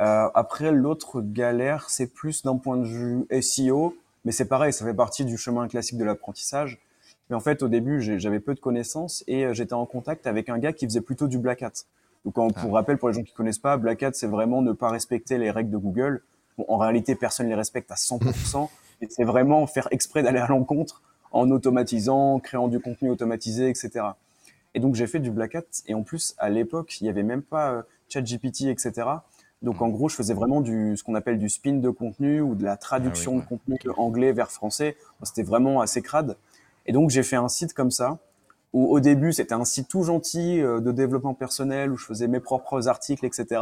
Euh, 0.00 0.28
après 0.34 0.72
l'autre 0.72 1.20
galère, 1.20 1.90
c'est 1.90 2.06
plus 2.06 2.42
d'un 2.42 2.56
point 2.56 2.76
de 2.76 2.86
vue 2.86 3.26
SEO, 3.42 3.96
mais 4.24 4.32
c'est 4.32 4.46
pareil, 4.46 4.72
ça 4.72 4.84
fait 4.84 4.94
partie 4.94 5.24
du 5.24 5.36
chemin 5.36 5.68
classique 5.68 5.98
de 5.98 6.04
l'apprentissage. 6.04 6.78
Mais 7.28 7.36
en 7.36 7.40
fait 7.40 7.62
au 7.62 7.68
début 7.68 8.00
j'avais 8.18 8.40
peu 8.40 8.54
de 8.54 8.60
connaissances 8.60 9.22
et 9.26 9.44
euh, 9.44 9.54
j'étais 9.54 9.74
en 9.74 9.86
contact 9.86 10.26
avec 10.26 10.48
un 10.48 10.58
gars 10.58 10.72
qui 10.72 10.84
faisait 10.86 11.00
plutôt 11.00 11.28
du 11.28 11.38
black 11.38 11.62
hat. 11.62 11.72
Donc 12.24 12.34
pour 12.34 12.52
ah. 12.54 12.80
rappel 12.80 12.98
pour 12.98 13.08
les 13.08 13.14
gens 13.14 13.22
qui 13.22 13.32
connaissent 13.32 13.58
pas, 13.58 13.76
black 13.76 14.02
hat 14.02 14.12
c'est 14.14 14.26
vraiment 14.26 14.62
ne 14.62 14.72
pas 14.72 14.90
respecter 14.90 15.38
les 15.38 15.50
règles 15.50 15.70
de 15.70 15.78
Google. 15.78 16.22
Bon, 16.58 16.64
en 16.68 16.76
réalité 16.78 17.14
personne 17.14 17.48
les 17.48 17.54
respecte 17.54 17.90
à 17.90 17.94
100%, 17.94 18.68
et 19.00 19.08
c'est 19.08 19.24
vraiment 19.24 19.66
faire 19.66 19.88
exprès 19.90 20.22
d'aller 20.22 20.40
à 20.40 20.48
l'encontre 20.48 21.02
en 21.32 21.50
automatisant, 21.50 22.40
créant 22.40 22.68
du 22.68 22.80
contenu 22.80 23.10
automatisé, 23.10 23.68
etc. 23.68 24.04
Et 24.74 24.80
donc 24.80 24.94
j'ai 24.94 25.06
fait 25.06 25.20
du 25.20 25.30
Black 25.30 25.54
Hat. 25.54 25.64
Et 25.86 25.94
en 25.94 26.02
plus, 26.02 26.34
à 26.38 26.48
l'époque, 26.50 27.00
il 27.00 27.04
n'y 27.04 27.10
avait 27.10 27.22
même 27.22 27.42
pas 27.42 27.72
euh, 27.72 27.82
ChatGPT, 28.08 28.62
etc. 28.62 29.06
Donc 29.62 29.82
en 29.82 29.88
gros, 29.88 30.08
je 30.08 30.14
faisais 30.14 30.34
vraiment 30.34 30.60
du 30.60 30.96
ce 30.96 31.04
qu'on 31.04 31.14
appelle 31.14 31.38
du 31.38 31.48
spin 31.48 31.74
de 31.74 31.90
contenu 31.90 32.40
ou 32.40 32.54
de 32.54 32.64
la 32.64 32.76
traduction 32.76 33.38
ah 33.38 33.42
de 33.42 33.46
contenu 33.46 33.78
anglais 33.96 34.32
vers 34.32 34.50
français. 34.50 34.96
C'était 35.22 35.42
vraiment 35.42 35.80
assez 35.80 36.00
crade. 36.00 36.36
Et 36.86 36.92
donc 36.92 37.10
j'ai 37.10 37.22
fait 37.22 37.36
un 37.36 37.48
site 37.48 37.74
comme 37.74 37.90
ça 37.90 38.18
où 38.72 38.86
au 38.86 39.00
début 39.00 39.32
c'était 39.32 39.54
un 39.54 39.64
site 39.64 39.88
tout 39.88 40.02
gentil 40.02 40.60
euh, 40.60 40.80
de 40.80 40.92
développement 40.92 41.34
personnel 41.34 41.90
où 41.90 41.96
je 41.96 42.04
faisais 42.06 42.28
mes 42.28 42.40
propres 42.40 42.88
articles, 42.88 43.26
etc. 43.26 43.60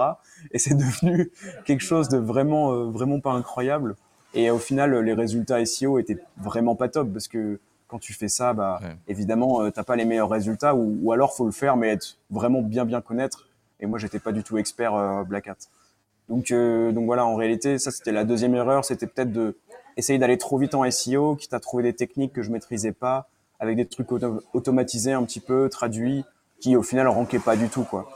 Et 0.52 0.58
c'est 0.58 0.74
devenu 0.76 1.30
quelque 1.64 1.82
chose 1.82 2.08
de 2.08 2.18
vraiment 2.18 2.72
euh, 2.72 2.84
vraiment 2.84 3.20
pas 3.20 3.32
incroyable. 3.32 3.96
Et 4.34 4.50
au 4.50 4.58
final, 4.58 4.94
les 5.00 5.14
résultats 5.14 5.64
SEO 5.64 5.98
étaient 5.98 6.18
vraiment 6.36 6.76
pas 6.76 6.88
top 6.88 7.12
parce 7.12 7.28
que 7.28 7.58
quand 7.88 7.98
tu 7.98 8.12
fais 8.12 8.28
ça, 8.28 8.52
bah, 8.52 8.78
évidemment, 9.08 9.62
euh, 9.62 9.70
t'as 9.70 9.82
pas 9.82 9.96
les 9.96 10.04
meilleurs 10.04 10.28
résultats 10.28 10.74
ou, 10.74 10.98
ou, 11.02 11.12
alors 11.12 11.34
faut 11.34 11.46
le 11.46 11.52
faire, 11.52 11.78
mais 11.78 11.88
être 11.88 12.18
vraiment 12.30 12.60
bien 12.60 12.84
bien 12.84 13.00
connaître. 13.00 13.48
Et 13.80 13.86
moi, 13.86 13.98
j'étais 13.98 14.18
pas 14.18 14.32
du 14.32 14.42
tout 14.42 14.58
expert 14.58 15.24
Black 15.24 15.48
Hat. 15.48 15.56
Donc, 16.28 16.50
euh, 16.50 16.92
donc 16.92 17.06
voilà, 17.06 17.26
en 17.26 17.36
réalité, 17.36 17.78
ça 17.78 17.90
c'était 17.90 18.12
la 18.12 18.24
deuxième 18.24 18.54
erreur, 18.54 18.84
c'était 18.84 19.06
peut-être 19.06 19.32
de 19.32 19.56
essayer 19.96 20.18
d'aller 20.18 20.38
trop 20.38 20.58
vite 20.58 20.74
en 20.74 20.88
SEO, 20.90 21.36
quitte 21.36 21.54
à 21.54 21.60
trouver 21.60 21.82
des 21.82 21.94
techniques 21.94 22.32
que 22.32 22.42
je 22.42 22.50
maîtrisais 22.50 22.92
pas, 22.92 23.28
avec 23.58 23.76
des 23.76 23.86
trucs 23.86 24.08
automatisés 24.52 25.12
un 25.12 25.24
petit 25.24 25.40
peu, 25.40 25.68
traduits, 25.68 26.24
qui 26.60 26.76
au 26.76 26.82
final 26.82 27.08
ranquaient 27.08 27.38
pas 27.38 27.56
du 27.56 27.68
tout, 27.68 27.82
quoi. 27.82 28.08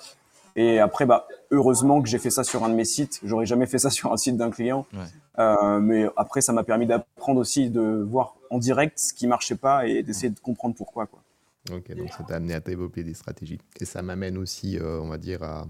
Et 0.54 0.78
après, 0.78 1.06
bah, 1.06 1.26
heureusement 1.50 2.02
que 2.02 2.08
j'ai 2.08 2.18
fait 2.18 2.30
ça 2.30 2.44
sur 2.44 2.62
un 2.64 2.68
de 2.68 2.74
mes 2.74 2.84
sites. 2.84 3.20
J'aurais 3.24 3.46
jamais 3.46 3.66
fait 3.66 3.78
ça 3.78 3.90
sur 3.90 4.12
un 4.12 4.16
site 4.16 4.36
d'un 4.36 4.50
client. 4.50 4.86
Euh, 5.38 5.80
mais 5.80 6.06
après, 6.16 6.40
ça 6.42 6.52
m'a 6.52 6.62
permis 6.62 6.86
d'apprendre 6.86 7.40
aussi 7.40 7.70
de 7.70 8.04
voir 8.06 8.36
en 8.50 8.58
direct 8.58 8.98
ce 8.98 9.14
qui 9.14 9.26
marchait 9.26 9.56
pas 9.56 9.86
et 9.86 10.02
d'essayer 10.02 10.28
de 10.28 10.38
comprendre 10.38 10.74
pourquoi. 10.74 11.06
Quoi. 11.06 11.22
Ok, 11.72 11.94
donc 11.96 12.10
ça 12.10 12.22
t'a 12.24 12.36
amené 12.36 12.54
à 12.54 12.60
développer 12.60 13.02
des 13.02 13.14
stratégies. 13.14 13.58
Et 13.80 13.84
ça 13.84 14.02
m'amène 14.02 14.36
aussi, 14.36 14.78
euh, 14.78 15.00
on 15.00 15.08
va 15.08 15.16
dire, 15.16 15.42
à 15.42 15.66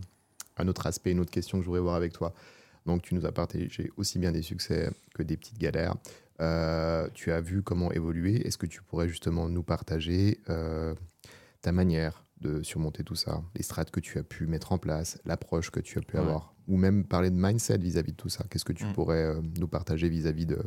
un 0.62 0.68
autre 0.68 0.86
aspect, 0.86 1.12
une 1.12 1.20
autre 1.20 1.30
question 1.30 1.58
que 1.58 1.64
je 1.64 1.66
voudrais 1.66 1.82
voir 1.82 1.96
avec 1.96 2.12
toi. 2.12 2.32
Donc, 2.86 3.02
tu 3.02 3.14
nous 3.14 3.26
as 3.26 3.32
partagé 3.32 3.90
aussi 3.96 4.18
bien 4.18 4.32
des 4.32 4.42
succès 4.42 4.90
que 5.14 5.22
des 5.22 5.36
petites 5.36 5.58
galères. 5.58 5.94
Euh, 6.40 7.08
tu 7.14 7.30
as 7.30 7.40
vu 7.40 7.62
comment 7.62 7.92
évoluer. 7.92 8.46
Est-ce 8.46 8.58
que 8.58 8.66
tu 8.66 8.82
pourrais 8.82 9.08
justement 9.08 9.48
nous 9.48 9.62
partager 9.62 10.40
ta 11.60 11.72
manière 11.72 12.24
de 12.42 12.62
surmonter 12.62 13.04
tout 13.04 13.14
ça, 13.14 13.42
les 13.54 13.62
strates 13.62 13.90
que 13.90 14.00
tu 14.00 14.18
as 14.18 14.24
pu 14.24 14.46
mettre 14.46 14.72
en 14.72 14.78
place, 14.78 15.18
l'approche 15.24 15.70
que 15.70 15.80
tu 15.80 15.98
as 15.98 16.02
pu 16.02 16.18
avoir, 16.18 16.54
ou 16.68 16.76
même 16.76 17.04
parler 17.04 17.30
de 17.30 17.36
mindset 17.36 17.78
vis-à-vis 17.78 18.12
de 18.12 18.16
tout 18.16 18.28
ça? 18.28 18.44
Qu'est-ce 18.50 18.64
que 18.64 18.72
tu 18.72 18.84
mm. 18.84 18.92
pourrais 18.94 19.24
euh, 19.24 19.40
nous 19.58 19.68
partager 19.68 20.08
vis-à-vis 20.08 20.46
de... 20.46 20.58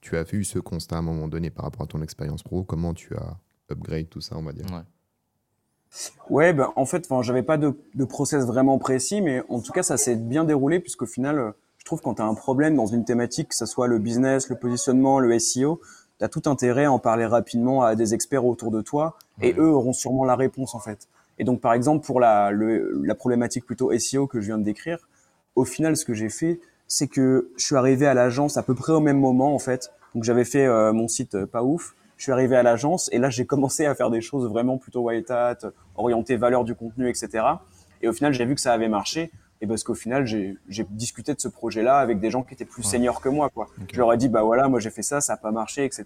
Tu 0.00 0.16
as 0.16 0.24
eu 0.32 0.44
ce 0.44 0.58
constat 0.58 0.96
à 0.96 0.98
un 1.00 1.02
moment 1.02 1.28
donné 1.28 1.50
par 1.50 1.64
rapport 1.64 1.82
à 1.82 1.86
ton 1.86 2.00
expérience 2.00 2.42
pro, 2.42 2.64
comment 2.64 2.94
tu 2.94 3.14
as 3.16 3.38
upgrade 3.70 4.08
tout 4.08 4.20
ça, 4.20 4.36
on 4.38 4.42
va 4.42 4.52
dire? 4.52 4.64
Ouais, 4.72 4.82
ouais 6.28 6.52
ben, 6.52 6.72
en 6.76 6.86
fait, 6.86 7.08
j'avais 7.22 7.42
pas 7.42 7.56
de, 7.56 7.74
de, 7.94 8.04
process 8.04 8.44
vraiment 8.44 8.78
précis, 8.78 9.20
mais 9.20 9.42
en 9.48 9.60
tout 9.60 9.72
cas, 9.72 9.82
ça 9.82 9.96
s'est 9.96 10.16
bien 10.16 10.44
déroulé, 10.44 10.80
puisqu'au 10.80 11.06
final, 11.06 11.38
euh, 11.38 11.50
je 11.78 11.84
trouve 11.84 12.00
quand 12.00 12.14
tu 12.14 12.22
as 12.22 12.26
un 12.26 12.34
problème 12.34 12.76
dans 12.76 12.86
une 12.86 13.04
thématique, 13.04 13.48
que 13.48 13.56
ce 13.56 13.66
soit 13.66 13.88
le 13.88 13.98
business, 13.98 14.48
le 14.48 14.56
positionnement, 14.56 15.18
le 15.18 15.38
SEO, 15.38 15.80
tu 16.18 16.24
as 16.24 16.28
tout 16.28 16.42
intérêt 16.44 16.84
à 16.84 16.92
en 16.92 16.98
parler 16.98 17.24
rapidement 17.24 17.82
à 17.82 17.94
des 17.96 18.14
experts 18.14 18.44
autour 18.44 18.70
de 18.70 18.82
toi 18.82 19.16
et 19.40 19.54
eux 19.56 19.70
auront 19.70 19.94
sûrement 19.94 20.26
la 20.26 20.36
réponse 20.36 20.74
en 20.74 20.78
fait. 20.78 21.08
Et 21.38 21.44
donc 21.44 21.62
par 21.62 21.72
exemple 21.72 22.04
pour 22.04 22.20
la, 22.20 22.50
le, 22.50 23.00
la 23.02 23.14
problématique 23.14 23.64
plutôt 23.64 23.96
SEO 23.98 24.26
que 24.26 24.40
je 24.40 24.46
viens 24.46 24.58
de 24.58 24.62
décrire, 24.62 24.98
au 25.56 25.64
final 25.64 25.96
ce 25.96 26.04
que 26.04 26.12
j'ai 26.12 26.28
fait, 26.28 26.60
c'est 26.86 27.06
que 27.06 27.50
je 27.56 27.64
suis 27.64 27.76
arrivé 27.76 28.06
à 28.06 28.12
l'agence 28.12 28.58
à 28.58 28.62
peu 28.62 28.74
près 28.74 28.92
au 28.92 29.00
même 29.00 29.18
moment 29.18 29.54
en 29.54 29.58
fait. 29.58 29.90
Donc 30.14 30.24
j'avais 30.24 30.44
fait 30.44 30.66
euh, 30.66 30.92
mon 30.92 31.08
site 31.08 31.34
euh, 31.34 31.46
pas 31.46 31.62
ouf, 31.62 31.94
je 32.20 32.24
suis 32.24 32.32
arrivé 32.32 32.54
à 32.54 32.62
l'agence 32.62 33.08
et 33.14 33.18
là 33.18 33.30
j'ai 33.30 33.46
commencé 33.46 33.86
à 33.86 33.94
faire 33.94 34.10
des 34.10 34.20
choses 34.20 34.46
vraiment 34.46 34.76
plutôt 34.76 35.00
white 35.00 35.30
hat, 35.30 35.56
orientées 35.96 36.36
valeur 36.36 36.64
du 36.64 36.74
contenu, 36.74 37.08
etc. 37.08 37.46
Et 38.02 38.08
au 38.08 38.12
final 38.12 38.34
j'ai 38.34 38.44
vu 38.44 38.54
que 38.54 38.60
ça 38.60 38.74
avait 38.74 38.90
marché 38.90 39.30
et 39.62 39.66
parce 39.66 39.82
qu'au 39.84 39.94
final 39.94 40.26
j'ai 40.26 40.58
discuté 40.90 41.32
de 41.32 41.40
ce 41.40 41.48
projet-là 41.48 41.96
avec 41.96 42.20
des 42.20 42.30
gens 42.30 42.42
qui 42.42 42.52
étaient 42.52 42.66
plus 42.66 42.82
seniors 42.82 43.22
que 43.22 43.30
moi 43.30 43.48
quoi. 43.48 43.68
Je 43.90 43.96
leur 43.96 44.12
ai 44.12 44.18
dit 44.18 44.28
bah 44.28 44.42
voilà 44.42 44.68
moi 44.68 44.80
j'ai 44.80 44.90
fait 44.90 45.00
ça, 45.00 45.22
ça 45.22 45.32
a 45.32 45.36
pas 45.38 45.50
marché, 45.50 45.86
etc. 45.86 46.04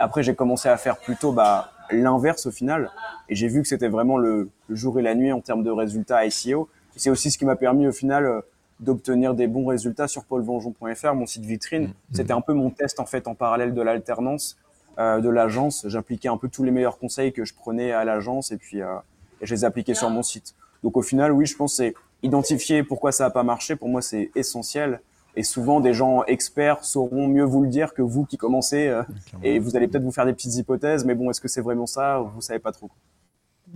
Après 0.00 0.24
j'ai 0.24 0.34
commencé 0.34 0.68
à 0.68 0.76
faire 0.76 0.96
plutôt 0.96 1.30
bah 1.30 1.70
l'inverse 1.92 2.46
au 2.46 2.50
final 2.50 2.90
et 3.28 3.36
j'ai 3.36 3.46
vu 3.46 3.62
que 3.62 3.68
c'était 3.68 3.88
vraiment 3.88 4.18
le, 4.18 4.50
jour 4.68 4.98
et 4.98 5.02
la 5.02 5.14
nuit 5.14 5.30
en 5.30 5.40
termes 5.40 5.62
de 5.62 5.70
résultats 5.70 6.28
SEO. 6.28 6.68
C'est 6.96 7.10
aussi 7.10 7.30
ce 7.30 7.38
qui 7.38 7.44
m'a 7.44 7.54
permis 7.54 7.86
au 7.86 7.92
final 7.92 8.26
euh, 8.26 8.40
d'obtenir 8.80 9.34
des 9.34 9.46
bons 9.46 9.66
résultats 9.66 10.08
sur 10.08 10.24
paulvengeon.fr, 10.24 11.14
mon 11.14 11.26
site 11.26 11.44
vitrine. 11.44 11.84
Mmh. 11.84 11.92
C'était 12.12 12.32
un 12.32 12.40
peu 12.40 12.54
mon 12.54 12.70
test 12.70 12.98
en 12.98 13.06
fait 13.06 13.28
en 13.28 13.36
parallèle 13.36 13.72
de 13.72 13.82
l'alternance 13.82 14.58
de 14.98 15.28
l'agence. 15.28 15.86
J'appliquais 15.88 16.28
un 16.28 16.36
peu 16.36 16.48
tous 16.48 16.64
les 16.64 16.70
meilleurs 16.70 16.98
conseils 16.98 17.32
que 17.32 17.44
je 17.44 17.54
prenais 17.54 17.92
à 17.92 18.04
l'agence 18.04 18.50
et 18.50 18.56
puis 18.56 18.82
euh, 18.82 18.96
et 19.40 19.46
je 19.46 19.54
les 19.54 19.64
appliquais 19.64 19.94
sur 19.94 20.10
mon 20.10 20.22
site. 20.22 20.54
Donc 20.82 20.96
au 20.96 21.02
final, 21.02 21.32
oui, 21.32 21.46
je 21.46 21.56
pense 21.56 21.76
c'est 21.76 21.94
identifier 22.22 22.82
pourquoi 22.82 23.12
ça 23.12 23.24
n'a 23.24 23.30
pas 23.30 23.42
marché, 23.42 23.76
pour 23.76 23.88
moi, 23.88 24.02
c'est 24.02 24.30
essentiel. 24.34 25.00
Et 25.36 25.44
souvent, 25.44 25.80
des 25.80 25.94
gens 25.94 26.24
experts 26.24 26.84
sauront 26.84 27.28
mieux 27.28 27.44
vous 27.44 27.62
le 27.62 27.68
dire 27.68 27.94
que 27.94 28.02
vous 28.02 28.24
qui 28.24 28.36
commencez. 28.36 28.88
Euh, 28.88 29.04
et 29.42 29.60
vous 29.60 29.76
allez 29.76 29.86
peut-être 29.86 30.02
vous 30.02 30.10
faire 30.10 30.26
des 30.26 30.32
petites 30.32 30.56
hypothèses, 30.56 31.04
mais 31.04 31.14
bon, 31.14 31.30
est-ce 31.30 31.40
que 31.40 31.48
c'est 31.48 31.60
vraiment 31.60 31.86
ça 31.86 32.18
Vous 32.18 32.40
savez 32.40 32.58
pas 32.58 32.72
trop. 32.72 32.90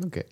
Ok. 0.03 0.25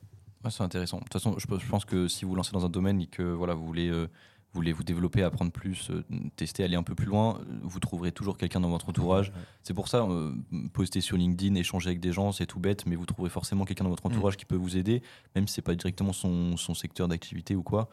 c'est 0.49 0.63
intéressant. 0.63 0.97
De 0.99 1.05
toute 1.05 1.13
façon, 1.13 1.37
je, 1.39 1.47
pense 1.69 1.85
que 1.85 2.09
si 2.09 2.25
vous 2.25 2.35
lancez 2.35 2.53
dans 2.53 2.67
un 2.67 2.69
domaine 2.69 3.01
et 3.01 3.07
que 3.07 3.23
voilà, 3.23 3.55
vous 3.55 3.65
voulez 3.65 3.91
euh, 3.91 4.09
voulez 4.53 4.73
vous 4.73 4.83
développer, 4.83 5.23
apprendre 5.23 5.53
plus, 5.53 5.91
euh, 5.91 6.05
tester, 6.37 6.65
aller 6.65 6.77
un 6.77 6.83
peu 6.83 6.95
plus 6.95 7.07
loin, 7.07 7.41
vous 7.63 7.79
trouverez 7.81 8.11
toujours 8.13 8.37
quelqu'un 8.37 8.61
dans 8.61 8.69
votre 8.71 8.89
entourage. 8.89 9.33
C'est 9.63 9.75
pour 9.75 9.89
ça, 9.89 10.03
euh, 10.05 10.35
poster 10.73 11.01
sur 11.01 11.17
LinkedIn, 11.17 11.55
échanger 11.55 11.89
avec 11.89 12.01
des 12.01 12.13
gens, 12.13 12.33
c'est 12.33 12.47
tout 12.47 12.59
bête, 12.61 12.85
mais 12.87 12.97
vous 12.97 13.07
trouverez 13.07 13.31
forcément 13.31 13.65
quelqu'un 13.65 13.85
dans 13.85 13.91
votre 13.91 14.09
Mm. 14.09 14.13
entourage 14.13 14.37
qui 14.37 14.45
peut 14.45 14.57
vous 14.57 14.77
aider, 14.77 15.03
même 15.37 15.47
si 15.47 15.55
c'est 15.55 15.63
pas 15.63 15.75
directement 15.75 16.13
son, 16.13 16.57
son 16.57 16.75
secteur 16.75 17.07
d'activité 17.09 17.55
ou 17.55 17.63
quoi. 17.63 17.89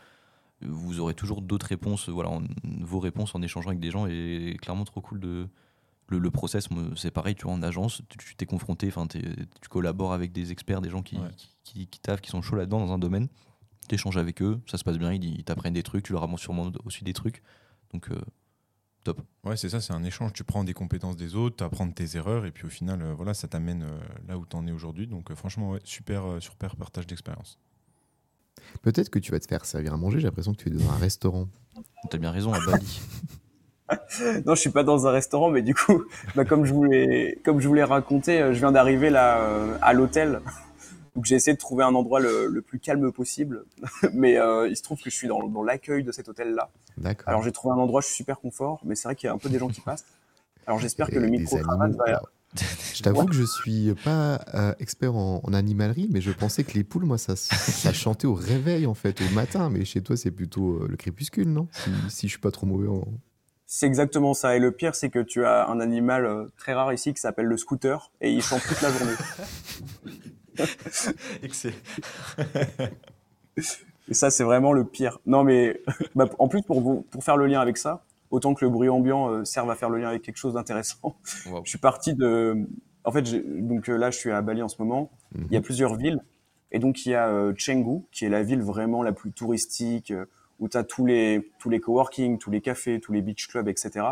Vous 0.61 0.99
aurez 0.99 1.13
toujours 1.13 1.43
d'autres 1.43 1.67
réponses, 1.67 2.09
voilà, 2.09 2.29
en- 2.31 2.41
vos 2.81 2.99
réponses 2.99 3.35
en 3.35 3.41
échangeant 3.43 3.69
avec 3.69 3.79
des 3.79 3.91
gens 3.91 4.07
et 4.07 4.57
clairement 4.61 4.85
trop 4.85 5.01
cool 5.01 5.19
de. 5.19 5.47
Le, 6.09 6.19
le 6.19 6.31
process, 6.31 6.69
c'est 6.95 7.11
pareil, 7.11 7.35
tu 7.35 7.43
vois, 7.43 7.51
en 7.53 7.61
agence, 7.61 8.01
tu 8.17 8.33
t'es 8.37 8.45
confronté, 8.45 8.87
enfin, 8.87 9.07
tu 9.07 9.19
collabores 9.69 10.13
avec 10.13 10.31
des 10.31 10.53
experts, 10.53 10.79
des 10.79 10.89
gens 10.89 11.01
qui, 11.01 11.17
Ouais. 11.17 11.27
qui, 11.35 11.49
qui, 11.65 11.87
qui 11.87 11.99
taffent, 11.99 12.21
qui 12.21 12.29
sont 12.31 12.41
chauds 12.41 12.55
là-dedans 12.55 12.79
dans 12.79 12.93
un 12.93 12.97
domaine. 12.97 13.27
Tu 13.87 13.95
échanges 13.95 14.17
avec 14.17 14.41
eux, 14.41 14.59
ça 14.69 14.77
se 14.77 14.83
passe 14.83 14.97
bien, 14.97 15.13
ils, 15.13 15.23
ils 15.23 15.43
t'apprennent 15.43 15.73
des 15.73 15.83
trucs, 15.83 16.05
tu 16.05 16.13
leur 16.13 16.23
apprends 16.23 16.37
sûrement 16.37 16.71
aussi 16.85 17.03
des 17.03 17.13
trucs. 17.13 17.41
Donc, 17.93 18.09
euh, 18.11 18.19
top. 19.03 19.21
Ouais, 19.43 19.57
c'est 19.57 19.69
ça, 19.69 19.79
c'est 19.81 19.93
un 19.93 20.03
échange. 20.03 20.33
Tu 20.33 20.43
prends 20.43 20.63
des 20.63 20.73
compétences 20.73 21.15
des 21.15 21.35
autres, 21.35 21.57
tu 21.57 21.63
apprends 21.63 21.85
de 21.85 21.93
tes 21.93 22.17
erreurs, 22.17 22.45
et 22.45 22.51
puis 22.51 22.65
au 22.65 22.69
final, 22.69 23.01
euh, 23.01 23.13
voilà, 23.13 23.33
ça 23.33 23.47
t'amène 23.47 23.83
euh, 23.83 23.99
là 24.27 24.37
où 24.37 24.45
tu 24.45 24.55
en 24.55 24.67
es 24.67 24.71
aujourd'hui. 24.71 25.07
Donc, 25.07 25.31
euh, 25.31 25.35
franchement, 25.35 25.71
ouais, 25.71 25.79
super, 25.83 26.25
euh, 26.25 26.39
super 26.39 26.75
partage 26.75 27.07
d'expérience. 27.07 27.59
Peut-être 28.81 29.09
que 29.09 29.19
tu 29.19 29.31
vas 29.31 29.39
te 29.39 29.47
faire 29.47 29.65
servir 29.65 29.93
à 29.93 29.97
manger. 29.97 30.19
J'ai 30.19 30.27
l'impression 30.27 30.53
que 30.53 30.61
tu 30.63 30.69
es 30.69 30.71
dans 30.71 30.89
un 30.91 30.97
restaurant. 30.97 31.47
T'as 32.09 32.17
bien 32.17 32.31
raison, 32.31 32.53
à 32.53 32.59
Bali. 32.65 33.01
Non, 34.45 34.55
je 34.55 34.59
suis 34.59 34.69
pas 34.69 34.83
dans 34.83 35.07
un 35.07 35.11
restaurant, 35.11 35.49
mais 35.49 35.61
du 35.61 35.73
coup, 35.73 36.03
bah, 36.35 36.45
comme 36.45 36.65
je 36.65 36.73
voulais, 36.73 37.39
comme 37.45 37.59
je 37.59 37.67
voulais 37.67 37.83
raconter, 37.83 38.39
je 38.53 38.59
viens 38.59 38.71
d'arriver 38.71 39.09
là 39.09 39.41
euh, 39.41 39.77
à 39.81 39.93
l'hôtel. 39.93 40.41
Donc 41.17 41.25
j'ai 41.25 41.33
essayé 41.33 41.55
de 41.55 41.57
trouver 41.59 41.83
un 41.83 41.95
endroit 41.95 42.19
le, 42.19 42.45
le 42.45 42.61
plus 42.61 42.77
calme 42.77 43.11
possible, 43.11 43.65
mais 44.13 44.37
euh, 44.37 44.69
il 44.69 44.77
se 44.77 44.83
trouve 44.83 45.01
que 45.01 45.09
je 45.09 45.15
suis 45.15 45.27
dans, 45.27 45.47
dans 45.47 45.63
l'accueil 45.63 46.03
de 46.03 46.11
cet 46.11 46.29
hôtel-là. 46.29 46.69
D'accord. 46.95 47.27
Alors 47.27 47.41
j'ai 47.41 47.51
trouvé 47.51 47.73
un 47.73 47.79
endroit, 47.79 48.01
je 48.01 48.05
suis 48.05 48.17
super 48.17 48.39
confort, 48.39 48.79
mais 48.85 48.93
c'est 48.93 49.07
vrai 49.07 49.15
qu'il 49.15 49.25
y 49.25 49.29
a 49.31 49.33
un 49.33 49.39
peu 49.39 49.49
des 49.49 49.57
gens 49.57 49.67
qui 49.67 49.81
passent. 49.81 50.05
Alors 50.67 50.77
j'espère 50.77 51.07
que 51.09 51.15
le 51.15 51.21
des 51.27 51.39
micro 51.39 51.57
animaux. 51.57 51.97
va. 52.05 52.21
Je 52.93 53.01
t'avoue 53.01 53.25
que 53.25 53.33
je 53.33 53.43
suis 53.43 53.93
pas 54.05 54.39
euh, 54.53 54.73
expert 54.79 55.15
en, 55.15 55.41
en 55.43 55.53
animalerie, 55.53 56.07
mais 56.11 56.21
je 56.21 56.31
pensais 56.31 56.63
que 56.63 56.73
les 56.73 56.83
poules, 56.83 57.03
moi, 57.03 57.17
ça, 57.17 57.35
ça 57.35 57.93
chantait 57.93 58.25
au 58.25 58.33
réveil, 58.33 58.85
en 58.85 58.93
fait, 58.93 59.19
au 59.21 59.33
matin. 59.33 59.69
Mais 59.69 59.83
chez 59.85 60.01
toi, 60.01 60.15
c'est 60.15 60.31
plutôt 60.31 60.81
euh, 60.81 60.87
le 60.89 60.95
crépuscule, 60.95 61.49
non? 61.49 61.67
Si, 61.71 61.89
si 62.09 62.27
je 62.27 62.31
suis 62.31 62.39
pas 62.39 62.51
trop 62.51 62.65
mauvais 62.65 62.87
en. 62.87 63.03
C'est 63.67 63.85
exactement 63.85 64.33
ça. 64.33 64.55
Et 64.55 64.59
le 64.59 64.71
pire, 64.71 64.95
c'est 64.95 65.09
que 65.09 65.19
tu 65.19 65.45
as 65.45 65.67
un 65.67 65.81
animal 65.81 66.25
euh, 66.25 66.45
très 66.57 66.73
rare 66.73 66.93
ici 66.93 67.13
qui 67.13 67.19
s'appelle 67.19 67.47
le 67.47 67.57
scooter 67.57 68.11
et 68.21 68.31
il 68.31 68.41
chante 68.41 68.61
toute 68.65 68.81
la 68.81 68.91
journée. 68.91 69.13
Et 74.09 74.13
ça, 74.13 74.29
c'est 74.29 74.43
vraiment 74.43 74.71
le 74.71 74.85
pire. 74.85 75.19
Non, 75.25 75.43
mais 75.43 75.81
bah, 76.15 76.29
en 76.39 76.47
plus, 76.47 76.61
pour, 76.61 76.81
vous, 76.81 77.01
pour 77.11 77.23
faire 77.23 77.37
le 77.37 77.45
lien 77.45 77.59
avec 77.59 77.77
ça, 77.77 78.03
autant 78.31 78.53
que 78.53 78.63
le 78.63 78.71
bruit 78.71 78.89
ambiant 78.89 79.29
euh, 79.29 79.43
serve 79.43 79.69
à 79.69 79.75
faire 79.75 79.89
le 79.89 79.99
lien 79.99 80.09
avec 80.09 80.21
quelque 80.21 80.37
chose 80.37 80.53
d'intéressant. 80.53 81.17
Wow. 81.49 81.61
Je 81.63 81.69
suis 81.69 81.79
parti 81.79 82.13
de. 82.13 82.67
En 83.03 83.11
fait, 83.11 83.23
donc 83.61 83.89
euh, 83.89 83.95
là, 83.95 84.11
je 84.11 84.17
suis 84.17 84.31
à 84.31 84.41
Bali 84.41 84.61
en 84.61 84.67
ce 84.67 84.81
moment. 84.81 85.11
Il 85.35 85.51
y 85.51 85.57
a 85.57 85.61
plusieurs 85.61 85.95
villes. 85.95 86.21
Et 86.71 86.79
donc, 86.79 87.05
il 87.05 87.11
y 87.11 87.15
a 87.15 87.29
euh, 87.29 87.53
Canggu, 87.53 88.01
qui 88.11 88.25
est 88.25 88.29
la 88.29 88.43
ville 88.43 88.61
vraiment 88.61 89.01
la 89.01 89.13
plus 89.13 89.31
touristique, 89.31 90.11
euh, 90.11 90.25
où 90.59 90.67
tu 90.67 90.77
as 90.77 90.83
tous 90.83 91.05
les, 91.05 91.51
tous 91.59 91.69
les 91.69 91.79
coworking, 91.79 92.37
tous 92.37 92.51
les 92.51 92.59
cafés, 92.59 92.99
tous 92.99 93.13
les 93.13 93.21
beach 93.21 93.47
clubs, 93.47 93.69
etc. 93.69 94.05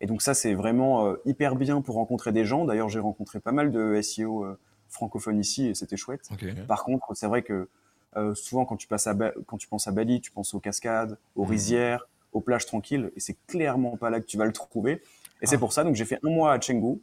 Et 0.00 0.06
donc, 0.06 0.22
ça, 0.22 0.34
c'est 0.34 0.54
vraiment 0.54 1.12
hyper 1.24 1.56
bien 1.56 1.80
pour 1.80 1.96
rencontrer 1.96 2.30
des 2.30 2.44
gens. 2.44 2.64
D'ailleurs, 2.64 2.88
j'ai 2.88 3.00
rencontré 3.00 3.40
pas 3.40 3.50
mal 3.50 3.72
de 3.72 4.00
SEO 4.00 4.46
francophones 4.88 5.38
ici 5.38 5.66
et 5.66 5.74
c'était 5.74 5.96
chouette. 5.96 6.28
Par 6.66 6.84
contre, 6.84 7.14
c'est 7.14 7.26
vrai 7.26 7.42
que 7.42 7.68
euh, 8.16 8.34
souvent, 8.34 8.64
quand 8.64 8.76
tu, 8.76 8.86
passes 8.88 9.06
à 9.06 9.14
Ba- 9.14 9.32
quand 9.46 9.58
tu 9.58 9.68
penses 9.68 9.86
à 9.86 9.92
Bali, 9.92 10.20
tu 10.20 10.30
penses 10.30 10.54
aux 10.54 10.60
cascades, 10.60 11.18
aux 11.36 11.44
rizières, 11.44 12.08
aux 12.32 12.40
plages 12.40 12.66
tranquilles, 12.66 13.10
et 13.16 13.20
c'est 13.20 13.36
clairement 13.46 13.96
pas 13.96 14.10
là 14.10 14.20
que 14.20 14.26
tu 14.26 14.36
vas 14.38 14.46
le 14.46 14.52
trouver. 14.52 15.02
Et 15.40 15.46
c'est 15.46 15.58
pour 15.58 15.72
ça, 15.72 15.84
donc 15.84 15.94
j'ai 15.94 16.04
fait 16.04 16.18
un 16.24 16.30
mois 16.30 16.52
à 16.52 16.58
Canggu, 16.58 17.00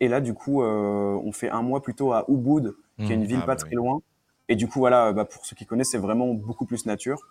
et 0.00 0.08
là, 0.08 0.20
du 0.20 0.34
coup, 0.34 0.62
euh, 0.62 1.20
on 1.24 1.32
fait 1.32 1.48
un 1.48 1.62
mois 1.62 1.80
plutôt 1.80 2.12
à 2.12 2.24
Ubud, 2.28 2.74
qui 2.98 3.12
est 3.12 3.14
une 3.14 3.24
ville 3.24 3.38
Ah, 3.42 3.46
pas 3.46 3.54
bah 3.54 3.56
très 3.56 3.70
oui. 3.70 3.76
loin. 3.76 4.02
Et 4.48 4.56
du 4.56 4.68
coup, 4.68 4.80
voilà, 4.80 5.12
bah, 5.12 5.24
pour 5.24 5.46
ceux 5.46 5.54
qui 5.54 5.64
connaissent, 5.64 5.92
c'est 5.92 5.98
vraiment 5.98 6.34
beaucoup 6.34 6.66
plus 6.66 6.86
nature. 6.86 7.28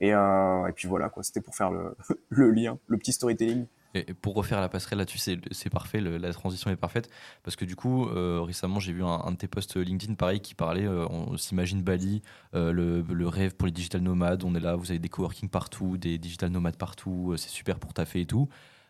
Et, 0.00 0.12
euh, 0.12 0.66
et 0.66 0.72
puis 0.72 0.88
voilà, 0.88 1.08
quoi, 1.08 1.22
c'était 1.22 1.40
pour 1.40 1.56
faire 1.56 1.70
le, 1.70 1.96
le 2.28 2.50
lien, 2.50 2.78
le 2.86 2.98
petit 2.98 3.12
storytelling. 3.12 3.66
Et 3.94 4.10
et 4.10 4.14
pour 4.14 4.34
refaire 4.34 4.60
la 4.60 4.68
passerelle 4.68 4.98
là-dessus, 4.98 5.18
c'est 5.50 5.70
parfait, 5.70 6.00
le- 6.00 6.16
la 6.18 6.32
transition 6.32 6.70
est 6.70 6.76
parfaite. 6.76 7.10
Parce 7.42 7.56
que 7.56 7.64
du 7.64 7.76
coup, 7.76 8.06
euh, 8.08 8.40
récemment, 8.42 8.80
j'ai 8.80 8.92
vu 8.92 9.04
un, 9.04 9.08
un 9.24 9.32
de 9.32 9.36
tes 9.36 9.48
posts 9.48 9.76
LinkedIn, 9.76 10.14
pareil, 10.14 10.40
qui 10.40 10.54
parlait, 10.54 10.86
euh, 10.86 11.06
on 11.10 11.36
s'imagine 11.36 11.82
Bali, 11.82 12.22
euh, 12.54 12.72
le, 12.72 13.02
le 13.02 13.28
rêve 13.28 13.54
pour 13.54 13.66
les 13.66 13.72
digital 13.72 14.00
nomades, 14.00 14.44
on 14.44 14.54
est 14.54 14.60
là, 14.60 14.76
vous 14.76 14.90
avez 14.90 14.98
des 14.98 15.08
coworking 15.10 15.48
partout, 15.50 15.96
des 15.98 16.16
digital 16.18 16.50
nomades 16.50 16.76
partout, 16.76 17.34
c'est 17.36 17.50
super 17.50 17.78
pour 17.78 17.92
taffer 17.92 18.22
et 18.22 18.26
tout. 18.26 18.48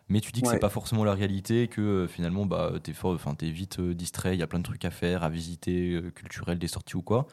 Mais 0.08 0.20
tu 0.20 0.30
dis 0.32 0.42
que 0.42 0.46
Ouais. 0.48 0.54
c'est 0.54 0.58
pas 0.58 0.68
forcément 0.68 1.04
la 1.04 1.14
réalité, 1.14 1.68
que 1.68 2.06
finalement, 2.08 2.44
bah, 2.46 2.72
t'es 2.82 2.92
fort- 2.92 3.18
t'es 3.38 3.50
vite 3.50 3.80
distrait, 3.80 4.34
il 4.36 4.38
y 4.40 4.42
a 4.42 4.46
plein 4.46 4.58
de 4.58 4.64
trucs 4.64 4.84
à 4.84 4.90
faire, 4.90 5.22
à 5.22 5.30
visiter, 5.30 6.00
culturels, 6.14 6.58
des 6.58 6.68
sorties 6.68 6.96
ou 6.96 7.02
quoi. 7.02 7.26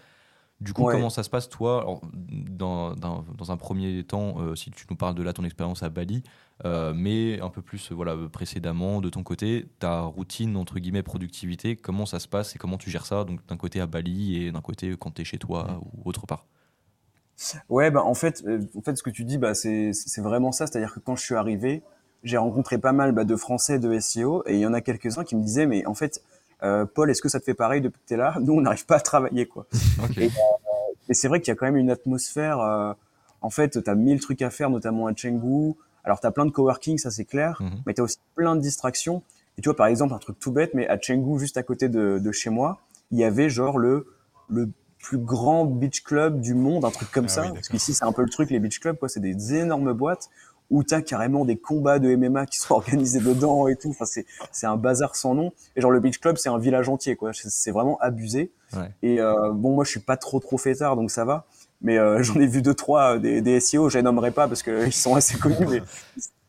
Du 0.61 0.73
coup, 0.73 0.85
Ouais. 0.85 0.95
comment 0.99 1.09
ça 1.09 1.23
se 1.23 1.29
passe, 1.29 1.47
toi, 1.47 1.79
alors, 1.81 2.01
dans, 2.13 2.93
dans, 2.93 3.23
dans 3.37 3.51
un 3.51 3.55
premier 3.55 4.03
temps, 4.03 4.41
euh, 4.41 4.55
si 4.55 4.71
tu 4.71 4.85
nous 4.89 4.97
parles 4.97 5.15
de 5.15 5.23
là, 5.23 5.31
ton 5.31 5.45
expérience 5.45 5.83
à 5.83 5.89
Bali, 5.89 6.21
euh, 6.65 6.93
mais 6.93 7.39
un 7.39 7.49
peu 7.49 7.61
plus 7.61 7.93
voilà, 7.93 8.17
précédemment, 8.29 8.99
de 8.99 9.09
ton 9.09 9.23
côté, 9.23 9.67
ta 9.79 10.01
routine, 10.01 10.57
entre 10.57 10.79
guillemets, 10.79 11.01
productivité, 11.03 11.77
comment 11.77 12.05
ça 12.05 12.19
se 12.19 12.27
passe 12.27 12.55
et 12.55 12.59
comment 12.59 12.77
tu 12.77 12.89
gères 12.89 13.05
ça, 13.05 13.23
donc 13.23 13.45
d'un 13.47 13.55
côté 13.55 13.79
à 13.79 13.87
Bali 13.87 14.35
et 14.43 14.51
d'un 14.51 14.59
côté 14.61 14.95
quand 14.99 15.11
tu 15.11 15.21
es 15.21 15.25
chez 15.25 15.37
toi 15.37 15.79
ou 15.93 16.09
autre 16.09 16.27
part? 16.27 16.45
Ouais, 17.69 17.89
bah, 17.91 18.03
en 18.03 18.13
fait, 18.13 18.43
euh, 18.45 18.59
en 18.75 18.81
fait, 18.81 18.95
ce 18.97 19.03
que 19.03 19.09
tu 19.09 19.23
dis, 19.23 19.37
bah, 19.37 19.53
c'est, 19.53 19.93
c'est 19.93 20.21
vraiment 20.21 20.51
ça. 20.51 20.67
C'est-à-dire 20.67 20.93
que 20.93 20.99
quand 20.99 21.15
je 21.15 21.23
suis 21.23 21.35
arrivé, 21.35 21.81
j'ai 22.23 22.37
rencontré 22.37 22.77
pas 22.77 22.91
mal 22.91 23.11
bah, 23.13 23.23
de 23.23 23.35
Français 23.35 23.79
de 23.79 23.93
SEO 23.93 24.43
et 24.45 24.55
il 24.55 24.59
y 24.59 24.65
en 24.65 24.73
a 24.73 24.81
quelques-uns 24.81 25.23
qui 25.23 25.35
me 25.35 25.41
disaient, 25.43 25.65
mais 25.65 25.85
en 25.85 25.93
fait, 25.95 26.21
euh, 26.63 26.85
Paul, 26.85 27.09
est-ce 27.09 27.21
que 27.21 27.29
ça 27.29 27.39
te 27.39 27.45
fait 27.45 27.53
pareil 27.53 27.81
depuis 27.81 27.99
que 28.01 28.07
tu 28.07 28.13
es 28.13 28.17
là? 28.17 28.35
Nous, 28.41 28.53
on 28.53 28.61
n'arrive 28.61 28.85
pas 28.85 28.97
à 28.97 28.99
travailler, 28.99 29.45
quoi. 29.45 29.65
Ok. 30.03 30.17
Et, 30.17 30.29
Et 31.09 31.13
c'est 31.13 31.27
vrai 31.27 31.39
qu'il 31.41 31.49
y 31.49 31.51
a 31.51 31.55
quand 31.55 31.65
même 31.65 31.77
une 31.77 31.89
atmosphère. 31.91 32.59
euh, 32.59 32.93
en 33.41 33.49
fait, 33.49 33.81
tu 33.83 33.89
as 33.89 33.95
mille 33.95 34.19
trucs 34.19 34.41
à 34.41 34.49
faire, 34.49 34.69
notamment 34.69 35.07
à 35.07 35.13
Chengdu. 35.15 35.73
Alors, 36.03 36.19
tu 36.19 36.27
as 36.27 36.31
plein 36.31 36.45
de 36.45 36.51
coworking, 36.51 36.97
ça 36.97 37.09
c'est 37.11 37.25
clair, 37.25 37.57
Mhm. 37.61 37.81
mais 37.85 37.93
tu 37.93 38.01
as 38.01 38.03
aussi 38.03 38.17
plein 38.35 38.55
de 38.55 38.61
distractions. 38.61 39.21
Et 39.57 39.61
tu 39.61 39.69
vois, 39.69 39.75
par 39.75 39.87
exemple, 39.87 40.13
un 40.13 40.17
truc 40.19 40.39
tout 40.39 40.51
bête, 40.51 40.73
mais 40.73 40.87
à 40.87 40.99
Chengdu, 40.99 41.39
juste 41.39 41.57
à 41.57 41.63
côté 41.63 41.89
de, 41.89 42.19
de 42.19 42.31
chez 42.31 42.49
moi, 42.49 42.79
il 43.11 43.17
y 43.17 43.23
avait 43.23 43.49
genre 43.49 43.77
le, 43.79 44.05
le 44.49 44.69
plus 45.01 45.17
grand 45.17 45.63
beach 45.65 46.03
club 46.03 46.41
du 46.41 46.53
monde, 46.53 46.83
un 46.83 46.91
truc 46.91 47.09
comme 47.11 47.25
Ah 47.25 47.29
ça. 47.29 47.41
oui, 47.43 47.53
parce 47.53 47.69
qu'ici, 47.69 47.93
c'est 47.93 48.03
un 48.05 48.11
peu 48.11 48.21
le 48.21 48.29
truc, 48.29 48.49
les 48.49 48.59
beach 48.59 48.79
clubs, 48.79 48.97
quoi. 48.97 49.07
C'est 49.09 49.21
des 49.21 49.55
énormes 49.55 49.93
boîtes 49.93 50.29
où 50.69 50.83
tu 50.83 50.93
as 50.93 51.01
carrément 51.01 51.45
des 51.45 51.57
combats 51.57 51.99
de 51.99 52.15
MMA 52.15 52.45
qui 52.45 52.59
sont 52.59 52.73
organisés 52.75 53.19
dedans 53.19 53.67
et 53.67 53.75
tout. 53.75 53.89
Enfin, 53.89 54.05
c'est, 54.05 54.25
c'est 54.51 54.67
un 54.67 54.77
bazar 54.77 55.15
sans 55.15 55.35
nom. 55.35 55.51
Et 55.75 55.81
genre, 55.81 55.91
le 55.91 55.99
beach 55.99 56.19
club, 56.19 56.37
c'est 56.37 56.49
un 56.49 56.57
village 56.57 56.89
entier, 56.89 57.15
quoi. 57.15 57.31
C'est, 57.33 57.71
vraiment 57.71 57.97
abusé. 57.99 58.51
Ouais. 58.73 58.91
Et 59.01 59.19
euh, 59.19 59.51
bon, 59.51 59.75
moi, 59.75 59.83
je 59.83 59.91
suis 59.91 59.99
pas 59.99 60.17
trop 60.17 60.39
trop 60.39 60.57
fêtard, 60.57 60.95
donc 60.95 61.11
ça 61.11 61.25
va. 61.25 61.45
Mais 61.81 61.97
euh, 61.97 62.21
j'en 62.23 62.39
ai 62.39 62.47
vu 62.47 62.61
deux 62.61 62.73
trois 62.73 63.15
euh, 63.15 63.19
des, 63.19 63.41
des 63.41 63.59
SEO, 63.59 63.89
je 63.89 63.97
les 63.97 64.03
nommerai 64.03 64.31
pas 64.31 64.47
parce 64.47 64.63
qu'ils 64.63 64.93
sont 64.93 65.15
assez 65.15 65.37
connus, 65.37 65.65
mais 65.67 65.81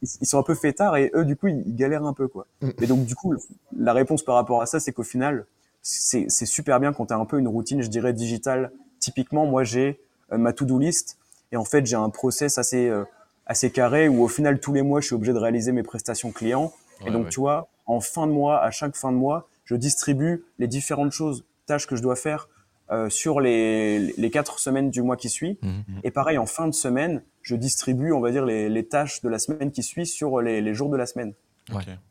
ils, 0.02 0.08
ils 0.20 0.26
sont 0.26 0.38
un 0.38 0.42
peu 0.42 0.54
fêtards 0.54 0.96
et 0.96 1.10
eux, 1.14 1.24
du 1.24 1.36
coup, 1.36 1.48
ils, 1.48 1.62
ils 1.66 1.76
galèrent 1.76 2.04
un 2.04 2.14
peu, 2.14 2.28
quoi. 2.28 2.46
Et 2.80 2.86
donc, 2.86 3.04
du 3.04 3.14
coup, 3.14 3.34
la 3.76 3.92
réponse 3.92 4.22
par 4.22 4.34
rapport 4.34 4.62
à 4.62 4.66
ça, 4.66 4.80
c'est 4.80 4.92
qu'au 4.92 5.02
final, 5.02 5.46
c'est 5.82 6.26
c'est 6.28 6.46
super 6.46 6.80
bien 6.80 6.92
quand 6.92 7.06
tu 7.06 7.14
as 7.14 7.16
un 7.16 7.24
peu 7.24 7.38
une 7.38 7.48
routine, 7.48 7.82
je 7.82 7.88
dirais, 7.88 8.12
digitale. 8.12 8.72
Typiquement, 8.98 9.46
moi, 9.46 9.64
j'ai 9.64 10.00
euh, 10.32 10.38
ma 10.38 10.52
to-do 10.52 10.78
list 10.78 11.18
et 11.52 11.56
en 11.56 11.64
fait, 11.64 11.86
j'ai 11.86 11.96
un 11.96 12.10
process 12.10 12.58
assez 12.58 12.88
euh, 12.88 13.04
assez 13.50 13.70
carré 13.72 14.08
où 14.08 14.22
au 14.22 14.28
final, 14.28 14.60
tous 14.60 14.72
les 14.72 14.82
mois, 14.82 15.00
je 15.00 15.06
suis 15.06 15.14
obligé 15.14 15.32
de 15.32 15.38
réaliser 15.38 15.72
mes 15.72 15.82
prestations 15.82 16.30
clients. 16.30 16.72
et 17.04 17.10
donc, 17.10 17.24
ouais. 17.24 17.30
tu 17.30 17.40
vois, 17.40 17.68
en 17.84 18.00
fin 18.00 18.28
de 18.28 18.32
mois, 18.32 18.62
à 18.62 18.70
chaque 18.70 18.94
fin 18.94 19.10
de 19.10 19.16
mois, 19.16 19.48
je 19.64 19.74
distribue 19.74 20.44
les 20.60 20.68
différentes 20.68 21.10
choses, 21.10 21.44
tâches 21.66 21.88
que 21.88 21.96
je 21.96 22.02
dois 22.02 22.14
faire 22.14 22.48
euh, 22.92 23.10
sur 23.10 23.40
les, 23.40 24.12
les 24.16 24.30
quatre 24.30 24.60
semaines 24.60 24.90
du 24.90 25.02
mois 25.02 25.16
qui 25.16 25.28
suit. 25.28 25.58
Mhm. 25.62 26.00
Et 26.04 26.12
pareil, 26.12 26.38
en 26.38 26.46
fin 26.46 26.68
de 26.68 26.74
semaine, 26.74 27.22
je 27.42 27.56
distribue, 27.56 28.12
on 28.12 28.20
va 28.20 28.30
dire, 28.30 28.44
les, 28.44 28.68
les 28.68 28.86
tâches 28.86 29.20
de 29.20 29.28
la 29.28 29.40
semaine 29.40 29.72
qui 29.72 29.82
suit 29.82 30.06
sur 30.06 30.40
les, 30.40 30.60
les 30.60 30.74
jours 30.74 30.88
de 30.88 30.96
la 30.96 31.06
semaine. 31.06 31.34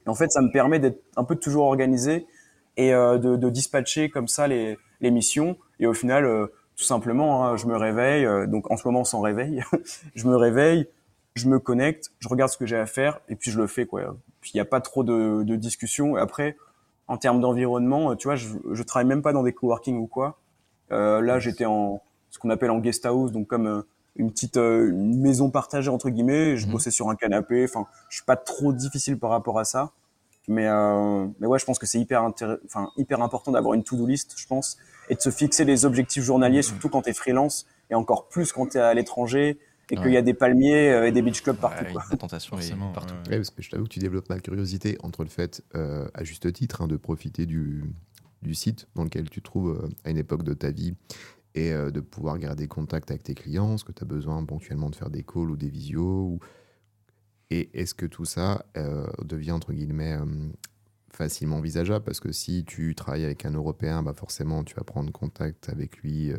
Et 0.06 0.10
en 0.10 0.16
fait, 0.16 0.32
ça 0.32 0.42
me 0.42 0.52
permet 0.52 0.80
d'être 0.80 1.02
un 1.16 1.24
peu 1.24 1.36
toujours 1.36 1.66
organisé 1.66 2.26
et 2.78 2.94
euh, 2.94 3.18
de, 3.18 3.36
de 3.36 3.50
dispatcher 3.50 4.10
comme 4.10 4.28
ça 4.28 4.48
les, 4.48 4.78
les 5.02 5.12
missions. 5.12 5.58
Et 5.80 5.88
au 5.88 5.94
final, 5.94 6.26
euh, 6.26 6.48
tout 6.76 6.86
simplement, 6.86 7.46
hein, 7.46 7.58
je 7.58 7.66
me 7.66 7.76
réveille, 7.76 8.26
euh, 8.26 8.48
donc 8.48 8.72
en 8.72 8.78
ce 8.78 8.88
moment 8.88 9.04
sans 9.04 9.22
réveil, 9.22 9.64
je 10.16 10.28
me 10.28 10.36
réveille, 10.36 10.88
je 11.40 11.48
me 11.50 11.60
connecte, 11.60 12.12
je 12.20 12.28
regarde 12.28 12.52
ce 12.52 12.58
que 12.58 12.66
j'ai 12.66 12.78
à 12.78 12.86
faire 12.86 13.20
et 13.30 13.36
puis 13.36 13.52
je 13.52 13.58
le 13.60 13.68
fais. 13.68 13.86
quoi. 13.86 14.16
Puis 14.42 14.52
il 14.54 14.58
n'y 14.58 14.62
a 14.62 14.66
pas 14.66 14.82
trop 14.82 15.04
de, 15.04 15.44
de 15.44 15.56
discussion. 15.56 16.16
Après, 16.16 16.56
en 17.08 17.18
termes 17.18 17.42
d'environnement, 17.42 18.12
euh, 18.12 18.16
tu 18.16 18.28
vois, 18.28 18.36
je, 18.36 18.50
je 18.72 18.84
travaille 18.84 19.08
même 19.08 19.22
pas 19.22 19.34
dans 19.34 19.44
des 19.44 19.54
coworking 19.54 19.98
ou 19.98 20.08
quoi. 20.08 20.38
Euh, 20.92 21.22
là, 21.22 21.40
j'étais 21.40 21.66
en 21.66 22.02
ce 22.30 22.38
qu'on 22.40 22.50
appelle 22.52 22.72
en 22.72 22.80
guest 22.80 23.06
house, 23.06 23.32
donc 23.32 23.48
comme 23.48 23.68
euh, 23.68 23.82
une 24.16 24.32
petite 24.32 24.58
euh, 24.58 24.90
une 24.90 25.20
maison 25.20 25.50
partagée 25.50 25.90
entre 25.90 26.10
guillemets. 26.10 26.58
Je 26.58 26.66
Mhm. 26.68 26.74
bossais 26.74 26.92
sur 26.92 27.10
un 27.10 27.16
canapé. 27.16 27.64
Enfin, 27.64 27.88
je 28.10 28.18
suis 28.18 28.26
pas 28.26 28.36
trop 28.36 28.72
difficile 28.74 29.18
par 29.18 29.30
rapport 29.32 29.58
à 29.60 29.64
ça. 29.66 29.92
Mais 30.48 30.68
mais 31.40 31.46
ouais, 31.46 31.60
je 31.60 31.66
pense 31.66 31.78
que 31.78 31.86
c'est 31.86 32.00
hyper 32.00 32.24
enfin 32.24 32.90
hyper 32.98 33.22
important 33.22 33.52
d'avoir 33.52 33.76
une 33.76 33.84
to-do 33.84 34.08
list, 34.08 34.34
je 34.36 34.48
pense, 34.48 34.78
et 35.10 35.14
de 35.16 35.22
se 35.22 35.30
fixer 35.30 35.64
des 35.64 35.86
objectifs 35.86 36.24
journaliers, 36.24 36.64
surtout 36.64 36.90
quand 36.90 37.04
tu 37.04 37.12
es 37.12 37.14
freelance 37.14 37.68
et 37.92 37.96
encore 37.96 38.28
plus 38.30 38.52
quand 38.52 38.66
tu 38.72 38.78
es 38.78 38.82
à 38.82 38.92
l'étranger 38.96 39.60
et 39.92 39.96
qu'il 39.96 40.12
y 40.12 40.18
a 40.18 40.22
des 40.22 40.34
palmiers 40.34 40.92
euh, 40.92 41.08
et 41.08 41.12
des 41.12 41.22
beach 41.22 41.42
clubs 41.42 41.58
partout. 41.58 41.84
Ouais, 41.86 41.92
quoi. 41.94 42.04
la 42.12 42.18
tentation 42.18 42.58
est 42.58 42.62
Forcément, 42.62 42.92
partout. 42.92 43.16
ouais, 43.30 43.38
parce 43.38 43.50
que 43.50 43.62
je 43.62 43.70
t'avoue 43.70 43.84
que 43.86 43.90
tu 43.90 44.00
développes 44.00 44.30
ma 44.30 44.40
curiosité 44.40 44.98
entre 45.04 45.24
le 45.24 45.30
fait, 45.30 45.64
euh, 45.76 46.08
à 46.14 46.24
juste 46.24 46.52
titre, 46.54 46.82
hein, 46.82 46.88
de 46.88 46.98
profiter 46.98 47.46
du, 47.46 47.84
du 48.42 48.54
site 48.56 48.88
dans 48.96 49.04
lequel 49.04 49.30
tu 49.30 49.42
te 49.42 49.46
trouves 49.46 49.72
euh, 49.84 49.90
à 50.04 50.12
une 50.12 50.18
époque 50.18 50.44
de 50.44 50.54
ta 50.54 50.72
vie 50.72 50.96
et 51.56 51.72
euh, 51.74 51.92
de 51.92 52.00
pouvoir 52.00 52.38
garder 52.38 52.68
contact 52.68 53.10
avec 53.12 53.24
tes 53.24 53.34
clients, 53.36 53.78
ce 53.78 53.84
que 53.84 53.92
tu 53.92 54.04
as 54.04 54.08
besoin 54.08 54.44
ponctuellement 54.46 54.90
de 54.90 54.96
faire 54.96 55.10
des 55.10 55.24
calls 55.24 55.50
ou 55.52 55.58
des 55.58 55.70
visios. 55.70 56.26
ou- 56.36 56.40
Et 57.52 57.70
est-ce 57.74 57.96
que 57.96 58.06
tout 58.06 58.26
ça 58.26 58.66
euh, 58.78 59.08
devient, 59.24 59.52
entre 59.52 59.74
guillemets, 59.74 60.14
euh, 60.14 60.26
facilement 61.12 61.58
envisageable? 61.58 62.06
Parce 62.06 62.20
que 62.20 62.32
si 62.32 62.64
tu 62.66 62.94
travailles 62.96 63.26
avec 63.26 63.46
un 63.46 63.52
Européen, 63.52 64.04
bah 64.04 64.14
forcément, 64.14 64.64
tu 64.64 64.76
vas 64.76 64.84
prendre 64.84 65.12
contact 65.12 65.70
avec 65.70 65.98
lui 66.00 66.32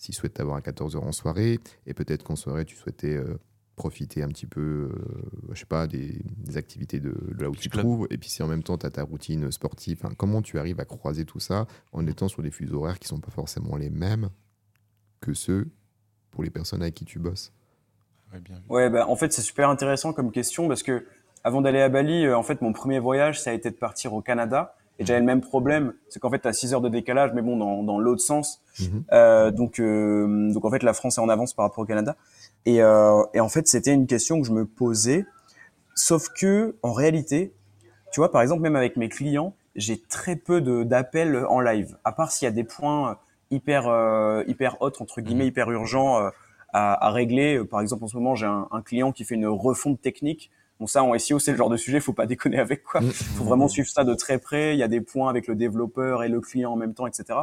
euh, 0.00 0.04
s'il 0.04 0.14
souhaite 0.14 0.34
t'avoir 0.34 0.56
à 0.56 0.60
14h 0.60 0.98
en 0.98 1.12
soirée. 1.12 1.58
Et 1.86 1.94
peut-être 1.94 2.22
qu'en 2.24 2.36
soirée, 2.36 2.64
tu 2.64 2.76
souhaitais 2.76 3.16
euh, 3.16 3.38
profiter 3.76 4.22
un 4.22 4.28
petit 4.28 4.46
peu, 4.46 4.60
euh, 4.60 5.52
je 5.52 5.60
sais 5.60 5.66
pas, 5.66 5.86
des, 5.86 6.20
des 6.36 6.56
activités 6.56 7.00
de, 7.00 7.10
de 7.10 7.42
là 7.42 7.50
où 7.50 7.56
tu 7.56 7.68
te 7.68 7.78
trouves. 7.78 8.06
Et 8.10 8.18
puis 8.18 8.28
si 8.28 8.42
en 8.42 8.48
même 8.48 8.62
temps, 8.62 8.78
tu 8.78 8.86
as 8.86 8.90
ta 8.90 9.02
routine 9.02 9.50
sportive, 9.50 10.02
comment 10.16 10.42
tu 10.42 10.58
arrives 10.58 10.80
à 10.80 10.84
croiser 10.84 11.24
tout 11.24 11.40
ça 11.40 11.66
en 11.92 12.06
étant 12.06 12.28
sur 12.28 12.42
des 12.42 12.50
fuseaux 12.50 12.82
horaires 12.82 12.98
qui 12.98 13.08
sont 13.08 13.20
pas 13.20 13.30
forcément 13.30 13.76
les 13.76 13.90
mêmes 13.90 14.30
que 15.20 15.34
ceux 15.34 15.68
pour 16.30 16.42
les 16.42 16.50
personnes 16.50 16.82
avec 16.82 16.94
qui 16.94 17.04
tu 17.04 17.18
bosses? 17.18 17.52
Ouais, 18.32 18.40
bien 18.40 18.56
vu. 18.56 18.62
Ouais, 18.68 18.90
bah, 18.90 19.06
en 19.08 19.16
fait, 19.16 19.32
c'est 19.32 19.42
super 19.42 19.68
intéressant 19.68 20.12
comme 20.12 20.30
question 20.30 20.68
parce 20.68 20.82
que 20.82 21.06
avant 21.42 21.62
d'aller 21.62 21.80
à 21.80 21.88
Bali, 21.88 22.26
euh, 22.26 22.36
en 22.36 22.42
fait, 22.42 22.60
mon 22.60 22.72
premier 22.72 22.98
voyage, 22.98 23.40
ça 23.40 23.50
a 23.50 23.52
été 23.52 23.70
de 23.70 23.76
partir 23.76 24.12
au 24.12 24.20
Canada. 24.20 24.74
Et 25.00 25.06
j'avais 25.06 25.20
le 25.20 25.26
même 25.26 25.40
problème, 25.40 25.94
c'est 26.10 26.20
qu'en 26.20 26.28
fait, 26.28 26.40
tu 26.40 26.46
as 26.46 26.52
6 26.52 26.74
heures 26.74 26.82
de 26.82 26.90
décalage, 26.90 27.30
mais 27.34 27.40
bon, 27.40 27.56
dans, 27.56 27.82
dans 27.82 27.98
l'autre 27.98 28.20
sens. 28.20 28.60
Mhm. 28.78 29.04
Euh, 29.12 29.50
donc, 29.50 29.80
euh, 29.80 30.52
donc, 30.52 30.62
en 30.66 30.70
fait, 30.70 30.82
la 30.82 30.92
France 30.92 31.16
est 31.16 31.22
en 31.22 31.30
avance 31.30 31.54
par 31.54 31.64
rapport 31.64 31.82
au 31.82 31.86
Canada. 31.86 32.16
Et, 32.66 32.82
euh, 32.82 33.22
et 33.32 33.40
en 33.40 33.48
fait, 33.48 33.66
c'était 33.66 33.94
une 33.94 34.06
question 34.06 34.42
que 34.42 34.46
je 34.46 34.52
me 34.52 34.66
posais. 34.66 35.24
Sauf 35.94 36.28
que, 36.28 36.76
en 36.82 36.92
réalité, 36.92 37.54
tu 38.12 38.20
vois, 38.20 38.30
par 38.30 38.42
exemple, 38.42 38.60
même 38.60 38.76
avec 38.76 38.98
mes 38.98 39.08
clients, 39.08 39.54
j'ai 39.74 39.98
très 39.98 40.36
peu 40.36 40.60
d'appels 40.84 41.46
en 41.48 41.60
live. 41.60 41.96
À 42.04 42.12
part 42.12 42.30
s'il 42.30 42.44
y 42.44 42.48
a 42.48 42.52
des 42.52 42.64
points 42.64 43.16
hyper, 43.50 43.84
hyper 44.48 44.76
hot, 44.82 44.92
entre 45.00 45.22
guillemets, 45.22 45.46
hyper 45.46 45.70
urgents 45.70 46.18
à, 46.74 47.06
à 47.06 47.10
régler. 47.10 47.64
Par 47.64 47.80
exemple, 47.80 48.04
en 48.04 48.08
ce 48.08 48.16
moment, 48.16 48.34
j'ai 48.34 48.46
un, 48.46 48.68
un 48.70 48.82
client 48.82 49.12
qui 49.12 49.24
fait 49.24 49.36
une 49.36 49.46
refonte 49.46 50.02
technique. 50.02 50.50
Bon, 50.80 50.86
ça, 50.86 51.04
en 51.04 51.16
SEO, 51.18 51.38
c'est 51.38 51.50
le 51.52 51.58
genre 51.58 51.68
de 51.68 51.76
sujet, 51.76 52.00
faut 52.00 52.12
pas 52.14 52.26
déconner 52.26 52.58
avec, 52.58 52.82
quoi. 52.82 53.00
Mhm. 53.02 53.10
faut 53.12 53.44
vraiment 53.44 53.68
suivre 53.68 53.88
ça 53.88 54.02
de 54.02 54.14
très 54.14 54.38
près. 54.38 54.74
Il 54.74 54.78
y 54.78 54.82
a 54.82 54.88
des 54.88 55.00
points 55.02 55.28
avec 55.28 55.46
le 55.46 55.54
développeur 55.54 56.24
et 56.24 56.28
le 56.28 56.40
client 56.40 56.72
en 56.72 56.76
même 56.76 56.94
temps, 56.94 57.06
etc. 57.06 57.38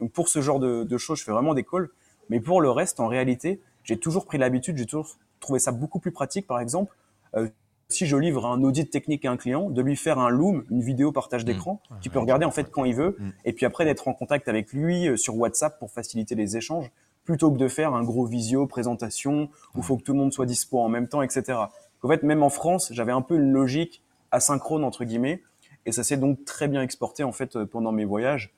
Donc, 0.00 0.10
pour 0.12 0.28
ce 0.28 0.40
genre 0.42 0.58
de, 0.58 0.82
de 0.84 0.98
choses, 0.98 1.18
je 1.20 1.24
fais 1.24 1.32
vraiment 1.32 1.54
des 1.54 1.62
calls. 1.64 1.88
Mais 2.28 2.40
pour 2.40 2.60
le 2.60 2.70
reste, 2.70 3.00
en 3.00 3.06
réalité, 3.06 3.60
j'ai 3.84 3.96
toujours 3.96 4.26
pris 4.26 4.38
l'habitude, 4.38 4.76
j'ai 4.76 4.86
toujours 4.86 5.16
trouvé 5.40 5.58
ça 5.58 5.72
beaucoup 5.72 6.00
plus 6.00 6.10
pratique, 6.12 6.46
par 6.46 6.60
exemple, 6.60 6.94
euh, 7.36 7.48
si 7.88 8.06
je 8.06 8.16
livre 8.16 8.46
un 8.46 8.62
audit 8.62 8.88
technique 8.90 9.24
à 9.24 9.30
un 9.32 9.36
client, 9.36 9.68
de 9.70 9.82
lui 9.82 9.96
faire 9.96 10.18
un 10.18 10.28
loom, 10.30 10.64
une 10.70 10.80
vidéo 10.82 11.10
partage 11.12 11.44
d'écran, 11.44 11.80
Mmh. 11.90 11.94
qu'il 12.00 12.10
peut 12.12 12.18
regarder 12.20 12.44
en 12.44 12.50
fait 12.52 12.70
quand 12.70 12.84
il 12.84 12.94
veut, 12.94 13.16
Mm. 13.18 13.30
et 13.46 13.52
puis 13.52 13.66
après 13.66 13.84
d'être 13.84 14.06
en 14.06 14.14
contact 14.14 14.46
avec 14.48 14.72
lui 14.72 15.08
euh, 15.08 15.16
sur 15.16 15.36
WhatsApp 15.36 15.76
pour 15.80 15.90
faciliter 15.90 16.36
les 16.36 16.56
échanges, 16.56 16.90
plutôt 17.24 17.50
que 17.50 17.56
de 17.58 17.66
faire 17.68 17.92
un 17.94 18.04
gros 18.04 18.26
visio 18.26 18.66
présentation 18.68 19.48
où 19.74 19.78
il 19.78 19.82
faut 19.82 19.96
que 19.96 20.02
tout 20.02 20.12
le 20.12 20.18
monde 20.20 20.32
soit 20.32 20.46
dispo 20.46 20.78
en 20.78 20.88
même 20.88 21.08
temps, 21.08 21.22
etc. 21.22 21.58
En 22.02 22.08
fait, 22.08 22.22
même 22.22 22.42
en 22.42 22.50
France, 22.50 22.90
j'avais 22.92 23.12
un 23.12 23.22
peu 23.22 23.36
une 23.36 23.52
logique 23.52 24.02
asynchrone 24.30 24.84
entre 24.84 25.04
guillemets, 25.04 25.42
et 25.86 25.92
ça 25.92 26.04
s'est 26.04 26.16
donc 26.16 26.44
très 26.44 26.68
bien 26.68 26.82
exporté 26.82 27.24
en 27.24 27.32
fait 27.32 27.56
euh, 27.56 27.66
pendant 27.66 27.92
mes 27.92 28.04
voyages. 28.04 28.52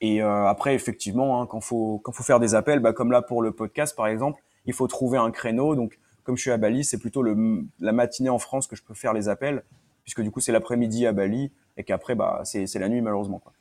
Et 0.00 0.22
euh, 0.22 0.46
après, 0.46 0.74
effectivement, 0.74 1.40
hein, 1.40 1.46
quand 1.46 1.60
faut 1.60 2.00
quand 2.02 2.12
faut 2.12 2.22
faire 2.22 2.40
des 2.40 2.54
appels, 2.54 2.80
bah, 2.80 2.92
comme 2.92 3.10
là 3.10 3.22
pour 3.22 3.42
le 3.42 3.52
podcast 3.52 3.96
par 3.96 4.06
exemple, 4.06 4.42
il 4.66 4.72
faut 4.72 4.86
trouver 4.86 5.18
un 5.18 5.30
créneau. 5.30 5.74
Donc, 5.74 5.98
comme 6.24 6.36
je 6.36 6.42
suis 6.42 6.50
à 6.50 6.56
Bali, 6.56 6.84
c'est 6.84 6.98
plutôt 6.98 7.22
le, 7.22 7.64
la 7.80 7.92
matinée 7.92 8.28
en 8.28 8.38
France 8.38 8.66
que 8.66 8.76
je 8.76 8.82
peux 8.82 8.94
faire 8.94 9.12
les 9.14 9.28
appels, 9.28 9.62
puisque 10.02 10.22
du 10.22 10.30
coup 10.30 10.40
c'est 10.40 10.52
l'après-midi 10.52 11.06
à 11.06 11.12
Bali 11.12 11.52
et 11.76 11.84
qu'après 11.84 12.14
bah 12.14 12.40
c'est 12.44 12.78
la 12.78 12.88
nuit 12.88 13.00
malheureusement. 13.00 13.38
Quoi. 13.38 13.52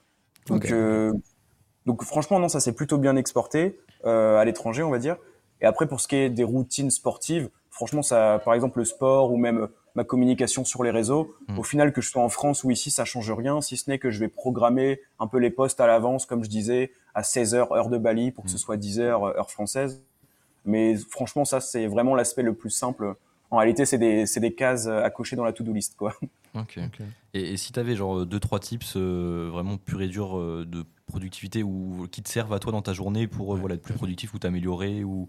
Donc 0.48 0.71
euh, 0.71 1.13
donc 1.86 2.04
franchement 2.04 2.39
non, 2.39 2.50
ça 2.50 2.60
s'est 2.60 2.74
plutôt 2.74 2.98
bien 2.98 3.15
exporté 3.15 3.80
euh, 4.06 4.38
à 4.38 4.45
l'étranger 4.45 4.84
on 4.84 4.89
va 4.89 5.00
dire. 5.00 5.17
Et 5.62 5.65
après 5.65 5.88
pour 5.88 6.02
ce 6.02 6.08
qui 6.08 6.15
est 6.15 6.30
des 6.30 6.43
routines 6.43 6.91
sportives, 6.91 7.50
franchement 7.75 8.01
ça, 8.01 8.41
par 8.43 8.53
exemple 8.53 8.79
le 8.79 8.85
sport 8.85 9.31
ou 9.31 9.38
même 9.38 9.67
ma 9.95 10.03
communication 10.03 10.63
sur 10.65 10.83
les 10.83 10.91
réseaux, 10.91 11.35
Mm. 11.47 11.59
au 11.59 11.63
final 11.63 11.93
que 11.93 12.01
je 12.01 12.09
sois 12.09 12.23
en 12.23 12.29
France 12.29 12.63
ou 12.63 12.71
ici 12.71 12.89
ça 12.89 13.05
change 13.05 13.31
rien, 13.31 13.61
si 13.61 13.77
ce 13.77 13.89
n'est 13.89 13.99
que 13.99 14.09
je 14.09 14.19
vais 14.19 14.27
programmer 14.29 14.99
un 15.19 15.27
peu 15.27 15.38
les 15.38 15.49
postes 15.51 15.79
à 15.79 15.88
l'avance 15.88 16.25
comme 16.25 16.43
je 16.43 16.49
disais 16.49 16.91
à 17.13 17.21
16h 17.21 17.71
heure 17.75 17.89
de 17.89 17.97
Bali 17.97 18.31
pour 18.31 18.43
que 18.45 18.49
ce 18.49 18.55
Mm. 18.55 18.59
soit 18.65 18.77
10h 18.77 19.01
heure 19.38 19.51
française. 19.51 20.01
Mais 20.65 20.95
franchement, 20.95 21.45
ça, 21.45 21.59
c'est 21.61 21.85
vraiment 21.88 22.15
l'aspect 22.15 22.41
le 22.41 22.53
plus 22.55 22.71
simple. 22.71 23.13
En 23.51 23.57
réalité, 23.57 23.85
c'est 23.85 23.99
des, 23.99 24.25
c'est 24.25 24.39
des 24.39 24.53
cases 24.55 24.88
à 24.88 25.09
cocher 25.11 25.35
dans 25.35 25.45
la 25.45 25.53
to-do 25.53 25.71
list, 25.71 25.95
quoi. 25.95 26.13
Ok. 26.55 26.79
Ok. 26.83 27.01
Et, 27.35 27.51
et 27.53 27.57
si 27.57 27.71
tu 27.71 27.79
avais 27.79 27.95
genre 27.95 28.25
deux 28.25 28.39
trois 28.39 28.59
tips 28.59 28.93
euh, 28.97 29.49
vraiment 29.51 29.77
pur 29.77 30.01
et 30.01 30.07
dur 30.07 30.38
euh, 30.38 30.65
de 30.67 30.83
productivité 31.05 31.61
ou 31.63 32.07
qui 32.11 32.23
te 32.23 32.29
servent 32.29 32.53
à 32.53 32.59
toi 32.59 32.71
dans 32.71 32.81
ta 32.81 32.93
journée 32.93 33.27
pour 33.27 33.51
euh, 33.51 33.55
Ouais. 33.55 33.59
voilà 33.59 33.75
être 33.75 33.83
plus 33.83 33.93
productif 33.93 34.33
ou 34.33 34.39
t'améliorer 34.39 35.03
ou 35.03 35.27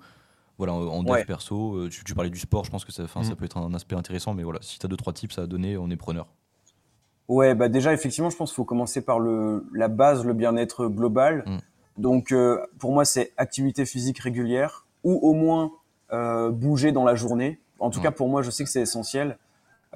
voilà 0.59 0.73
en 0.75 1.03
dev 1.03 1.13
Ouais. 1.13 1.25
perso, 1.25 1.75
euh, 1.77 1.89
tu, 1.89 2.03
tu 2.05 2.15
parlais 2.15 2.31
du 2.31 2.39
sport, 2.39 2.65
je 2.65 2.71
pense 2.71 2.85
que 2.85 2.93
ça, 2.93 3.07
ça 3.09 3.21
Mhm. 3.21 3.35
peut 3.37 3.45
être 3.45 3.59
un 3.59 3.73
aspect 3.75 3.95
intéressant, 3.97 4.35
mais 4.35 4.43
voilà, 4.43 4.59
si 4.63 4.79
tu 4.79 4.87
as 4.87 4.89
deux 4.89 4.97
trois 4.97 5.13
tips 5.13 5.39
à 5.39 5.47
donner, 5.47 5.77
on 5.77 5.91
est 5.91 5.97
preneur. 5.97 6.27
Ouais, 7.29 7.55
bah 7.55 7.69
déjà, 7.69 7.93
effectivement, 7.93 8.31
je 8.31 8.37
pense 8.37 8.51
qu'il 8.51 8.57
faut 8.57 8.65
commencer 8.65 9.01
par 9.03 9.19
le, 9.19 9.67
la 9.75 9.89
base, 9.89 10.25
le 10.25 10.33
bien-être 10.33 10.87
global. 10.87 11.43
Mm. 11.47 11.57
Donc, 12.01 12.31
euh, 12.33 12.65
pour 12.79 12.93
moi, 12.93 13.05
c'est 13.05 13.33
activité 13.37 13.85
physique 13.85 14.19
régulière 14.21 14.87
ou 15.03 15.19
au 15.29 15.33
moins 15.35 15.73
euh, 16.13 16.51
bouger 16.51 16.93
dans 16.93 17.05
la 17.05 17.17
journée. 17.17 17.59
En 17.81 17.91
tout 17.91 17.99
Ouais. 17.99 18.05
cas, 18.05 18.11
pour 18.13 18.29
moi, 18.29 18.43
je 18.43 18.51
sais 18.51 18.63
que 18.63 18.71
c'est 18.71 18.81
essentiel. 18.83 19.39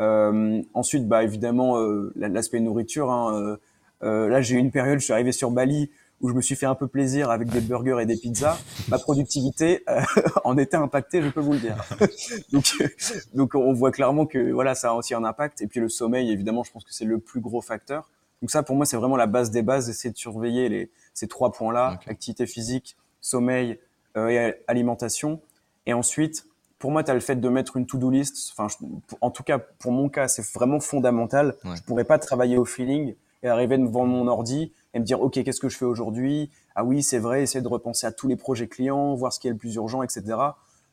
Euh, 0.01 0.61
ensuite, 0.75 1.07
bah 1.07 1.23
évidemment, 1.23 1.77
la- 2.17 2.29
l'aspect 2.29 2.59
nourriture. 2.61 3.11
Hein, 3.13 3.57
là, 4.03 4.41
j'ai 4.43 4.57
eu 4.57 4.59
une 4.59 4.71
période, 4.73 4.99
je 4.99 5.05
suis 5.05 5.13
arrivé 5.13 5.31
sur 5.31 5.51
Bali 5.53 5.91
où 6.21 6.29
je 6.29 6.35
me 6.35 6.41
suis 6.43 6.55
fait 6.57 6.67
un 6.67 6.75
peu 6.75 6.87
plaisir 6.87 7.31
avec 7.31 7.49
des 7.49 7.61
burgers 7.61 7.99
et 8.01 8.07
des 8.07 8.17
pizzas. 8.17 8.59
Ma 8.89 8.99
productivité 8.99 9.83
euh, 9.89 10.01
en 10.45 10.59
était 10.59 10.77
impactée, 10.77 11.23
je 11.23 11.29
peux 11.31 11.41
vous 11.41 11.53
le 11.55 11.59
dire. 11.59 11.77
donc, 12.53 12.65
euh, 12.81 12.89
donc, 13.35 13.55
on 13.55 13.73
voit 13.73 13.91
clairement 13.91 14.27
que 14.27 14.51
voilà, 14.53 14.75
ça 14.75 14.91
a 14.91 14.93
aussi 14.95 15.15
un 15.15 15.25
impact. 15.25 15.63
Et 15.63 15.67
puis 15.67 15.81
le 15.81 15.89
sommeil, 15.89 16.31
évidemment, 16.31 16.63
je 16.63 16.73
pense 16.73 16.85
que 16.85 16.93
c'est 16.93 17.05
le 17.07 17.19
plus 17.19 17.41
gros 17.41 17.61
facteur. 17.63 18.11
Donc 18.43 18.51
ça, 18.51 18.63
pour 18.63 18.77
moi, 18.77 18.87
c'est 18.87 18.97
vraiment 18.97 19.17
la 19.17 19.27
base 19.27 19.51
des 19.51 19.63
bases, 19.63 19.89
essayer 19.89 20.11
de 20.13 20.17
surveiller 20.19 20.69
les, 20.69 20.91
ces 21.15 21.29
trois 21.29 21.53
points-là 21.53 21.95
Ok. 22.01 22.09
activité 22.09 22.47
physique, 22.47 22.97
sommeil 23.21 23.79
euh, 24.17 24.29
et 24.29 24.55
alimentation. 24.67 25.41
Et 25.87 25.93
ensuite, 25.95 26.47
pour 26.79 26.91
moi, 26.91 27.03
tu 27.05 27.11
as 27.11 27.15
le 27.15 27.21
fait 27.21 27.37
de 27.37 27.49
mettre 27.49 27.77
une 27.77 27.87
to-do 27.87 28.11
list. 28.11 28.53
Enfin, 28.57 28.69
je- 28.69 28.87
en 29.21 29.31
tout 29.31 29.43
cas, 29.43 29.59
pour 29.59 29.93
mon 29.93 30.09
cas, 30.09 30.29
c'est 30.29 30.45
vraiment 30.55 30.81
fondamental. 30.81 31.57
Ouais. 31.65 31.77
Je 31.77 31.83
pourrais 31.83 32.05
pas 32.05 32.19
travailler 32.19 32.57
au 32.57 32.65
feeling 32.65 33.15
et 33.43 33.49
arriver 33.49 33.77
devant 33.79 34.07
mon 34.07 34.27
ordi 34.27 34.73
et 34.95 34.99
me 34.99 35.05
dire, 35.05 35.21
OK, 35.21 35.43
qu'est-ce 35.43 35.61
que 35.61 35.69
je 35.69 35.77
fais 35.77 35.85
aujourd'hui? 35.85 36.51
Ah 36.75 36.85
oui, 36.85 37.03
c'est 37.03 37.19
vrai, 37.19 37.43
essayer 37.43 37.63
de 37.63 37.69
repenser 37.69 38.07
à 38.07 38.13
tous 38.13 38.29
les 38.29 38.37
projets 38.37 38.69
clients, 38.69 39.15
voir 39.15 39.33
ce 39.33 39.39
qui 39.39 39.49
est 39.49 39.51
le 39.51 39.57
plus 39.57 39.75
urgent, 39.77 40.03
etc. 40.03 40.25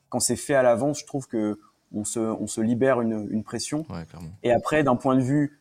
Quand 0.08 0.20
c'est 0.20 0.36
fait 0.36 0.54
à 0.54 0.62
l'avance, 0.62 1.00
je 1.00 1.06
trouve 1.06 1.26
que 1.26 1.58
on 1.94 2.04
se, 2.04 2.20
on 2.20 2.46
se 2.46 2.60
libère 2.60 3.00
une, 3.00 3.28
une 3.30 3.42
pression. 3.42 3.86
Et 4.42 4.52
après, 4.52 4.82
d'un 4.82 4.96
point 4.96 5.16
de 5.16 5.22
vue, 5.22 5.58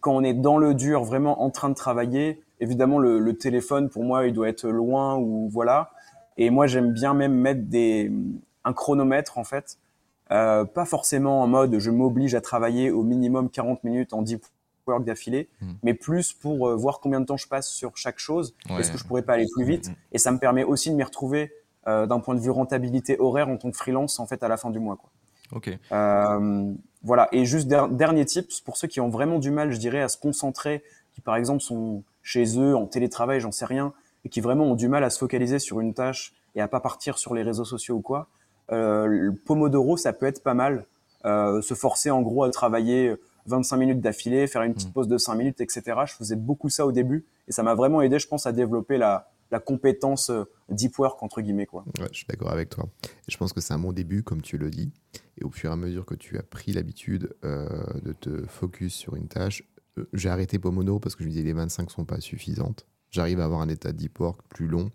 quand 0.00 0.14
on 0.14 0.22
est 0.22 0.34
dans 0.34 0.58
le 0.58 0.74
dur, 0.74 1.02
vraiment 1.04 1.42
en 1.42 1.50
train 1.50 1.70
de 1.70 1.74
travailler, 1.74 2.42
évidemment, 2.60 2.98
le, 2.98 3.32
téléphone, 3.36 3.88
pour 3.88 4.04
moi, 4.04 4.26
il 4.26 4.32
doit 4.32 4.48
être 4.48 4.68
loin 4.68 5.16
ou 5.16 5.48
voilà. 5.50 5.90
Et 6.36 6.50
moi, 6.50 6.66
j'aime 6.66 6.92
bien 6.92 7.14
même 7.14 7.34
mettre 7.34 7.62
des, 7.62 8.10
un 8.64 8.72
chronomètre, 8.72 9.38
en 9.38 9.44
fait. 9.44 9.78
Euh, 10.30 10.64
pas 10.64 10.86
forcément 10.86 11.42
en 11.42 11.46
mode 11.46 11.78
je 11.78 11.90
m'oblige 11.90 12.34
à 12.34 12.40
travailler 12.40 12.90
au 12.90 13.02
minimum 13.02 13.50
40 13.50 13.84
minutes 13.84 14.14
en 14.14 14.22
10 14.22 14.38
heures 14.90 15.00
d'affilée, 15.00 15.48
mm. 15.60 15.72
mais 15.82 15.94
plus 15.94 16.32
pour 16.32 16.68
euh, 16.68 16.76
voir 16.76 17.00
combien 17.00 17.20
de 17.20 17.26
temps 17.26 17.36
je 17.36 17.48
passe 17.48 17.68
sur 17.68 17.96
chaque 17.96 18.18
chose. 18.18 18.54
Est-ce 18.78 18.90
que 18.90 18.98
je 18.98 19.04
pourrais 19.04 19.22
pas 19.22 19.34
aller 19.34 19.46
plus 19.54 19.64
vite. 19.64 19.88
Mm, 19.88 19.92
mm. 19.92 19.96
Et 20.12 20.18
ça 20.18 20.32
me 20.32 20.38
permet 20.38 20.64
aussi 20.64 20.90
de 20.90 20.96
m'y 20.96 21.02
retrouver 21.02 21.52
euh, 21.88 22.06
d'un 22.06 22.20
point 22.20 22.36
de 22.36 22.40
vue 22.40 22.50
rentabilité 22.50 23.18
horaire 23.18 23.48
en 23.48 23.56
tant 23.56 23.68
que 23.68 23.76
freelance 23.76 24.20
en 24.20 24.26
fait 24.26 24.44
à 24.44 24.48
la 24.48 24.56
fin 24.56 24.70
du 24.70 24.78
mois. 24.78 24.96
Quoi. 24.96 25.10
Ok. 25.50 25.76
Euh, 25.90 26.72
voilà. 27.02 27.28
Et 27.32 27.44
juste 27.44 27.66
dernier 27.66 28.24
tips 28.24 28.60
pour 28.60 28.76
ceux 28.76 28.86
qui 28.86 29.00
ont 29.00 29.08
vraiment 29.08 29.40
du 29.40 29.50
mal, 29.50 29.72
je 29.72 29.78
dirais, 29.78 30.00
à 30.00 30.08
se 30.08 30.16
concentrer, 30.16 30.84
qui 31.12 31.20
par 31.20 31.34
exemple 31.34 31.60
sont 31.60 32.04
chez 32.22 32.56
eux 32.56 32.76
en 32.76 32.86
télétravail, 32.86 33.40
j'en 33.40 33.50
sais 33.50 33.64
rien, 33.64 33.92
et 34.24 34.28
qui 34.28 34.40
vraiment 34.40 34.66
ont 34.66 34.74
du 34.76 34.88
mal 34.88 35.02
à 35.02 35.10
se 35.10 35.18
focaliser 35.18 35.58
sur 35.58 35.80
une 35.80 35.92
tâche 35.92 36.34
et 36.54 36.60
à 36.60 36.68
pas 36.68 36.78
partir 36.78 37.18
sur 37.18 37.34
les 37.34 37.42
réseaux 37.42 37.64
sociaux 37.64 37.96
ou 37.96 38.00
quoi. 38.00 38.28
Euh, 38.70 39.06
le 39.06 39.34
Pomodoro, 39.34 39.96
ça 39.96 40.12
peut 40.12 40.26
être 40.26 40.44
pas 40.44 40.54
mal. 40.54 40.86
se 41.24 41.74
forcer 41.74 42.12
en 42.12 42.22
gros 42.22 42.44
à 42.44 42.50
travailler 42.50 43.16
25 43.46 43.76
minutes 43.76 44.00
d'affilée, 44.00 44.46
faire 44.46 44.62
une 44.62 44.74
petite 44.74 44.90
Mm. 44.90 44.92
pause 44.92 45.08
de 45.08 45.18
5 45.18 45.34
minutes, 45.34 45.60
etc. 45.60 45.82
Je 46.06 46.14
faisais 46.14 46.36
beaucoup 46.36 46.68
ça 46.68 46.86
au 46.86 46.92
début 46.92 47.24
et 47.48 47.52
ça 47.52 47.62
m'a 47.62 47.74
vraiment 47.74 48.02
aidé, 48.02 48.18
je 48.18 48.28
pense, 48.28 48.46
à 48.46 48.52
développer 48.52 48.98
la, 48.98 49.30
la 49.50 49.58
compétence 49.60 50.30
euh, 50.30 50.44
deep 50.70 50.98
work 50.98 51.22
entre 51.22 51.40
guillemets 51.42 51.66
quoi. 51.66 51.84
Ouais, 51.98 52.06
je 52.12 52.18
suis 52.18 52.26
d'accord 52.26 52.50
avec 52.50 52.68
toi. 52.70 52.86
Et 53.04 53.30
je 53.32 53.36
pense 53.36 53.52
que 53.52 53.60
c'est 53.60 53.74
un 53.74 53.78
bon 53.78 53.92
début, 53.92 54.22
comme 54.22 54.42
tu 54.42 54.56
le 54.58 54.70
dis. 54.70 54.90
Et 55.40 55.44
au 55.44 55.50
fur 55.50 55.70
et 55.70 55.72
à 55.72 55.76
mesure 55.76 56.04
que 56.06 56.14
tu 56.14 56.38
as 56.38 56.42
pris 56.42 56.72
l'habitude 56.72 57.34
euh, 57.44 57.68
de 58.02 58.12
te 58.12 58.46
focus 58.46 58.94
sur 58.94 59.16
une 59.16 59.28
tâche, 59.28 59.62
euh, 59.98 60.08
j'ai 60.12 60.28
arrêté 60.30 60.58
Pomodoro 60.58 60.98
parce 61.00 61.14
que 61.16 61.22
je 61.24 61.28
me 61.28 61.32
disais 61.32 61.44
les 61.44 61.52
25 61.52 61.90
sont 61.90 62.04
pas 62.04 62.20
suffisantes. 62.20 62.86
J'arrive 63.10 63.40
à 63.40 63.44
avoir 63.44 63.60
un 63.60 63.68
état 63.68 63.92
de 63.92 63.98
deep 63.98 64.18
work 64.20 64.40
plus 64.48 64.66
long. 64.68 64.90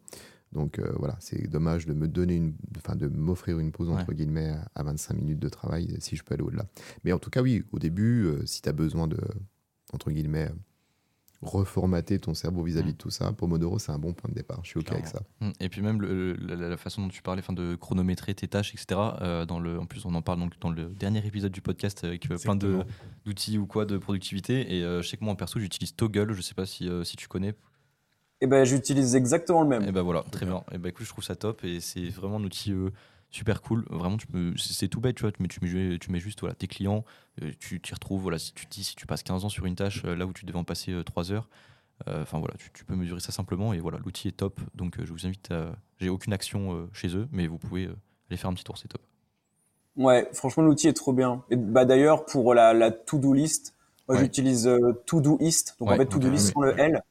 Donc 0.58 0.80
euh, 0.80 0.92
voilà, 0.98 1.16
c'est 1.20 1.48
dommage 1.48 1.86
de 1.86 1.94
me 1.94 2.08
donner 2.08 2.36
une, 2.36 2.56
enfin 2.78 2.96
de 2.96 3.08
m'offrir 3.08 3.60
une 3.60 3.72
pause 3.72 3.90
entre 3.90 4.12
guillemets 4.12 4.56
à 4.74 4.82
25 4.82 5.14
minutes 5.14 5.40
de 5.40 5.50
travail 5.50 5.96
si 6.00 6.16
je 6.16 6.24
peux 6.24 6.34
aller 6.34 6.44
au-delà. 6.44 6.66
Mais 7.04 7.14
en 7.14 7.20
tout 7.20 7.30
cas, 7.30 7.44
oui, 7.44 7.64
au 7.72 7.78
début, 7.80 8.26
euh, 8.26 8.46
si 8.46 8.64
tu 8.64 8.70
as 8.70 8.74
besoin 8.74 9.08
de, 9.08 9.20
entre 9.94 10.10
guillemets, 10.10 10.50
reformater 11.42 12.18
ton 12.20 12.34
cerveau 12.34 12.64
vis-à-vis 12.64 12.90
mm. 12.90 12.94
de 12.94 12.98
tout 12.98 13.10
ça, 13.12 13.32
Pomodoro, 13.32 13.78
c'est 13.78 13.92
un 13.92 14.00
bon 14.00 14.14
point 14.14 14.30
de 14.30 14.36
départ. 14.36 14.60
Je 14.64 14.70
suis 14.70 14.80
OK 14.80 14.92
avec 14.92 15.08
ça. 15.08 15.22
Mm. 15.40 15.52
Et 15.60 15.70
puis 15.70 15.82
même 15.82 16.02
la, 16.02 16.78
façon 16.78 17.04
dont 17.04 17.10
tu 17.10 17.22
parlais, 17.22 17.42
fin 17.42 17.54
de 17.54 17.76
chronométrer 17.76 18.34
tes 18.34 18.48
tâches, 18.48 18.74
etc. 18.74 19.00
Euh, 19.22 19.46
dans 19.46 19.60
le, 19.60 19.80
en 19.80 19.86
plus, 19.86 20.06
on 20.06 20.16
en 20.16 20.22
parle 20.22 20.40
donc 20.40 20.60
dans 20.60 20.72
le 20.72 20.86
dernier 20.86 21.26
épisode 21.26 21.52
du 21.52 21.62
podcast 21.62 22.04
avec 22.04 22.30
euh, 22.32 22.38
plein 22.38 22.56
d'outils 22.56 23.58
ou 23.58 23.68
quoi 23.68 23.86
de 23.86 23.98
productivité. 23.98 24.76
Et 24.76 24.84
euh, 24.84 25.02
je 25.02 25.08
sais 25.08 25.18
que 25.18 25.24
moi, 25.24 25.34
en 25.34 25.36
perso, 25.36 25.60
j'utilise 25.60 25.96
Toggle. 25.96 26.34
Je 26.34 26.42
sais 26.42 26.56
pas 26.56 26.66
si, 26.66 26.90
si 27.04 27.16
tu 27.16 27.28
connais. 27.28 27.54
Eh 28.42 28.48
ben, 28.48 28.64
j'utilise 28.64 29.16
exactement 29.16 29.64
le 29.64 29.68
même. 29.68 29.84
Et 29.84 29.88
eh 29.90 29.92
ben 29.92 30.04
voilà, 30.04 30.24
très 30.32 30.46
bien. 30.46 30.58
Et 30.72 30.76
eh 30.76 30.78
ben 30.78 30.90
écoute, 30.90 31.06
je 31.06 31.12
trouve 31.12 31.24
ça 31.24 31.36
top 31.36 31.64
et 31.64 31.80
c'est 31.80 32.10
vraiment 32.10 32.38
un 32.38 32.44
outil 32.44 32.74
super 33.30 33.62
cool. 33.62 33.86
Vraiment, 33.90 34.18
tu 34.18 34.28
peux, 34.28 34.54
c'est 34.58 34.88
tout 34.88 35.02
bête, 35.02 35.16
tu 35.16 35.24
vois, 35.24 35.32
mais 35.40 35.48
tu 35.48 35.60
mets, 35.62 36.00
tu 36.00 36.12
mets 36.12 36.20
juste 36.20 36.40
voilà, 36.40 36.56
tes 36.56 36.68
clients, 36.68 37.04
euh, 37.42 37.52
tu 37.60 37.80
t'y 37.80 37.94
retrouves. 37.94 38.22
Voilà, 38.22 38.40
si 38.40 38.54
tu 38.54 38.66
dis, 38.66 38.84
si 38.84 38.96
tu 38.96 39.06
passes 39.06 39.24
15 39.24 39.46
ans 39.46 39.50
sur 39.50 39.66
une 39.66 39.76
tâche, 39.76 40.04
euh, 40.06 40.16
là 40.16 40.26
où 40.26 40.34
tu 40.34 40.46
devais 40.46 40.60
en 40.60 40.64
passer 40.64 40.96
3 41.06 41.32
euh, 41.32 41.36
heures, 41.36 41.50
enfin 42.08 42.40
voilà, 42.40 42.54
tu, 42.74 42.86
peux 42.86 42.96
mesurer 42.96 43.20
ça 43.20 43.32
simplement. 43.32 43.74
Et 43.74 43.80
voilà, 43.80 44.00
l'outil 44.04 44.28
est 44.28 44.38
top. 44.38 44.60
Donc 44.76 44.98
je 45.04 45.12
vous 45.12 45.26
invite 45.26 45.52
à. 45.52 45.72
J'ai 46.00 46.10
aucune 46.10 46.34
action 46.34 46.88
chez 46.94 47.16
eux, 47.16 47.28
mais 47.32 47.48
vous 47.48 47.58
pouvez 47.58 47.90
aller 48.30 48.38
faire 48.38 48.50
un 48.50 48.54
petit 48.54 48.64
tour, 48.64 48.78
c'est 48.78 48.88
top. 48.88 49.02
Ouais, 49.96 50.30
franchement, 50.32 50.62
l'outil 50.62 50.88
est 50.88 50.94
trop 50.94 51.12
bien. 51.12 51.44
Et 51.50 51.56
bah, 51.56 51.86
d'ailleurs, 51.86 52.26
pour 52.26 52.54
la, 52.54 52.74
la 52.74 52.92
to-do 52.92 53.34
list, 53.34 53.74
moi 54.08 54.20
j'utilise 54.20 54.70
To-Doist, 55.08 55.76
donc 55.80 55.90
en 55.90 55.96
fait 55.96 56.06
To-Do 56.06 56.30
List 56.30 56.54
sans 56.54 56.62
le 56.62 56.80
L, 56.80 57.02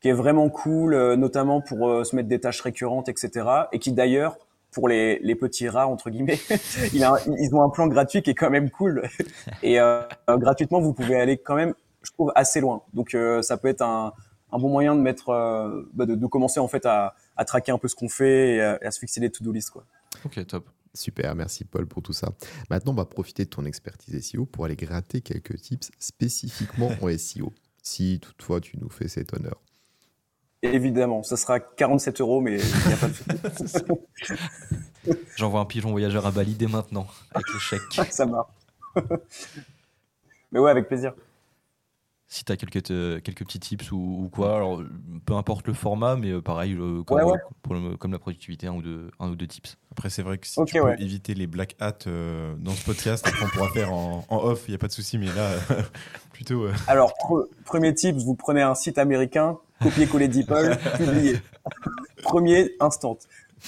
qui 0.00 0.08
est 0.08 0.14
vraiment 0.14 0.48
cool, 0.48 1.14
notamment 1.14 1.60
pour 1.60 2.06
se 2.06 2.16
mettre 2.16 2.28
des 2.28 2.40
tâches 2.40 2.60
récurrentes, 2.62 3.08
etc. 3.08 3.46
Et 3.72 3.78
qui 3.78 3.92
d'ailleurs 3.92 4.38
pour 4.70 4.88
les, 4.88 5.18
les, 5.20 5.34
petits 5.34 5.68
rats 5.68 5.86
entre 5.86 6.10
guillemets. 6.10 6.38
ils 6.92 7.54
ont 7.54 7.62
un 7.62 7.70
plan 7.70 7.86
gratuit 7.86 8.22
qui 8.22 8.30
est 8.30 8.34
quand 8.34 8.50
même 8.50 8.70
cool 8.70 9.08
et 9.62 9.80
euh, 9.80 10.02
gratuitement 10.28 10.80
vous 10.80 10.92
pouvez 10.92 11.16
aller 11.16 11.38
quand 11.38 11.56
même, 11.56 11.74
je 12.02 12.12
trouve 12.12 12.32
assez 12.34 12.60
loin. 12.60 12.82
Donc 12.94 13.14
euh, 13.14 13.42
ça 13.42 13.56
peut 13.56 13.68
être 13.68 13.82
un, 13.82 14.12
un, 14.52 14.58
bon 14.58 14.68
moyen 14.68 14.94
de 14.94 15.00
mettre, 15.00 15.30
euh, 15.30 15.88
bah 15.92 16.06
de, 16.06 16.14
de, 16.14 16.26
commencer 16.26 16.60
en 16.60 16.68
fait 16.68 16.86
à, 16.86 17.14
à 17.36 17.44
traquer 17.44 17.72
un 17.72 17.78
peu 17.78 17.88
ce 17.88 17.94
qu'on 17.94 18.08
fait 18.08 18.56
et 18.56 18.60
à, 18.60 18.90
se 18.90 18.98
fixer 18.98 19.20
des 19.20 19.30
to-do 19.30 19.52
list 19.52 19.70
quoi. 19.70 19.84
Ok 20.24 20.44
top. 20.46 20.68
Super, 20.92 21.36
merci 21.36 21.64
Paul 21.64 21.86
pour 21.86 22.02
tout 22.02 22.12
ça. 22.12 22.30
Maintenant, 22.68 22.90
on 22.90 22.96
va 22.96 23.04
profiter 23.04 23.44
de 23.44 23.48
ton 23.48 23.64
expertise 23.64 24.28
SEO 24.28 24.44
pour 24.44 24.64
aller 24.64 24.74
gratter 24.74 25.20
quelques 25.20 25.54
tips 25.60 25.92
spécifiquement 26.00 26.90
en 27.00 27.16
SEO, 27.16 27.52
si 27.80 28.18
toutefois 28.18 28.60
tu 28.60 28.76
nous 28.76 28.90
fais 28.90 29.06
cet 29.06 29.32
honneur. 29.32 29.60
Évidemment, 30.62 31.22
ça 31.22 31.36
sera 31.36 31.58
47 31.58 32.20
euros, 32.20 32.40
mais 32.40 32.58
il 32.58 32.86
n'y 32.86 32.92
a 32.92 32.96
pas 32.96 33.08
de 33.08 33.14
J'envoie 35.36 35.60
un 35.60 35.64
pigeon 35.64 35.90
voyageur 35.90 36.26
à 36.26 36.30
Bali 36.30 36.54
dès 36.54 36.66
maintenant, 36.66 37.06
avec 37.34 37.46
le 37.52 37.58
chèque. 37.58 37.80
ça 38.10 38.26
marche. 38.26 38.52
mais 40.52 40.60
ouais, 40.60 40.70
avec 40.70 40.88
plaisir. 40.88 41.14
Si 42.32 42.44
tu 42.44 42.52
as 42.52 42.56
quelques, 42.56 42.80
quelques 43.24 43.44
petits 43.44 43.58
tips 43.58 43.90
ou, 43.90 44.30
quoi, 44.32 44.54
alors 44.54 44.84
peu 45.26 45.34
importe 45.34 45.66
le 45.66 45.74
format, 45.74 46.14
mais 46.14 46.30
euh, 46.30 46.40
pareil, 46.40 46.74
euh, 46.74 47.02
comme, 47.02 47.96
comme, 47.98 48.12
la 48.12 48.20
productivité, 48.20 48.68
un 48.68 48.74
ou 48.74 48.82
deux, 48.82 49.10
un 49.18 49.30
ou 49.30 49.34
deux 49.34 49.48
tips. 49.48 49.76
Après, 49.90 50.10
c'est 50.10 50.22
vrai 50.22 50.38
que 50.38 50.46
si 50.46 50.64
tu 50.64 50.80
peux 50.80 50.92
éviter 51.00 51.34
les 51.34 51.48
black 51.48 51.74
hats 51.80 51.92
euh, 52.06 52.54
dans 52.60 52.70
ce 52.70 52.84
podcast, 52.84 53.28
on 53.42 53.48
pourra 53.48 53.68
faire 53.70 53.92
en, 53.92 54.24
off, 54.30 54.62
il 54.68 54.70
n'y 54.70 54.74
a 54.76 54.78
pas 54.78 54.86
de 54.86 54.92
souci, 54.92 55.18
mais 55.18 55.26
là, 55.26 55.54
plutôt. 56.32 56.68
Alors, 56.86 57.14
premier 57.64 57.92
tip, 57.94 58.14
vous 58.14 58.36
prenez 58.36 58.62
un 58.62 58.76
site 58.76 58.98
américain, 58.98 59.58
copier-coller 59.82 60.28
DeepL, 60.28 60.78
publier. 60.98 61.36
Premier 62.22 62.70
instant. 62.78 63.18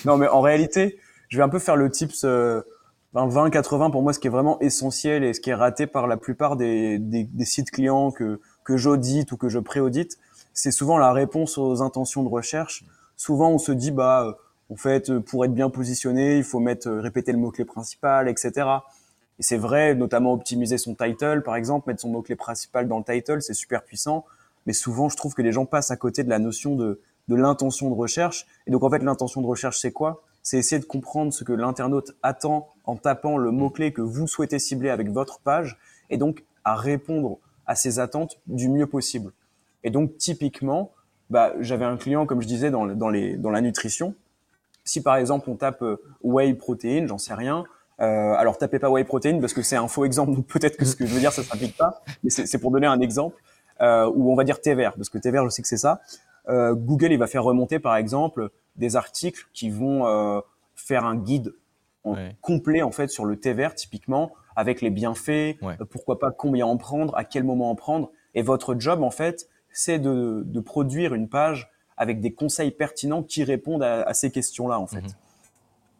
Non, 0.05 0.17
mais 0.17 0.29
en 0.29 0.41
réalité, 0.41 1.01
je 1.31 1.37
vais 1.37 1.43
un 1.43 1.49
peu 1.49 1.59
faire 1.59 1.75
le 1.75 1.91
tips 1.91 2.25
20-80 2.25 2.27
euh, 2.27 3.91
pour 3.91 4.03
moi, 4.03 4.13
ce 4.13 4.21
qui 4.21 4.29
est 4.29 4.31
vraiment 4.31 4.61
essentiel 4.61 5.25
et 5.25 5.35
ce 5.35 5.41
qui 5.41 5.51
est 5.51 5.55
raté 5.55 5.89
par 5.89 6.07
la 6.07 6.17
plupart 6.17 6.55
des, 6.55 7.01
des, 7.01 7.25
des 7.25 7.45
sites 7.45 7.73
clients 7.73 8.13
que, 8.13 8.41
que 8.65 8.77
j'audite 8.77 9.33
ou 9.33 9.37
que 9.37 9.49
je 9.49 9.59
pré-audite. 9.59 10.19
C'est 10.55 10.71
souvent 10.71 10.99
la 10.99 11.13
réponse 11.13 11.59
aux 11.59 11.83
intentions 11.83 12.23
de 12.23 12.29
recherche. 12.29 12.85
Souvent, 13.17 13.51
on 13.51 13.59
se 13.59 13.73
dit, 13.73 13.91
bah, 13.91 14.37
en 14.71 14.77
fait, 14.77 15.19
pour 15.19 15.45
être 15.45 15.55
bien 15.55 15.71
positionné, 15.71 16.39
il 16.39 16.45
faut 16.45 16.61
mettre, 16.61 16.91
répéter 16.91 17.33
le 17.33 17.39
mot-clé 17.39 17.65
principal, 17.65 18.29
etc. 18.29 18.69
Et 19.39 19.43
c'est 19.43 19.57
vrai, 19.57 19.95
notamment 19.95 20.33
optimiser 20.33 20.79
son 20.79 20.95
title, 20.95 21.43
par 21.45 21.57
exemple, 21.57 21.89
mettre 21.89 22.03
son 22.03 22.11
mot-clé 22.11 22.37
principal 22.37 22.89
dans 22.89 22.99
le 22.99 23.05
title, 23.05 23.43
c'est 23.43 23.55
super 23.55 23.83
puissant 23.83 24.25
mais 24.67 24.73
souvent 24.73 25.09
je 25.09 25.17
trouve 25.17 25.35
que 25.35 25.43
les 25.43 25.53
gens 25.53 25.67
passent 25.67 25.91
à 25.91 25.97
côté 25.97 26.25
de 26.25 26.29
la 26.29 26.39
notion 26.39 26.77
de, 26.77 27.01
de 27.29 27.35
l'intention 27.35 27.89
de 27.91 27.95
recherche. 27.95 28.47
Et 28.67 28.71
donc 28.71 28.83
en 28.83 28.91
fait, 28.91 29.03
l'intention 29.03 29.41
de 29.41 29.47
recherche, 29.47 29.79
c'est 29.79 29.93
quoi? 29.93 30.23
C'est 30.43 30.59
essayer 30.59 30.81
de 30.81 30.87
comprendre 30.87 31.33
ce 31.33 31.45
que 31.45 31.53
l'internaute 31.53 32.13
attend 32.23 32.73
en 32.85 32.97
tapant 32.97 33.37
le 33.37 33.51
mot-clé 33.51 33.93
que 33.93 34.03
vous 34.03 34.27
souhaitez 34.27 34.59
cibler 34.59 34.91
avec 34.91 35.11
votre 35.11 35.41
page, 35.41 35.79
et 36.11 36.17
donc 36.17 36.45
à 36.65 36.75
répondre 36.75 37.39
à 37.67 37.75
ces 37.75 37.99
attentes 37.99 38.41
du 38.47 38.69
mieux 38.69 38.87
possible. 38.87 39.33
Et 39.85 39.91
donc 39.91 40.17
typiquement, 40.17 40.93
bah, 41.31 41.53
j'avais 41.61 41.85
un 41.85 41.97
client, 41.97 42.27
comme 42.27 42.43
je 42.43 42.47
disais, 42.47 42.71
dans, 42.71 42.87
dans, 42.87 43.09
les, 43.09 43.37
dans 43.37 43.51
la 43.51 43.61
nutrition. 43.61 44.15
Si 44.85 45.03
par 45.03 45.17
exemple 45.17 45.49
on 45.49 45.57
tape 45.57 45.83
euh, 45.83 45.97
whey 46.23 46.55
protein, 46.55 47.07
j'en 47.07 47.19
sais 47.19 47.35
rien, 47.35 47.65
euh, 48.01 48.35
alors 48.35 48.59
tapez 48.59 48.79
pas 48.79 48.91
whey 48.91 49.05
protein 49.05 49.39
parce 49.41 49.53
que 49.53 49.63
c'est 49.63 49.77
un 49.77 49.87
faux 49.87 50.05
exemple, 50.05 50.35
donc 50.35 50.47
peut-être 50.47 50.77
que 50.77 50.85
ce 50.85 50.97
que 50.97 51.07
je 51.07 51.15
veux 51.15 51.21
dire 51.21 51.33
ça 51.33 51.45
s'applique 51.45 51.77
pas, 51.77 52.03
mais 52.25 52.31
c'est 52.31 52.59
pour 52.59 52.73
donner 52.73 52.89
un 52.89 53.01
exemple 53.01 53.37
euh, 53.81 54.11
ou 54.15 54.31
on 54.31 54.35
va 54.35 54.45
dire 54.45 54.61
thé 54.61 54.75
vert, 54.75 54.95
parce 54.95 55.09
que 55.09 55.19
thé 55.19 55.31
vert, 55.31 55.45
je 55.45 55.51
sais 55.51 55.63
que 55.63 55.69
c'est 55.69 55.77
ça. 55.77 56.01
Euh, 56.49 56.75
Google, 56.75 57.13
il 57.13 57.19
va 57.19 57.27
faire 57.27 57.45
remonter, 57.45 57.79
par 57.79 57.97
exemple, 57.97 58.51
des 58.77 58.97
articles 58.97 59.47
qui 59.53 59.71
vont 59.71 60.07
euh, 60.07 60.41
faire 60.75 61.05
un 61.05 61.17
guide 61.17 61.55
en 62.05 62.17
complet 62.41 62.83
en 62.83 62.91
fait 62.91 63.09
sur 63.09 63.25
le 63.25 63.39
thé 63.39 63.53
vert 63.53 63.77
typiquement 63.77 64.33
avec 64.57 64.81
les 64.81 64.91
bienfaits, 64.91 65.57
euh, 65.63 65.77
pourquoi 65.91 66.19
pas 66.19 66.31
combien 66.31 66.67
en 66.67 66.77
prendre, 66.77 67.17
à 67.17 67.25
quel 67.25 67.45
moment 67.45 67.71
en 67.71 67.75
prendre. 67.75 68.11
Et 68.35 68.43
votre 68.43 68.79
job 68.79 69.03
en 69.03 69.11
fait, 69.11 69.49
c'est 69.73 69.99
de, 69.99 70.43
de, 70.45 70.61
produire 70.61 71.15
une 71.15 71.29
page 71.29 71.71
avec 71.97 72.21
des 72.21 72.33
conseils 72.33 72.71
pertinents 72.71 73.23
qui 73.23 73.45
répondent 73.45 73.83
à, 73.83 74.03
à 74.03 74.15
ces 74.15 74.31
questions-là 74.31 74.79
en 74.79 74.87
fait. 74.87 75.03
Mhm. 75.03 75.13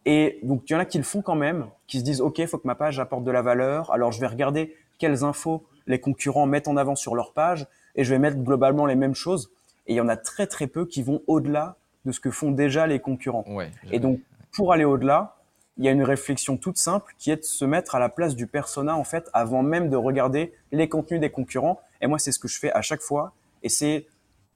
Et 0.05 0.39
donc 0.43 0.63
il 0.69 0.73
y 0.73 0.75
en 0.75 0.79
a 0.79 0.85
qui 0.85 0.97
le 0.97 1.03
font 1.03 1.21
quand 1.21 1.35
même, 1.35 1.67
qui 1.87 1.99
se 1.99 2.03
disent 2.03 2.21
ok, 2.21 2.39
il 2.39 2.47
faut 2.47 2.57
que 2.57 2.67
ma 2.67 2.75
page 2.75 2.99
apporte 2.99 3.23
de 3.23 3.31
la 3.31 3.41
valeur. 3.41 3.91
Alors 3.91 4.11
je 4.11 4.19
vais 4.19 4.27
regarder 4.27 4.75
quelles 4.97 5.23
infos 5.23 5.63
les 5.87 5.99
concurrents 5.99 6.45
mettent 6.45 6.67
en 6.67 6.77
avant 6.77 6.95
sur 6.95 7.15
leur 7.15 7.33
page 7.33 7.67
et 7.95 8.03
je 8.03 8.09
vais 8.09 8.19
mettre 8.19 8.37
globalement 8.37 8.85
les 8.85 8.95
mêmes 8.95 9.15
choses. 9.15 9.51
Et 9.87 9.93
il 9.93 9.95
y 9.95 10.01
en 10.01 10.09
a 10.09 10.17
très 10.17 10.47
très 10.47 10.67
peu 10.67 10.85
qui 10.85 11.03
vont 11.03 11.21
au-delà 11.27 11.77
de 12.05 12.11
ce 12.11 12.19
que 12.19 12.31
font 12.31 12.51
déjà 12.51 12.87
les 12.87 12.99
concurrents. 12.99 13.45
et 13.91 13.99
donc, 13.99 14.19
pour 14.51 14.73
aller 14.73 14.85
au-delà, 14.85 15.35
il 15.77 15.85
y 15.85 15.87
a 15.87 15.91
une 15.91 16.03
réflexion 16.03 16.57
toute 16.57 16.77
simple 16.77 17.13
qui 17.17 17.31
est 17.31 17.37
de 17.37 17.43
se 17.43 17.65
mettre 17.65 17.95
à 17.95 17.99
la 17.99 18.09
place 18.09 18.35
du 18.35 18.47
persona 18.47 18.95
en 18.95 19.03
fait 19.03 19.29
avant 19.33 19.63
même 19.63 19.89
de 19.89 19.95
regarder 19.95 20.53
les 20.71 20.87
contenus 20.87 21.19
des 21.19 21.31
concurrents. 21.31 21.79
Et 22.01 22.07
moi, 22.07 22.19
c'est 22.19 22.31
ce 22.31 22.39
que 22.39 22.47
je 22.47 22.59
fais 22.59 22.71
à 22.71 22.81
chaque 22.81 23.01
fois. 23.01 23.33
Et 23.63 23.69
c'est 23.69 24.05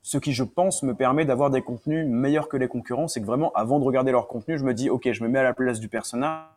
ce 0.03 0.18
qui, 0.18 0.34
je 0.34 0.43
pense, 0.43 0.84
me 0.84 0.93
permet 0.93 1.26
d'avoir 1.26 1.49
des 1.49 1.61
contenus 1.61 2.05
meilleurs 2.07 2.49
que 2.49 2.57
les 2.57 2.68
concurrents. 2.68 3.07
C'est 3.07 3.22
que 3.22 3.26
vraiment, 3.26 3.51
avant 3.53 3.80
de 3.80 3.84
regarder 3.84 4.11
leur 4.11 4.28
contenu, 4.28 4.57
je 4.57 4.63
me 4.63 4.74
dis, 4.74 4.89
OK, 4.89 5.11
je 5.11 5.24
me 5.24 5.30
mets 5.30 5.39
à 5.39 5.43
la 5.43 5.53
place 5.53 5.80
du 5.80 5.89
persona. 5.89 6.51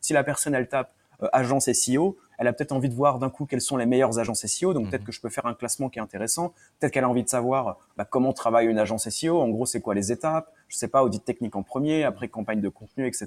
Si 0.00 0.12
la 0.12 0.24
personne, 0.24 0.54
elle 0.54 0.68
tape 0.68 0.92
euh, 1.22 1.28
agence 1.32 1.70
SEO, 1.70 2.16
elle 2.40 2.48
a 2.48 2.54
peut-être 2.54 2.72
envie 2.72 2.88
de 2.88 2.94
voir 2.94 3.18
d'un 3.18 3.28
coup 3.28 3.44
quelles 3.44 3.60
sont 3.60 3.76
les 3.76 3.84
meilleures 3.84 4.18
agences 4.18 4.46
SEO, 4.46 4.72
donc 4.72 4.88
peut-être 4.88 5.02
mhm. 5.02 5.06
que 5.06 5.12
je 5.12 5.20
peux 5.20 5.28
faire 5.28 5.44
un 5.44 5.52
classement 5.52 5.90
qui 5.90 5.98
est 5.98 6.02
intéressant. 6.02 6.54
Peut-être 6.78 6.90
qu'elle 6.90 7.04
a 7.04 7.08
envie 7.08 7.22
de 7.22 7.28
savoir 7.28 7.76
bah, 7.98 8.06
comment 8.06 8.32
travaille 8.32 8.66
une 8.66 8.78
agence 8.78 9.06
SEO, 9.10 9.38
en 9.38 9.50
gros 9.50 9.66
c'est 9.66 9.82
quoi 9.82 9.94
les 9.94 10.10
étapes, 10.10 10.50
je 10.68 10.76
sais 10.78 10.88
pas, 10.88 11.04
audit 11.04 11.22
technique 11.22 11.54
en 11.54 11.62
premier, 11.62 12.02
après 12.04 12.28
campagne 12.28 12.62
de 12.62 12.70
contenu, 12.70 13.06
etc. 13.06 13.26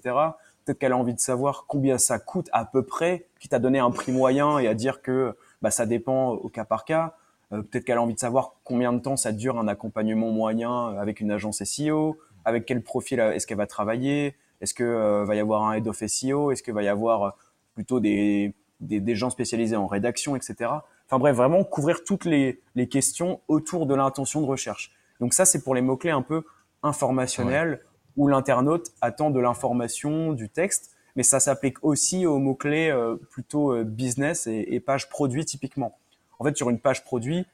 Peut-être 0.65 0.79
qu'elle 0.79 0.93
a 0.93 0.97
envie 0.97 1.13
de 1.13 1.19
savoir 1.19 1.65
combien 1.67 1.99
ça 1.99 2.17
coûte 2.17 2.49
à 2.53 2.65
peu 2.65 2.81
près, 2.81 3.27
quitte 3.39 3.53
à 3.53 3.59
donner 3.59 3.77
un 3.77 3.91
prix 3.91 4.11
moyen 4.11 4.57
et 4.57 4.67
à 4.67 4.73
dire 4.73 5.03
que 5.03 5.37
bah, 5.61 5.69
ça 5.69 5.85
dépend 5.85 6.29
au 6.31 6.49
cas 6.49 6.65
par 6.65 6.83
cas. 6.83 7.13
Euh, 7.51 7.61
peut-être 7.61 7.85
qu'elle 7.85 7.99
a 7.99 8.01
envie 8.01 8.15
de 8.15 8.19
savoir 8.19 8.55
combien 8.63 8.93
de 8.93 8.99
temps 8.99 9.15
ça 9.15 9.31
dure 9.31 9.59
un 9.59 9.67
accompagnement 9.67 10.31
moyen 10.31 10.87
avec 10.97 11.19
une 11.19 11.29
agence 11.29 11.63
SEO, 11.63 12.17
avec 12.45 12.65
quel 12.65 12.81
profil 12.81 13.19
est-ce 13.19 13.45
qu'elle 13.45 13.59
va 13.59 13.67
travailler, 13.67 14.35
est-ce 14.59 14.73
que 14.73 14.83
euh, 14.83 15.23
va 15.23 15.35
y 15.35 15.39
avoir 15.39 15.65
un 15.65 15.73
head 15.73 15.87
of 15.87 16.03
SEO, 16.03 16.49
est-ce 16.49 16.63
qu'il 16.63 16.73
va 16.73 16.81
y 16.81 16.87
avoir 16.87 17.37
plutôt 17.75 17.99
des, 17.99 18.53
des, 18.79 19.15
gens 19.15 19.29
spécialisés 19.29 19.75
en 19.75 19.87
rédaction, 19.87 20.35
etc. 20.35 20.71
Enfin 21.07 21.19
bref, 21.19 21.35
vraiment 21.35 21.63
couvrir 21.63 22.03
toutes 22.03 22.25
les, 22.25 22.61
questions 22.89 23.39
autour 23.47 23.85
de 23.85 23.95
l'intention 23.95 24.41
de 24.41 24.45
recherche. 24.45 24.91
Donc 25.19 25.33
ça, 25.33 25.45
c'est 25.45 25.63
pour 25.63 25.75
les 25.75 25.81
mots-clés 25.81 26.11
un 26.11 26.21
peu 26.21 26.43
informationnels, 26.81 27.81
où 28.17 28.27
l'internaute 28.27 28.91
attend 29.01 29.31
de 29.31 29.39
l'information, 29.39 30.33
du 30.33 30.49
texte, 30.49 30.91
mais 31.15 31.23
ça 31.23 31.39
s'applique 31.39 31.83
aussi 31.83 32.25
aux 32.25 32.39
mots-clés 32.39 32.89
euh, 32.89 33.15
plutôt 33.31 33.73
euh, 33.73 33.83
business 33.83 34.47
et, 34.47 34.67
et 34.69 34.79
page 34.79 35.09
produit 35.09 35.45
typiquement. 35.45 35.97
En 36.39 36.43
fait, 36.43 36.57
sur 36.57 36.69
une 36.69 36.79
page 36.79 37.03
produit, 37.03 37.45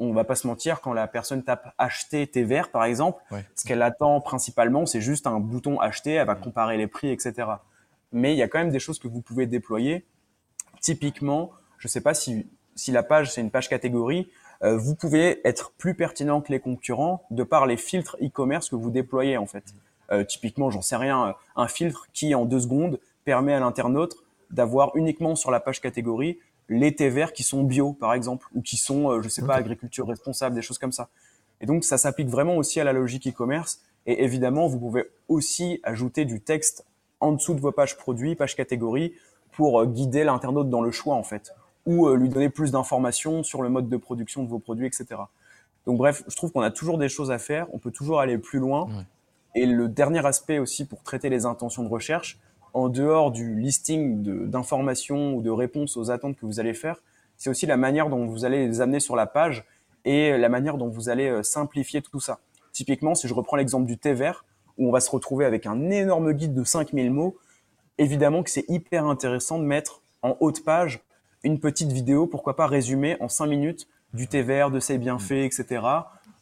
on 0.00 0.12
va 0.14 0.24
pas 0.24 0.34
se 0.34 0.46
mentir, 0.46 0.80
quand 0.80 0.94
la 0.94 1.06
personne 1.06 1.44
tape 1.44 1.74
acheter 1.76 2.26
tes 2.26 2.42
verres, 2.42 2.70
par 2.70 2.84
exemple, 2.84 3.22
ce 3.54 3.64
qu'elle 3.66 3.82
attend 3.82 4.20
principalement, 4.22 4.86
c'est 4.86 5.02
juste 5.02 5.26
un 5.26 5.38
bouton 5.38 5.78
acheter, 5.78 6.12
elle 6.14 6.26
va 6.26 6.34
comparer 6.34 6.78
les 6.78 6.86
prix, 6.86 7.10
etc. 7.10 7.48
Mais 8.10 8.32
il 8.32 8.38
y 8.38 8.42
a 8.42 8.48
quand 8.48 8.58
même 8.58 8.70
des 8.70 8.78
choses 8.78 8.98
que 8.98 9.08
vous 9.08 9.20
pouvez 9.20 9.46
déployer 9.46 10.06
Typiquement, 10.80 11.50
je 11.78 11.88
ne 11.88 11.90
sais 11.90 12.00
pas 12.00 12.14
si, 12.14 12.46
si 12.74 12.92
la 12.92 13.02
page, 13.02 13.32
c'est 13.32 13.40
une 13.40 13.50
page 13.50 13.68
catégorie, 13.68 14.28
euh, 14.62 14.76
vous 14.76 14.94
pouvez 14.94 15.40
être 15.46 15.72
plus 15.78 15.94
pertinent 15.94 16.40
que 16.40 16.52
les 16.52 16.60
concurrents 16.60 17.24
de 17.30 17.42
par 17.42 17.66
les 17.66 17.76
filtres 17.76 18.16
e-commerce 18.22 18.68
que 18.68 18.76
vous 18.76 18.90
déployez 18.90 19.36
en 19.36 19.46
fait. 19.46 19.64
Euh, 20.12 20.24
typiquement, 20.24 20.70
j'en 20.70 20.82
sais 20.82 20.96
rien, 20.96 21.34
un 21.56 21.68
filtre 21.68 22.08
qui 22.12 22.34
en 22.34 22.44
deux 22.44 22.60
secondes 22.60 22.98
permet 23.24 23.54
à 23.54 23.60
l'internaute 23.60 24.16
d'avoir 24.50 24.96
uniquement 24.96 25.36
sur 25.36 25.50
la 25.50 25.60
page 25.60 25.80
catégorie 25.80 26.38
les 26.70 26.94
thés 26.94 27.10
verts 27.10 27.32
qui 27.32 27.42
sont 27.42 27.64
bio 27.64 27.92
par 27.92 28.14
exemple 28.14 28.46
ou 28.54 28.62
qui 28.62 28.76
sont, 28.76 29.10
euh, 29.10 29.22
je 29.22 29.28
sais 29.28 29.44
pas, 29.44 29.56
agriculture 29.56 30.06
responsable, 30.06 30.54
des 30.54 30.62
choses 30.62 30.78
comme 30.78 30.92
ça. 30.92 31.08
Et 31.60 31.66
donc 31.66 31.84
ça 31.84 31.98
s'applique 31.98 32.28
vraiment 32.28 32.56
aussi 32.56 32.80
à 32.80 32.84
la 32.84 32.92
logique 32.92 33.26
e-commerce. 33.26 33.80
Et 34.06 34.24
évidemment, 34.24 34.66
vous 34.66 34.78
pouvez 34.78 35.10
aussi 35.28 35.80
ajouter 35.82 36.24
du 36.24 36.40
texte 36.40 36.84
en 37.18 37.32
dessous 37.32 37.54
de 37.54 37.60
vos 37.60 37.72
pages 37.72 37.98
produits, 37.98 38.34
pages 38.34 38.56
catégories, 38.56 39.12
pour 39.60 39.84
guider 39.84 40.24
l'internaute 40.24 40.70
dans 40.70 40.80
le 40.80 40.90
choix 40.90 41.16
en 41.16 41.22
fait 41.22 41.52
ou 41.84 42.08
euh, 42.08 42.16
lui 42.16 42.30
donner 42.30 42.48
plus 42.48 42.72
d'informations 42.72 43.42
sur 43.42 43.60
le 43.60 43.68
mode 43.68 43.90
de 43.90 43.96
production 43.98 44.42
de 44.42 44.48
vos 44.48 44.58
produits, 44.58 44.86
etc. 44.86 45.20
Donc 45.84 45.98
bref, 45.98 46.22
je 46.28 46.34
trouve 46.34 46.50
qu'on 46.50 46.62
a 46.62 46.70
toujours 46.70 46.96
des 46.96 47.10
choses 47.10 47.30
à 47.30 47.38
faire, 47.38 47.66
on 47.74 47.78
peut 47.78 47.90
toujours 47.90 48.20
aller 48.20 48.38
plus 48.38 48.58
loin. 48.58 48.88
Et 49.54 49.66
le 49.66 49.86
dernier 49.86 50.24
aspect 50.24 50.58
aussi 50.58 50.86
pour 50.86 51.02
traiter 51.02 51.28
les 51.28 51.44
intentions 51.44 51.82
de 51.82 51.90
recherche, 51.90 52.38
en 52.72 52.88
dehors 52.88 53.32
du 53.32 53.54
listing 53.54 54.22
d'informations 54.48 55.34
ou 55.34 55.42
de 55.42 55.50
réponses 55.50 55.98
aux 55.98 56.10
attentes 56.10 56.38
que 56.38 56.46
vous 56.46 56.58
allez 56.58 56.72
faire, 56.72 57.02
c'est 57.36 57.50
aussi 57.50 57.66
la 57.66 57.76
manière 57.76 58.08
dont 58.08 58.24
vous 58.24 58.46
allez 58.46 58.66
les 58.66 58.80
amener 58.80 59.00
sur 59.00 59.14
la 59.14 59.26
page 59.26 59.66
et 60.06 60.38
la 60.38 60.48
manière 60.48 60.78
dont 60.78 60.88
vous 60.88 61.10
allez 61.10 61.28
euh, 61.28 61.42
simplifier 61.42 62.00
tout 62.00 62.20
ça. 62.20 62.38
Typiquement, 62.72 63.14
si 63.14 63.28
je 63.28 63.34
reprends 63.34 63.56
l'exemple 63.56 63.84
du 63.84 63.98
thé 63.98 64.14
vert, 64.14 64.46
où 64.78 64.88
on 64.88 64.90
va 64.90 65.00
se 65.00 65.10
retrouver 65.10 65.44
avec 65.44 65.66
un 65.66 65.90
énorme 65.90 66.32
guide 66.32 66.54
de 66.54 66.64
5000 66.64 67.10
mots, 67.10 67.36
évidemment 67.98 68.42
que 68.42 68.50
c'est 68.50 68.64
hyper 68.68 69.06
intéressant 69.06 69.58
de 69.58 69.64
mettre 69.64 70.02
en 70.22 70.36
haut 70.40 70.52
de 70.52 70.60
page 70.60 71.00
une 71.42 71.58
petite 71.58 71.92
vidéo, 71.92 72.26
pourquoi 72.26 72.56
pas 72.56 72.66
résumer 72.66 73.16
en 73.20 73.28
5 73.28 73.46
minutes 73.46 73.88
du 74.12 74.28
thé 74.28 74.42
vert, 74.42 74.70
de 74.70 74.80
ses 74.80 74.98
bienfaits, 74.98 75.44
etc. 75.44 75.82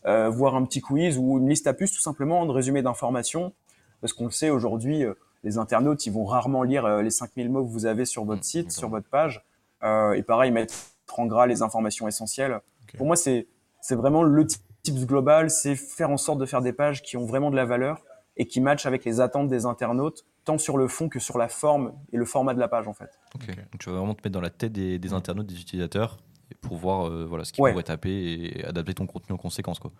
Euh, 0.07 0.29
voir 0.29 0.55
un 0.57 0.65
petit 0.65 0.81
quiz 0.81 1.19
ou 1.19 1.39
une 1.39 1.49
liste 1.49 1.67
à 1.67 1.75
puces 1.75 1.93
tout 1.93 2.01
simplement 2.01 2.45
de 2.47 2.51
résumé 2.51 2.83
d'informations. 2.83 3.53
Parce 4.01 4.13
qu'on 4.13 4.25
le 4.25 4.31
sait 4.31 4.51
aujourd'hui, 4.51 5.05
euh, 5.05 5.15
les 5.45 5.59
internautes, 5.59 6.07
ils 6.07 6.13
vont 6.13 6.25
rarement 6.25 6.63
lire 6.63 6.85
euh, 6.85 7.03
les 7.03 7.11
5000 7.11 7.51
mots 7.51 7.65
que 7.65 7.71
vous 7.71 7.87
avez 7.87 8.05
sur 8.05 8.25
votre 8.25 8.45
site, 8.45 8.73
sur 8.73 8.89
votre 8.89 9.09
page. 9.09 9.45
Euh, 9.83 10.13
et 10.13 10.23
pareil, 10.23 10.51
mettre 10.51 10.75
en 11.17 11.27
gras 11.27 11.47
les 11.47 11.63
informations 11.63 12.07
essentielles. 12.09 12.61
Pour 12.97 13.07
moi, 13.07 13.17
c'est 13.17 13.47
c'est 13.81 13.95
vraiment 13.95 14.23
le 14.23 14.47
tips 14.47 15.07
global, 15.07 15.51
c'est 15.51 15.75
faire 15.75 16.11
en 16.11 16.17
sorte 16.17 16.39
de 16.39 16.47
faire 16.47 16.61
des 16.61 16.73
pages 16.73 17.03
qui 17.03 17.17
ont 17.17 17.25
vraiment 17.25 17.51
de 17.51 17.57
la 17.57 17.65
valeur 17.65 18.03
et 18.37 18.47
qui 18.47 18.61
matchent 18.61 18.87
avec 18.87 19.05
les 19.05 19.21
attentes 19.21 19.49
des 19.49 19.67
internautes 19.67 20.25
tant 20.49 20.57
sur 20.57 20.79
le 20.79 20.89
fond 20.89 21.11
que 21.11 21.19
sur 21.19 21.37
la 21.37 21.49
forme 21.49 21.93
et 22.11 22.17
le 22.17 22.25
format 22.25 22.55
de 22.55 22.59
la 22.59 22.69
page 22.69 22.89
en 22.89 22.95
fait. 22.95 23.19
Ok. 23.35 23.47
Donc 23.55 23.79
tu 23.79 23.91
vas 23.91 23.97
vraiment 23.97 24.15
te 24.15 24.23
mettre 24.25 24.33
dans 24.33 24.41
la 24.41 24.49
tête 24.49 24.73
des, 24.73 25.13
internautes, 25.13 25.47
des 25.47 25.61
utilisateurs 25.61 26.17
pour 26.63 26.79
voir 26.79 27.07
euh, 27.07 27.27
voilà, 27.29 27.45
ce 27.45 27.53
qu'ils 27.53 27.63
pourraient 27.63 27.83
taper 27.83 28.11
et 28.11 28.65
adapter 28.65 28.95
ton 28.95 29.07
contenu 29.07 29.35
en 29.35 29.37
conséquence. 29.37 29.79
Quoi. 29.79 29.93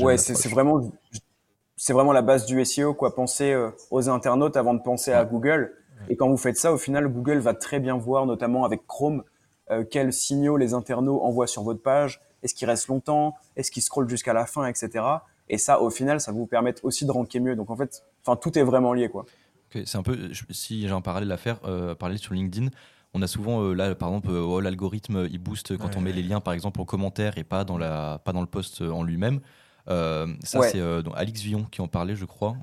Ouais, 0.00 0.16
c'est 0.16 0.48
vraiment, 0.48 0.90
c'est 1.76 1.92
vraiment 1.92 2.14
la 2.14 2.22
base 2.22 2.46
du 2.46 2.64
SEO. 2.64 2.94
Quoi. 2.94 3.14
Pensez 3.14 3.52
euh, 3.52 3.70
aux 3.90 4.08
internautes 4.08 4.56
avant 4.56 4.72
de 4.72 4.80
penser 4.80 5.12
à 5.12 5.22
Google. 5.26 5.76
Et 6.08 6.16
quand 6.16 6.30
vous 6.30 6.38
faites 6.38 6.56
ça, 6.56 6.72
au 6.72 6.78
final, 6.78 7.06
Google 7.08 7.40
va 7.40 7.52
très 7.52 7.78
bien 7.78 7.98
voir, 7.98 8.24
notamment 8.24 8.64
avec 8.64 8.86
Chrome, 8.86 9.22
euh, 9.70 9.84
quels 9.84 10.14
signaux 10.14 10.56
les 10.56 10.72
internautes 10.72 11.20
envoient 11.22 11.46
sur 11.46 11.62
votre 11.62 11.82
page. 11.82 12.22
Est-ce 12.42 12.54
qu'ils 12.54 12.66
restent 12.66 12.88
longtemps? 12.88 13.34
Est-ce 13.56 13.70
qu'ils 13.70 13.82
scrollent 13.82 14.08
jusqu'à 14.08 14.32
la 14.32 14.46
fin, 14.46 14.64
etc. 14.64 15.04
Et 15.50 15.58
ça, 15.58 15.82
au 15.82 15.90
final, 15.90 16.20
ça 16.20 16.30
vous 16.30 16.46
permet 16.46 16.74
aussi 16.84 17.04
de 17.04 17.10
ranker 17.10 17.40
mieux. 17.40 17.56
Donc 17.56 17.70
en 17.70 17.76
fait, 17.76 18.04
enfin, 18.24 18.36
tout 18.36 18.56
est 18.56 18.62
vraiment 18.62 18.94
lié, 18.94 19.08
quoi. 19.08 19.26
c'est 19.72 19.96
un 19.96 20.02
peu, 20.02 20.30
si 20.50 20.82
j'ai 20.82 20.94
un 20.94 21.00
parallèle 21.00 21.30
à 21.32 21.36
faire, 21.36 21.58
euh, 21.64 21.96
parler 21.96 22.16
sur 22.18 22.34
LinkedIn, 22.34 22.68
on 23.14 23.20
a 23.20 23.26
souvent 23.26 23.64
euh, 23.64 23.74
là, 23.74 23.92
par 23.96 24.10
exemple, 24.10 24.30
euh, 24.30 24.42
oh, 24.42 24.60
l'algorithme 24.60 25.26
il 25.28 25.40
booste 25.40 25.76
quand 25.76 25.96
on 25.96 26.00
met 26.00 26.12
les 26.12 26.22
liens, 26.22 26.40
par 26.40 26.54
exemple, 26.54 26.80
en 26.80 26.84
commentaire 26.84 27.36
et 27.36 27.42
pas 27.42 27.64
dans 27.64 27.78
la, 27.78 28.20
pas 28.24 28.32
dans 28.32 28.40
le 28.40 28.46
post 28.46 28.80
en 28.80 29.02
lui-même. 29.02 29.40
ça, 29.88 30.62
c'est 30.62 30.80
Alix 31.16 31.42
Villon 31.42 31.64
qui 31.64 31.80
en 31.80 31.88
parlait, 31.88 32.14
je 32.14 32.26
crois, 32.26 32.54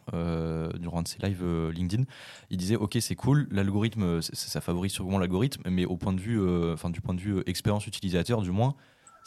durant 0.80 1.00
un 1.00 1.04
de 1.04 1.10
ses 1.10 1.22
lives 1.22 1.46
LinkedIn. 1.74 2.06
Il 2.50 2.58
disait 2.58 2.78
Ok, 2.78 2.98
c'est 3.02 3.16
cool, 3.16 3.50
l'algorithme, 3.52 4.22
ça 4.22 4.62
favorise 4.62 4.94
sûrement 4.94 5.20
l'algorithme, 5.20 5.62
mais 5.70 5.84
au 5.84 5.98
point 5.98 6.14
de 6.14 6.22
vue, 6.22 6.72
enfin, 6.72 6.90
du 6.90 7.02
point 7.02 7.16
de 7.16 7.20
vue 7.20 7.44
expérience 7.48 7.86
utilisateur, 7.86 8.42
du 8.42 8.52
moins, 8.52 8.76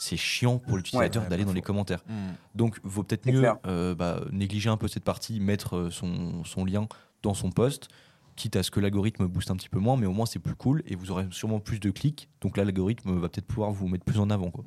c'est 0.01 0.17
chiant 0.17 0.57
pour 0.57 0.77
l'utilisateur 0.77 1.27
d'aller 1.27 1.45
dans 1.45 1.53
les 1.53 1.61
commentaires. 1.61 2.03
Hmm. 2.07 2.33
Donc, 2.55 2.79
vaut 2.83 3.03
peut-être 3.03 3.27
mieux 3.27 3.47
euh, 3.67 3.93
bah, 3.93 4.21
négliger 4.31 4.67
un 4.67 4.77
peu 4.77 4.87
cette 4.87 5.03
partie, 5.03 5.39
mettre 5.39 5.77
euh, 5.77 5.89
son, 5.91 6.43
son, 6.43 6.65
lien 6.65 6.87
dans 7.21 7.35
son 7.35 7.51
post, 7.51 7.87
quitte 8.35 8.55
à 8.55 8.63
ce 8.63 8.71
que 8.71 8.79
l'algorithme 8.79 9.27
booste 9.27 9.51
un 9.51 9.55
petit 9.55 9.69
peu 9.69 9.77
moins, 9.77 9.97
mais 9.97 10.07
au 10.07 10.11
moins 10.11 10.25
c'est 10.25 10.39
plus 10.39 10.55
cool 10.55 10.81
et 10.87 10.95
vous 10.95 11.11
aurez 11.11 11.27
sûrement 11.29 11.59
plus 11.59 11.79
de 11.79 11.91
clics. 11.91 12.29
Donc 12.41 12.57
là, 12.57 12.63
l'algorithme 12.63 13.15
va 13.19 13.29
peut-être 13.29 13.45
pouvoir 13.45 13.69
vous 13.69 13.87
mettre 13.87 14.03
plus 14.03 14.19
en 14.19 14.31
avant. 14.31 14.49
Quoi. 14.49 14.63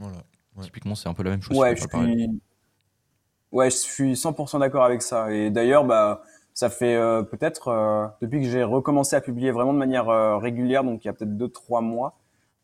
Typiquement, 0.63 0.95
c'est 0.95 1.09
un 1.09 1.15
peu 1.15 1.25
la 1.25 1.31
même 1.31 1.43
chose. 1.43 1.59
Ouais, 1.59 1.75
je 1.75 1.83
suis... 1.83 2.41
ouais 3.51 3.71
je 3.71 3.77
suis 3.77 4.13
100% 4.13 4.61
d'accord 4.61 4.85
avec 4.85 5.03
ça. 5.03 5.33
Et 5.33 5.51
d'ailleurs, 5.51 5.85
bah, 5.85 6.23
ça 6.53 6.71
fait 6.71 6.95
euh, 6.95 7.25
peut-être, 7.25 8.15
depuis 8.23 8.41
que 8.41 8.49
j'ai 8.49 8.63
recommencé 8.63 9.17
à 9.17 9.21
publier 9.21 9.51
vraiment 9.51 9.73
de 9.73 9.79
manière 9.79 10.07
régulière, 10.39 10.85
donc 10.85 11.05
il 11.05 11.09
y 11.09 11.11
a 11.11 11.13
peut-être 11.13 11.37
2-3 11.37 11.83
mois, 11.83 12.21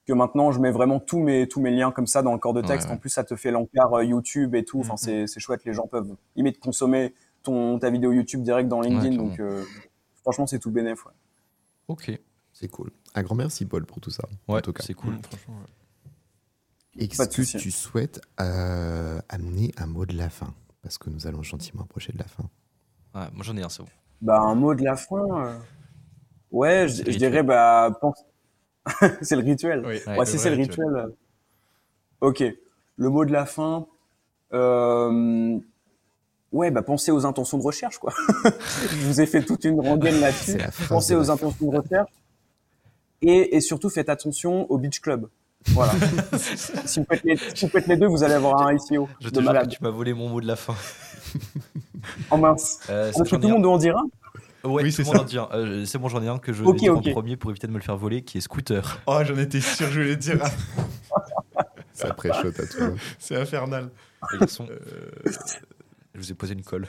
que 0.06 0.12
maintenant 0.12 0.52
je 0.52 0.60
mets 0.60 0.70
vraiment 0.70 0.98
tous 0.98 1.20
mes 1.20 1.48
tous 1.48 1.60
mes 1.60 1.70
liens 1.70 1.92
comme 1.92 2.06
ça 2.06 2.22
dans 2.22 2.32
le 2.32 2.38
corps 2.38 2.54
de 2.54 2.62
texte. 2.62 2.90
En 2.90 2.96
plus, 2.96 3.10
ça 3.10 3.24
te 3.24 3.36
fait 3.36 3.50
l'encart 3.50 3.92
euh, 3.94 4.04
YouTube 4.04 4.54
et 4.54 4.64
tout. 4.64 4.80
Enfin, 4.80 4.94
mm-hmm. 4.94 5.26
c'est 5.26 5.40
chouette. 5.40 5.64
Les 5.64 5.72
gens 5.72 5.86
peuvent 5.86 6.16
limite 6.36 6.58
consommer 6.58 7.14
ton 7.42 7.78
ta 7.78 7.90
vidéo 7.90 8.12
YouTube 8.12 8.42
direct 8.42 8.68
dans 8.68 8.80
LinkedIn. 8.80 9.16
donc, 9.16 9.38
euh, 9.40 9.64
franchement, 10.22 10.46
c'est 10.46 10.58
tout 10.58 10.70
bénéf. 10.70 11.04
Ok, 11.88 12.10
c'est 12.52 12.68
cool. 12.68 12.90
Un 13.14 13.22
grand 13.22 13.34
merci 13.34 13.66
Paul 13.66 13.84
pour 13.86 14.00
tout 14.00 14.10
ça. 14.10 14.24
Ouais, 14.48 14.60
c'est 14.80 14.94
cool. 14.94 15.14
Mm, 15.14 15.22
franchement. 15.22 15.54
Est-ce 16.98 17.52
que 17.52 17.58
tu 17.58 17.70
souhaites 17.70 18.20
euh, 18.40 19.20
amener 19.28 19.72
un 19.76 19.86
mot 19.86 20.06
de 20.06 20.16
la 20.16 20.28
fin? 20.28 20.52
Parce 20.82 20.98
que 20.98 21.08
nous 21.10 21.26
allons 21.26 21.42
gentiment 21.42 21.82
approcher 21.82 22.12
de 22.12 22.18
la 22.18 22.24
fin. 22.24 22.44
moi 23.14 23.42
j'en 23.42 23.56
ai 23.56 23.62
un, 23.62 23.68
c'est 23.68 23.82
bon. 23.82 23.88
Bah, 24.22 24.40
un 24.40 24.54
mot 24.54 24.74
de 24.74 24.82
la 24.82 24.96
fin. 24.96 25.60
Ouais, 26.50 26.88
je, 26.88 27.10
je 27.10 27.16
dirais, 27.16 27.42
bah, 27.42 27.96
pense, 28.00 28.24
c'est 29.22 29.36
le 29.36 29.42
rituel. 29.42 29.84
Oui, 29.86 30.26
si 30.26 30.38
c'est 30.38 30.50
le 30.50 30.56
rituel. 30.56 31.08
Ok. 32.20 32.42
Le 32.96 33.08
mot 33.08 33.24
de 33.24 33.32
la 33.32 33.46
fin. 33.46 33.86
Euh... 34.52 35.58
Ouais, 36.52 36.72
bah 36.72 36.82
pensez 36.82 37.12
aux 37.12 37.26
intentions 37.26 37.58
de 37.58 37.62
recherche, 37.62 37.98
quoi. 37.98 38.12
Je 38.44 39.06
vous 39.06 39.20
ai 39.20 39.26
fait 39.26 39.42
toute 39.42 39.64
une 39.64 39.80
rengaine 39.80 40.20
là-dessus. 40.20 40.58
Pensez 40.88 41.14
aux 41.14 41.30
intentions 41.30 41.70
de 41.70 41.76
recherche. 41.76 42.10
Et, 43.22 43.56
et, 43.56 43.60
surtout, 43.60 43.88
faites 43.88 44.08
attention 44.08 44.70
au 44.70 44.78
Beach 44.78 45.00
Club. 45.00 45.28
Voilà. 45.68 45.92
si, 46.86 47.00
vous 47.00 47.06
faites 47.08 47.22
les, 47.22 47.36
si, 47.36 47.66
vous 47.66 47.70
faites 47.70 47.86
les, 47.86 47.96
deux, 47.96 48.06
vous 48.06 48.24
allez 48.24 48.34
avoir 48.34 48.66
un 48.66 48.74
ICO. 48.74 49.08
Je 49.20 49.28
te 49.28 49.40
jure 49.40 49.52
que 49.52 49.66
tu 49.66 49.82
m'as 49.82 49.90
volé 49.90 50.14
mon 50.14 50.28
mot 50.28 50.40
de 50.40 50.46
la 50.46 50.56
fin. 50.56 50.74
en 52.30 52.38
mince. 52.38 52.80
Euh, 52.88 53.12
tout 53.12 53.36
le 53.36 53.48
monde 53.48 53.62
doit 53.62 53.72
en 53.72 53.78
dire 53.78 53.96
un 54.64 54.68
oui, 54.68 54.92
c'est 54.92 55.04
ça. 55.04 55.24
Euh, 55.52 55.84
c'est 55.84 55.98
bon, 55.98 56.08
j'en 56.08 56.22
ai 56.22 56.28
un 56.28 56.38
que 56.38 56.52
je 56.52 56.62
vais 56.62 56.72
dire 56.74 56.96
en 56.96 57.00
premier 57.00 57.36
pour 57.36 57.50
éviter 57.50 57.66
de 57.66 57.72
me 57.72 57.78
le 57.78 57.84
faire 57.84 57.96
voler, 57.96 58.22
qui 58.22 58.38
est 58.38 58.40
Scooter. 58.40 59.00
Oh, 59.06 59.18
j'en 59.24 59.36
étais 59.36 59.60
sûr, 59.60 59.90
je 59.90 60.00
voulais 60.00 60.16
dire. 60.16 60.42
ça 61.92 62.12
pré-shot 62.14 62.48
à 62.48 62.66
tout. 62.66 62.98
C'est 63.18 63.36
infernal. 63.36 63.90
Euh, 64.32 64.70
je 66.14 66.18
vous 66.18 66.30
ai 66.30 66.34
posé 66.34 66.54
une 66.54 66.62
colle. 66.62 66.86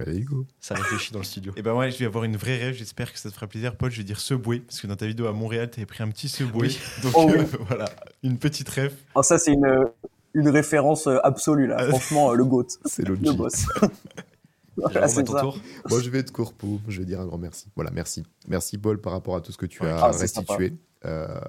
Allez, 0.00 0.22
go. 0.22 0.44
Ça 0.58 0.74
réfléchit 0.74 1.12
dans 1.12 1.20
le 1.20 1.24
studio. 1.24 1.52
Et 1.52 1.60
eh 1.60 1.62
ben 1.62 1.72
ouais, 1.72 1.92
je 1.92 1.98
vais 1.98 2.06
avoir 2.06 2.24
une 2.24 2.36
vraie 2.36 2.56
rêve. 2.56 2.74
J'espère 2.74 3.12
que 3.12 3.18
ça 3.18 3.28
te 3.28 3.34
fera 3.34 3.46
plaisir, 3.46 3.76
Paul. 3.76 3.92
Je 3.92 3.98
vais 3.98 4.04
dire 4.04 4.18
Subway 4.18 4.58
parce 4.58 4.80
que 4.80 4.88
dans 4.88 4.96
ta 4.96 5.06
vidéo 5.06 5.28
à 5.28 5.32
Montréal, 5.32 5.70
tu 5.70 5.78
avais 5.78 5.86
pris 5.86 6.02
un 6.02 6.08
petit 6.08 6.28
Subway. 6.28 6.68
Donc 7.04 7.12
oh 7.14 7.30
euh, 7.30 7.44
voilà, 7.68 7.84
une 8.24 8.38
petite 8.38 8.68
rêve. 8.70 8.96
Oh, 9.14 9.22
ça 9.22 9.38
c'est 9.38 9.52
une, 9.52 9.86
une 10.34 10.48
référence 10.48 11.06
absolue 11.22 11.68
là. 11.68 11.86
Franchement, 11.90 12.32
le 12.32 12.44
goat. 12.44 12.66
C'est 12.86 13.06
le 13.06 13.14
boss. 13.14 13.66
Voilà, 14.92 15.08
ton 15.08 15.24
tour. 15.24 15.58
Moi, 15.90 16.00
je 16.00 16.10
vais 16.10 16.18
être 16.18 16.32
courpeau. 16.32 16.80
Je 16.88 17.00
vais 17.00 17.06
dire 17.06 17.20
un 17.20 17.26
grand 17.26 17.38
merci. 17.38 17.68
Voilà, 17.76 17.90
merci. 17.92 18.24
Merci, 18.48 18.78
Paul, 18.78 19.00
par 19.00 19.12
rapport 19.12 19.36
à 19.36 19.40
tout 19.40 19.52
ce 19.52 19.58
que 19.58 19.66
tu 19.66 19.84
as 19.84 19.96
ah, 19.98 20.10
restitué. 20.10 20.74
Euh, 21.04 21.40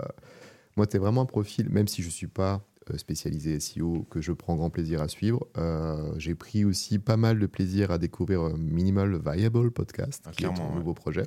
moi, 0.76 0.88
tu 0.88 0.98
es 0.98 1.00
vraiment 1.00 1.22
un 1.22 1.26
profil, 1.26 1.70
même 1.70 1.88
si 1.88 2.02
je 2.02 2.08
ne 2.08 2.12
suis 2.12 2.28
pas 2.28 2.62
euh, 2.92 2.98
spécialisé 2.98 3.60
SEO, 3.60 4.06
que 4.10 4.22
je 4.22 4.32
prends 4.32 4.56
grand 4.56 4.70
plaisir 4.70 5.02
à 5.02 5.08
suivre. 5.08 5.48
Euh, 5.58 6.14
j'ai 6.18 6.36
pris 6.36 6.66
aussi 6.66 7.00
pas 7.00 7.18
mal 7.18 7.40
de 7.40 7.46
plaisir 7.48 7.92
à 7.92 7.98
découvrir 7.98 8.58
Minimal 8.58 9.20
Viable 9.26 9.72
Podcast, 9.72 10.24
ah, 10.28 10.32
qui 10.32 10.44
est 10.44 10.48
un 10.48 10.76
nouveau 10.76 10.94
projet. 10.94 11.24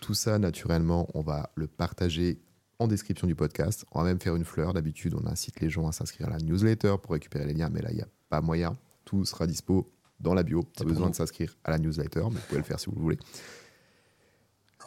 tout 0.00 0.14
ça, 0.14 0.38
naturellement, 0.38 1.08
on 1.14 1.22
va 1.22 1.50
le 1.54 1.66
partager 1.66 2.40
en 2.78 2.88
description 2.88 3.26
du 3.26 3.34
podcast. 3.34 3.84
On 3.92 4.00
va 4.00 4.06
même 4.06 4.20
faire 4.20 4.34
une 4.36 4.44
fleur. 4.44 4.72
D'habitude, 4.72 5.14
on 5.14 5.26
incite 5.26 5.60
les 5.60 5.68
gens 5.68 5.86
à 5.86 5.92
s'inscrire 5.92 6.28
à 6.28 6.30
la 6.30 6.38
newsletter 6.38 6.96
pour 7.02 7.12
récupérer 7.12 7.44
les 7.46 7.54
liens, 7.54 7.68
mais 7.70 7.82
là, 7.82 7.90
il 7.90 7.96
n'y 7.96 8.02
a 8.02 8.08
pas 8.30 8.40
moyen. 8.40 8.76
Tout 9.04 9.24
sera 9.24 9.46
dispo 9.46 9.92
dans 10.20 10.34
la 10.34 10.42
bio. 10.42 10.62
Pas 10.62 10.84
besoin 10.84 11.10
de 11.10 11.14
s'inscrire 11.14 11.56
à 11.64 11.70
la 11.70 11.78
newsletter, 11.78 12.22
mais 12.30 12.36
vous 12.36 12.46
pouvez 12.48 12.58
le 12.58 12.64
faire 12.64 12.78
si 12.78 12.86
vous 12.86 12.96
le 12.96 13.00
voulez. 13.02 13.18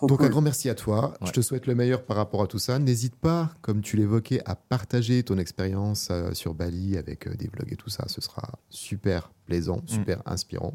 Donc 0.01 0.21
un 0.21 0.29
grand 0.29 0.41
merci 0.41 0.69
à 0.69 0.75
toi. 0.75 1.13
Je 1.23 1.31
te 1.31 1.41
souhaite 1.41 1.67
le 1.67 1.75
meilleur 1.75 2.03
par 2.03 2.17
rapport 2.17 2.41
à 2.41 2.47
tout 2.47 2.59
ça. 2.59 2.79
N'hésite 2.79 3.15
pas, 3.15 3.51
comme 3.61 3.81
tu 3.81 3.95
l'évoquais, 3.95 4.41
à 4.45 4.55
partager 4.55 5.23
ton 5.23 5.37
expérience 5.37 6.09
euh, 6.11 6.33
sur 6.33 6.53
Bali 6.53 6.97
avec 6.97 7.27
euh, 7.27 7.35
des 7.35 7.47
vlogs 7.47 7.71
et 7.71 7.75
tout 7.75 7.89
ça. 7.89 8.05
Ce 8.07 8.19
sera 8.19 8.59
super 8.69 9.31
plaisant, 9.45 9.77
mm. 9.77 9.87
super 9.87 10.21
inspirant. 10.25 10.73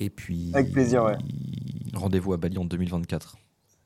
Et 0.00 0.10
puis. 0.10 0.50
Avec 0.52 0.72
plaisir, 0.72 1.04
ouais. 1.04 1.16
Rendez-vous 1.94 2.32
à 2.32 2.36
Bali 2.36 2.58
en 2.58 2.64
2024. 2.64 3.36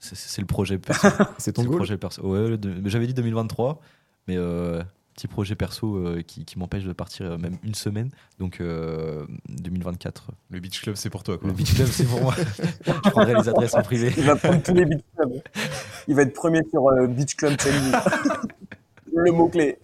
C'est 0.01 0.41
le 0.41 0.47
projet 0.47 0.81
c'est 1.39 1.53
ton 1.53 1.65
projet 1.65 1.99
perso. 1.99 2.23
Ouais, 2.23 2.57
J'avais 2.85 3.07
dit 3.07 3.15
2023, 3.15 3.81
mais 4.29 4.37
euh, 4.37 4.83
petit 5.19 5.27
projet 5.27 5.57
perso 5.57 5.97
euh, 5.97 6.23
qui, 6.25 6.45
qui 6.45 6.59
m'empêche 6.61 6.85
de 6.85 6.93
partir 6.93 7.27
euh, 7.27 7.39
même 7.39 7.59
une 7.65 7.75
semaine. 7.75 8.11
Donc 8.39 8.61
euh, 8.61 9.27
2024. 9.49 10.31
Le 10.51 10.61
Beach 10.61 10.81
Club, 10.81 10.95
c'est 10.95 11.11
pour 11.11 11.25
toi. 11.25 11.39
Quoi. 11.39 11.49
Le 11.49 11.55
Beach 11.55 11.75
Club, 11.75 11.89
c'est 11.89 12.05
pour 12.05 12.23
moi. 12.23 12.35
Je 12.87 13.11
prendrai 13.11 13.35
les 13.35 13.49
adresses 13.49 13.75
en 13.75 13.83
privé. 13.83 14.13
Il 14.17 14.25
va 14.25 14.37
prendre 14.37 14.63
tous 14.63 14.75
les 14.75 14.85
beach 14.85 15.03
clubs. 15.17 15.43
Il 16.07 16.15
va 16.15 16.23
être 16.23 16.35
premier 16.35 16.63
sur 16.71 16.89
euh, 16.89 17.09
Beach 17.09 17.35
Club. 17.35 17.57
Le 19.13 19.33
mot-clé. 19.33 19.79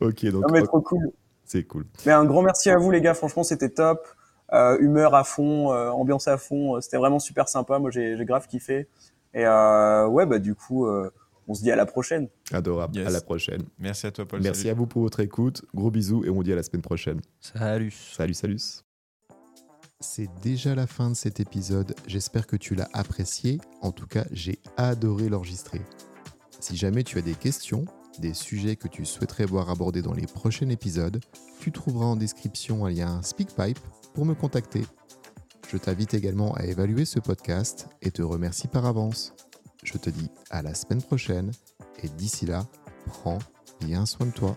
Ok, 0.00 0.24
donc 0.26 0.42
Non, 0.42 0.52
mais 0.52 0.60
ok, 0.62 0.66
trop 0.66 0.80
cool. 0.80 1.12
c'est 1.44 1.62
cool. 1.62 1.86
Mais 2.04 2.12
un 2.12 2.24
grand 2.24 2.42
merci 2.42 2.70
à 2.70 2.78
vous, 2.78 2.90
les 2.90 3.00
gars. 3.00 3.14
Franchement, 3.14 3.44
c'était 3.44 3.68
top. 3.68 4.04
Euh, 4.52 4.76
humeur 4.80 5.14
à 5.14 5.22
fond, 5.22 5.72
euh, 5.72 5.90
ambiance 5.90 6.26
à 6.26 6.36
fond. 6.36 6.76
Euh, 6.76 6.80
C'était 6.80 6.96
vraiment 6.96 7.20
super 7.20 7.48
sympa. 7.48 7.78
Moi, 7.78 7.90
j'ai 7.92 8.16
j'ai 8.16 8.24
grave 8.24 8.48
kiffé. 8.48 8.88
Et 9.34 9.46
euh, 9.46 10.08
ouais, 10.08 10.26
bah, 10.26 10.40
du 10.40 10.56
coup, 10.56 10.86
euh, 10.86 11.12
on 11.48 11.54
se 11.54 11.62
dit 11.62 11.70
à 11.70 11.76
la 11.76 11.86
prochaine. 11.86 12.28
Adorable. 12.52 12.96
Yes. 12.96 13.08
À 13.08 13.10
la 13.10 13.20
prochaine. 13.20 13.62
Merci 13.78 14.06
à 14.06 14.12
toi, 14.12 14.26
Paul. 14.26 14.40
Merci 14.42 14.62
salut. 14.62 14.70
à 14.70 14.74
vous 14.74 14.86
pour 14.86 15.02
votre 15.02 15.20
écoute. 15.20 15.64
Gros 15.74 15.90
bisous 15.90 16.24
et 16.24 16.30
on 16.30 16.34
vous 16.34 16.44
dit 16.44 16.52
à 16.52 16.56
la 16.56 16.62
semaine 16.62 16.82
prochaine. 16.82 17.20
Salut. 17.40 17.90
Salut, 17.90 18.34
salut. 18.34 18.58
C'est 20.00 20.28
déjà 20.42 20.74
la 20.74 20.86
fin 20.86 21.10
de 21.10 21.16
cet 21.16 21.40
épisode. 21.40 21.94
J'espère 22.06 22.46
que 22.46 22.56
tu 22.56 22.74
l'as 22.74 22.88
apprécié. 22.92 23.58
En 23.80 23.90
tout 23.90 24.06
cas, 24.06 24.26
j'ai 24.30 24.60
adoré 24.76 25.28
l'enregistrer. 25.28 25.80
Si 26.60 26.76
jamais 26.76 27.02
tu 27.02 27.18
as 27.18 27.22
des 27.22 27.34
questions, 27.34 27.84
des 28.20 28.34
sujets 28.34 28.76
que 28.76 28.86
tu 28.86 29.04
souhaiterais 29.04 29.46
voir 29.46 29.70
abordés 29.70 30.02
dans 30.02 30.14
les 30.14 30.26
prochains 30.26 30.68
épisodes, 30.68 31.20
tu 31.60 31.72
trouveras 31.72 32.06
en 32.06 32.16
description 32.16 32.84
un 32.84 32.90
lien 32.90 33.22
SpeakPipe 33.22 33.78
pour 34.14 34.24
me 34.24 34.34
contacter. 34.34 34.82
Je 35.70 35.76
t'invite 35.76 36.14
également 36.14 36.54
à 36.54 36.64
évaluer 36.64 37.04
ce 37.04 37.20
podcast 37.20 37.88
et 38.02 38.10
te 38.10 38.22
remercie 38.22 38.68
par 38.68 38.86
avance. 38.86 39.34
Je 39.82 39.96
te 39.96 40.10
dis 40.10 40.28
à 40.50 40.62
la 40.62 40.74
semaine 40.74 41.02
prochaine 41.02 41.52
et 42.02 42.08
d'ici 42.08 42.46
là, 42.46 42.66
prends 43.06 43.38
bien 43.80 44.06
soin 44.06 44.26
de 44.26 44.32
toi. 44.32 44.56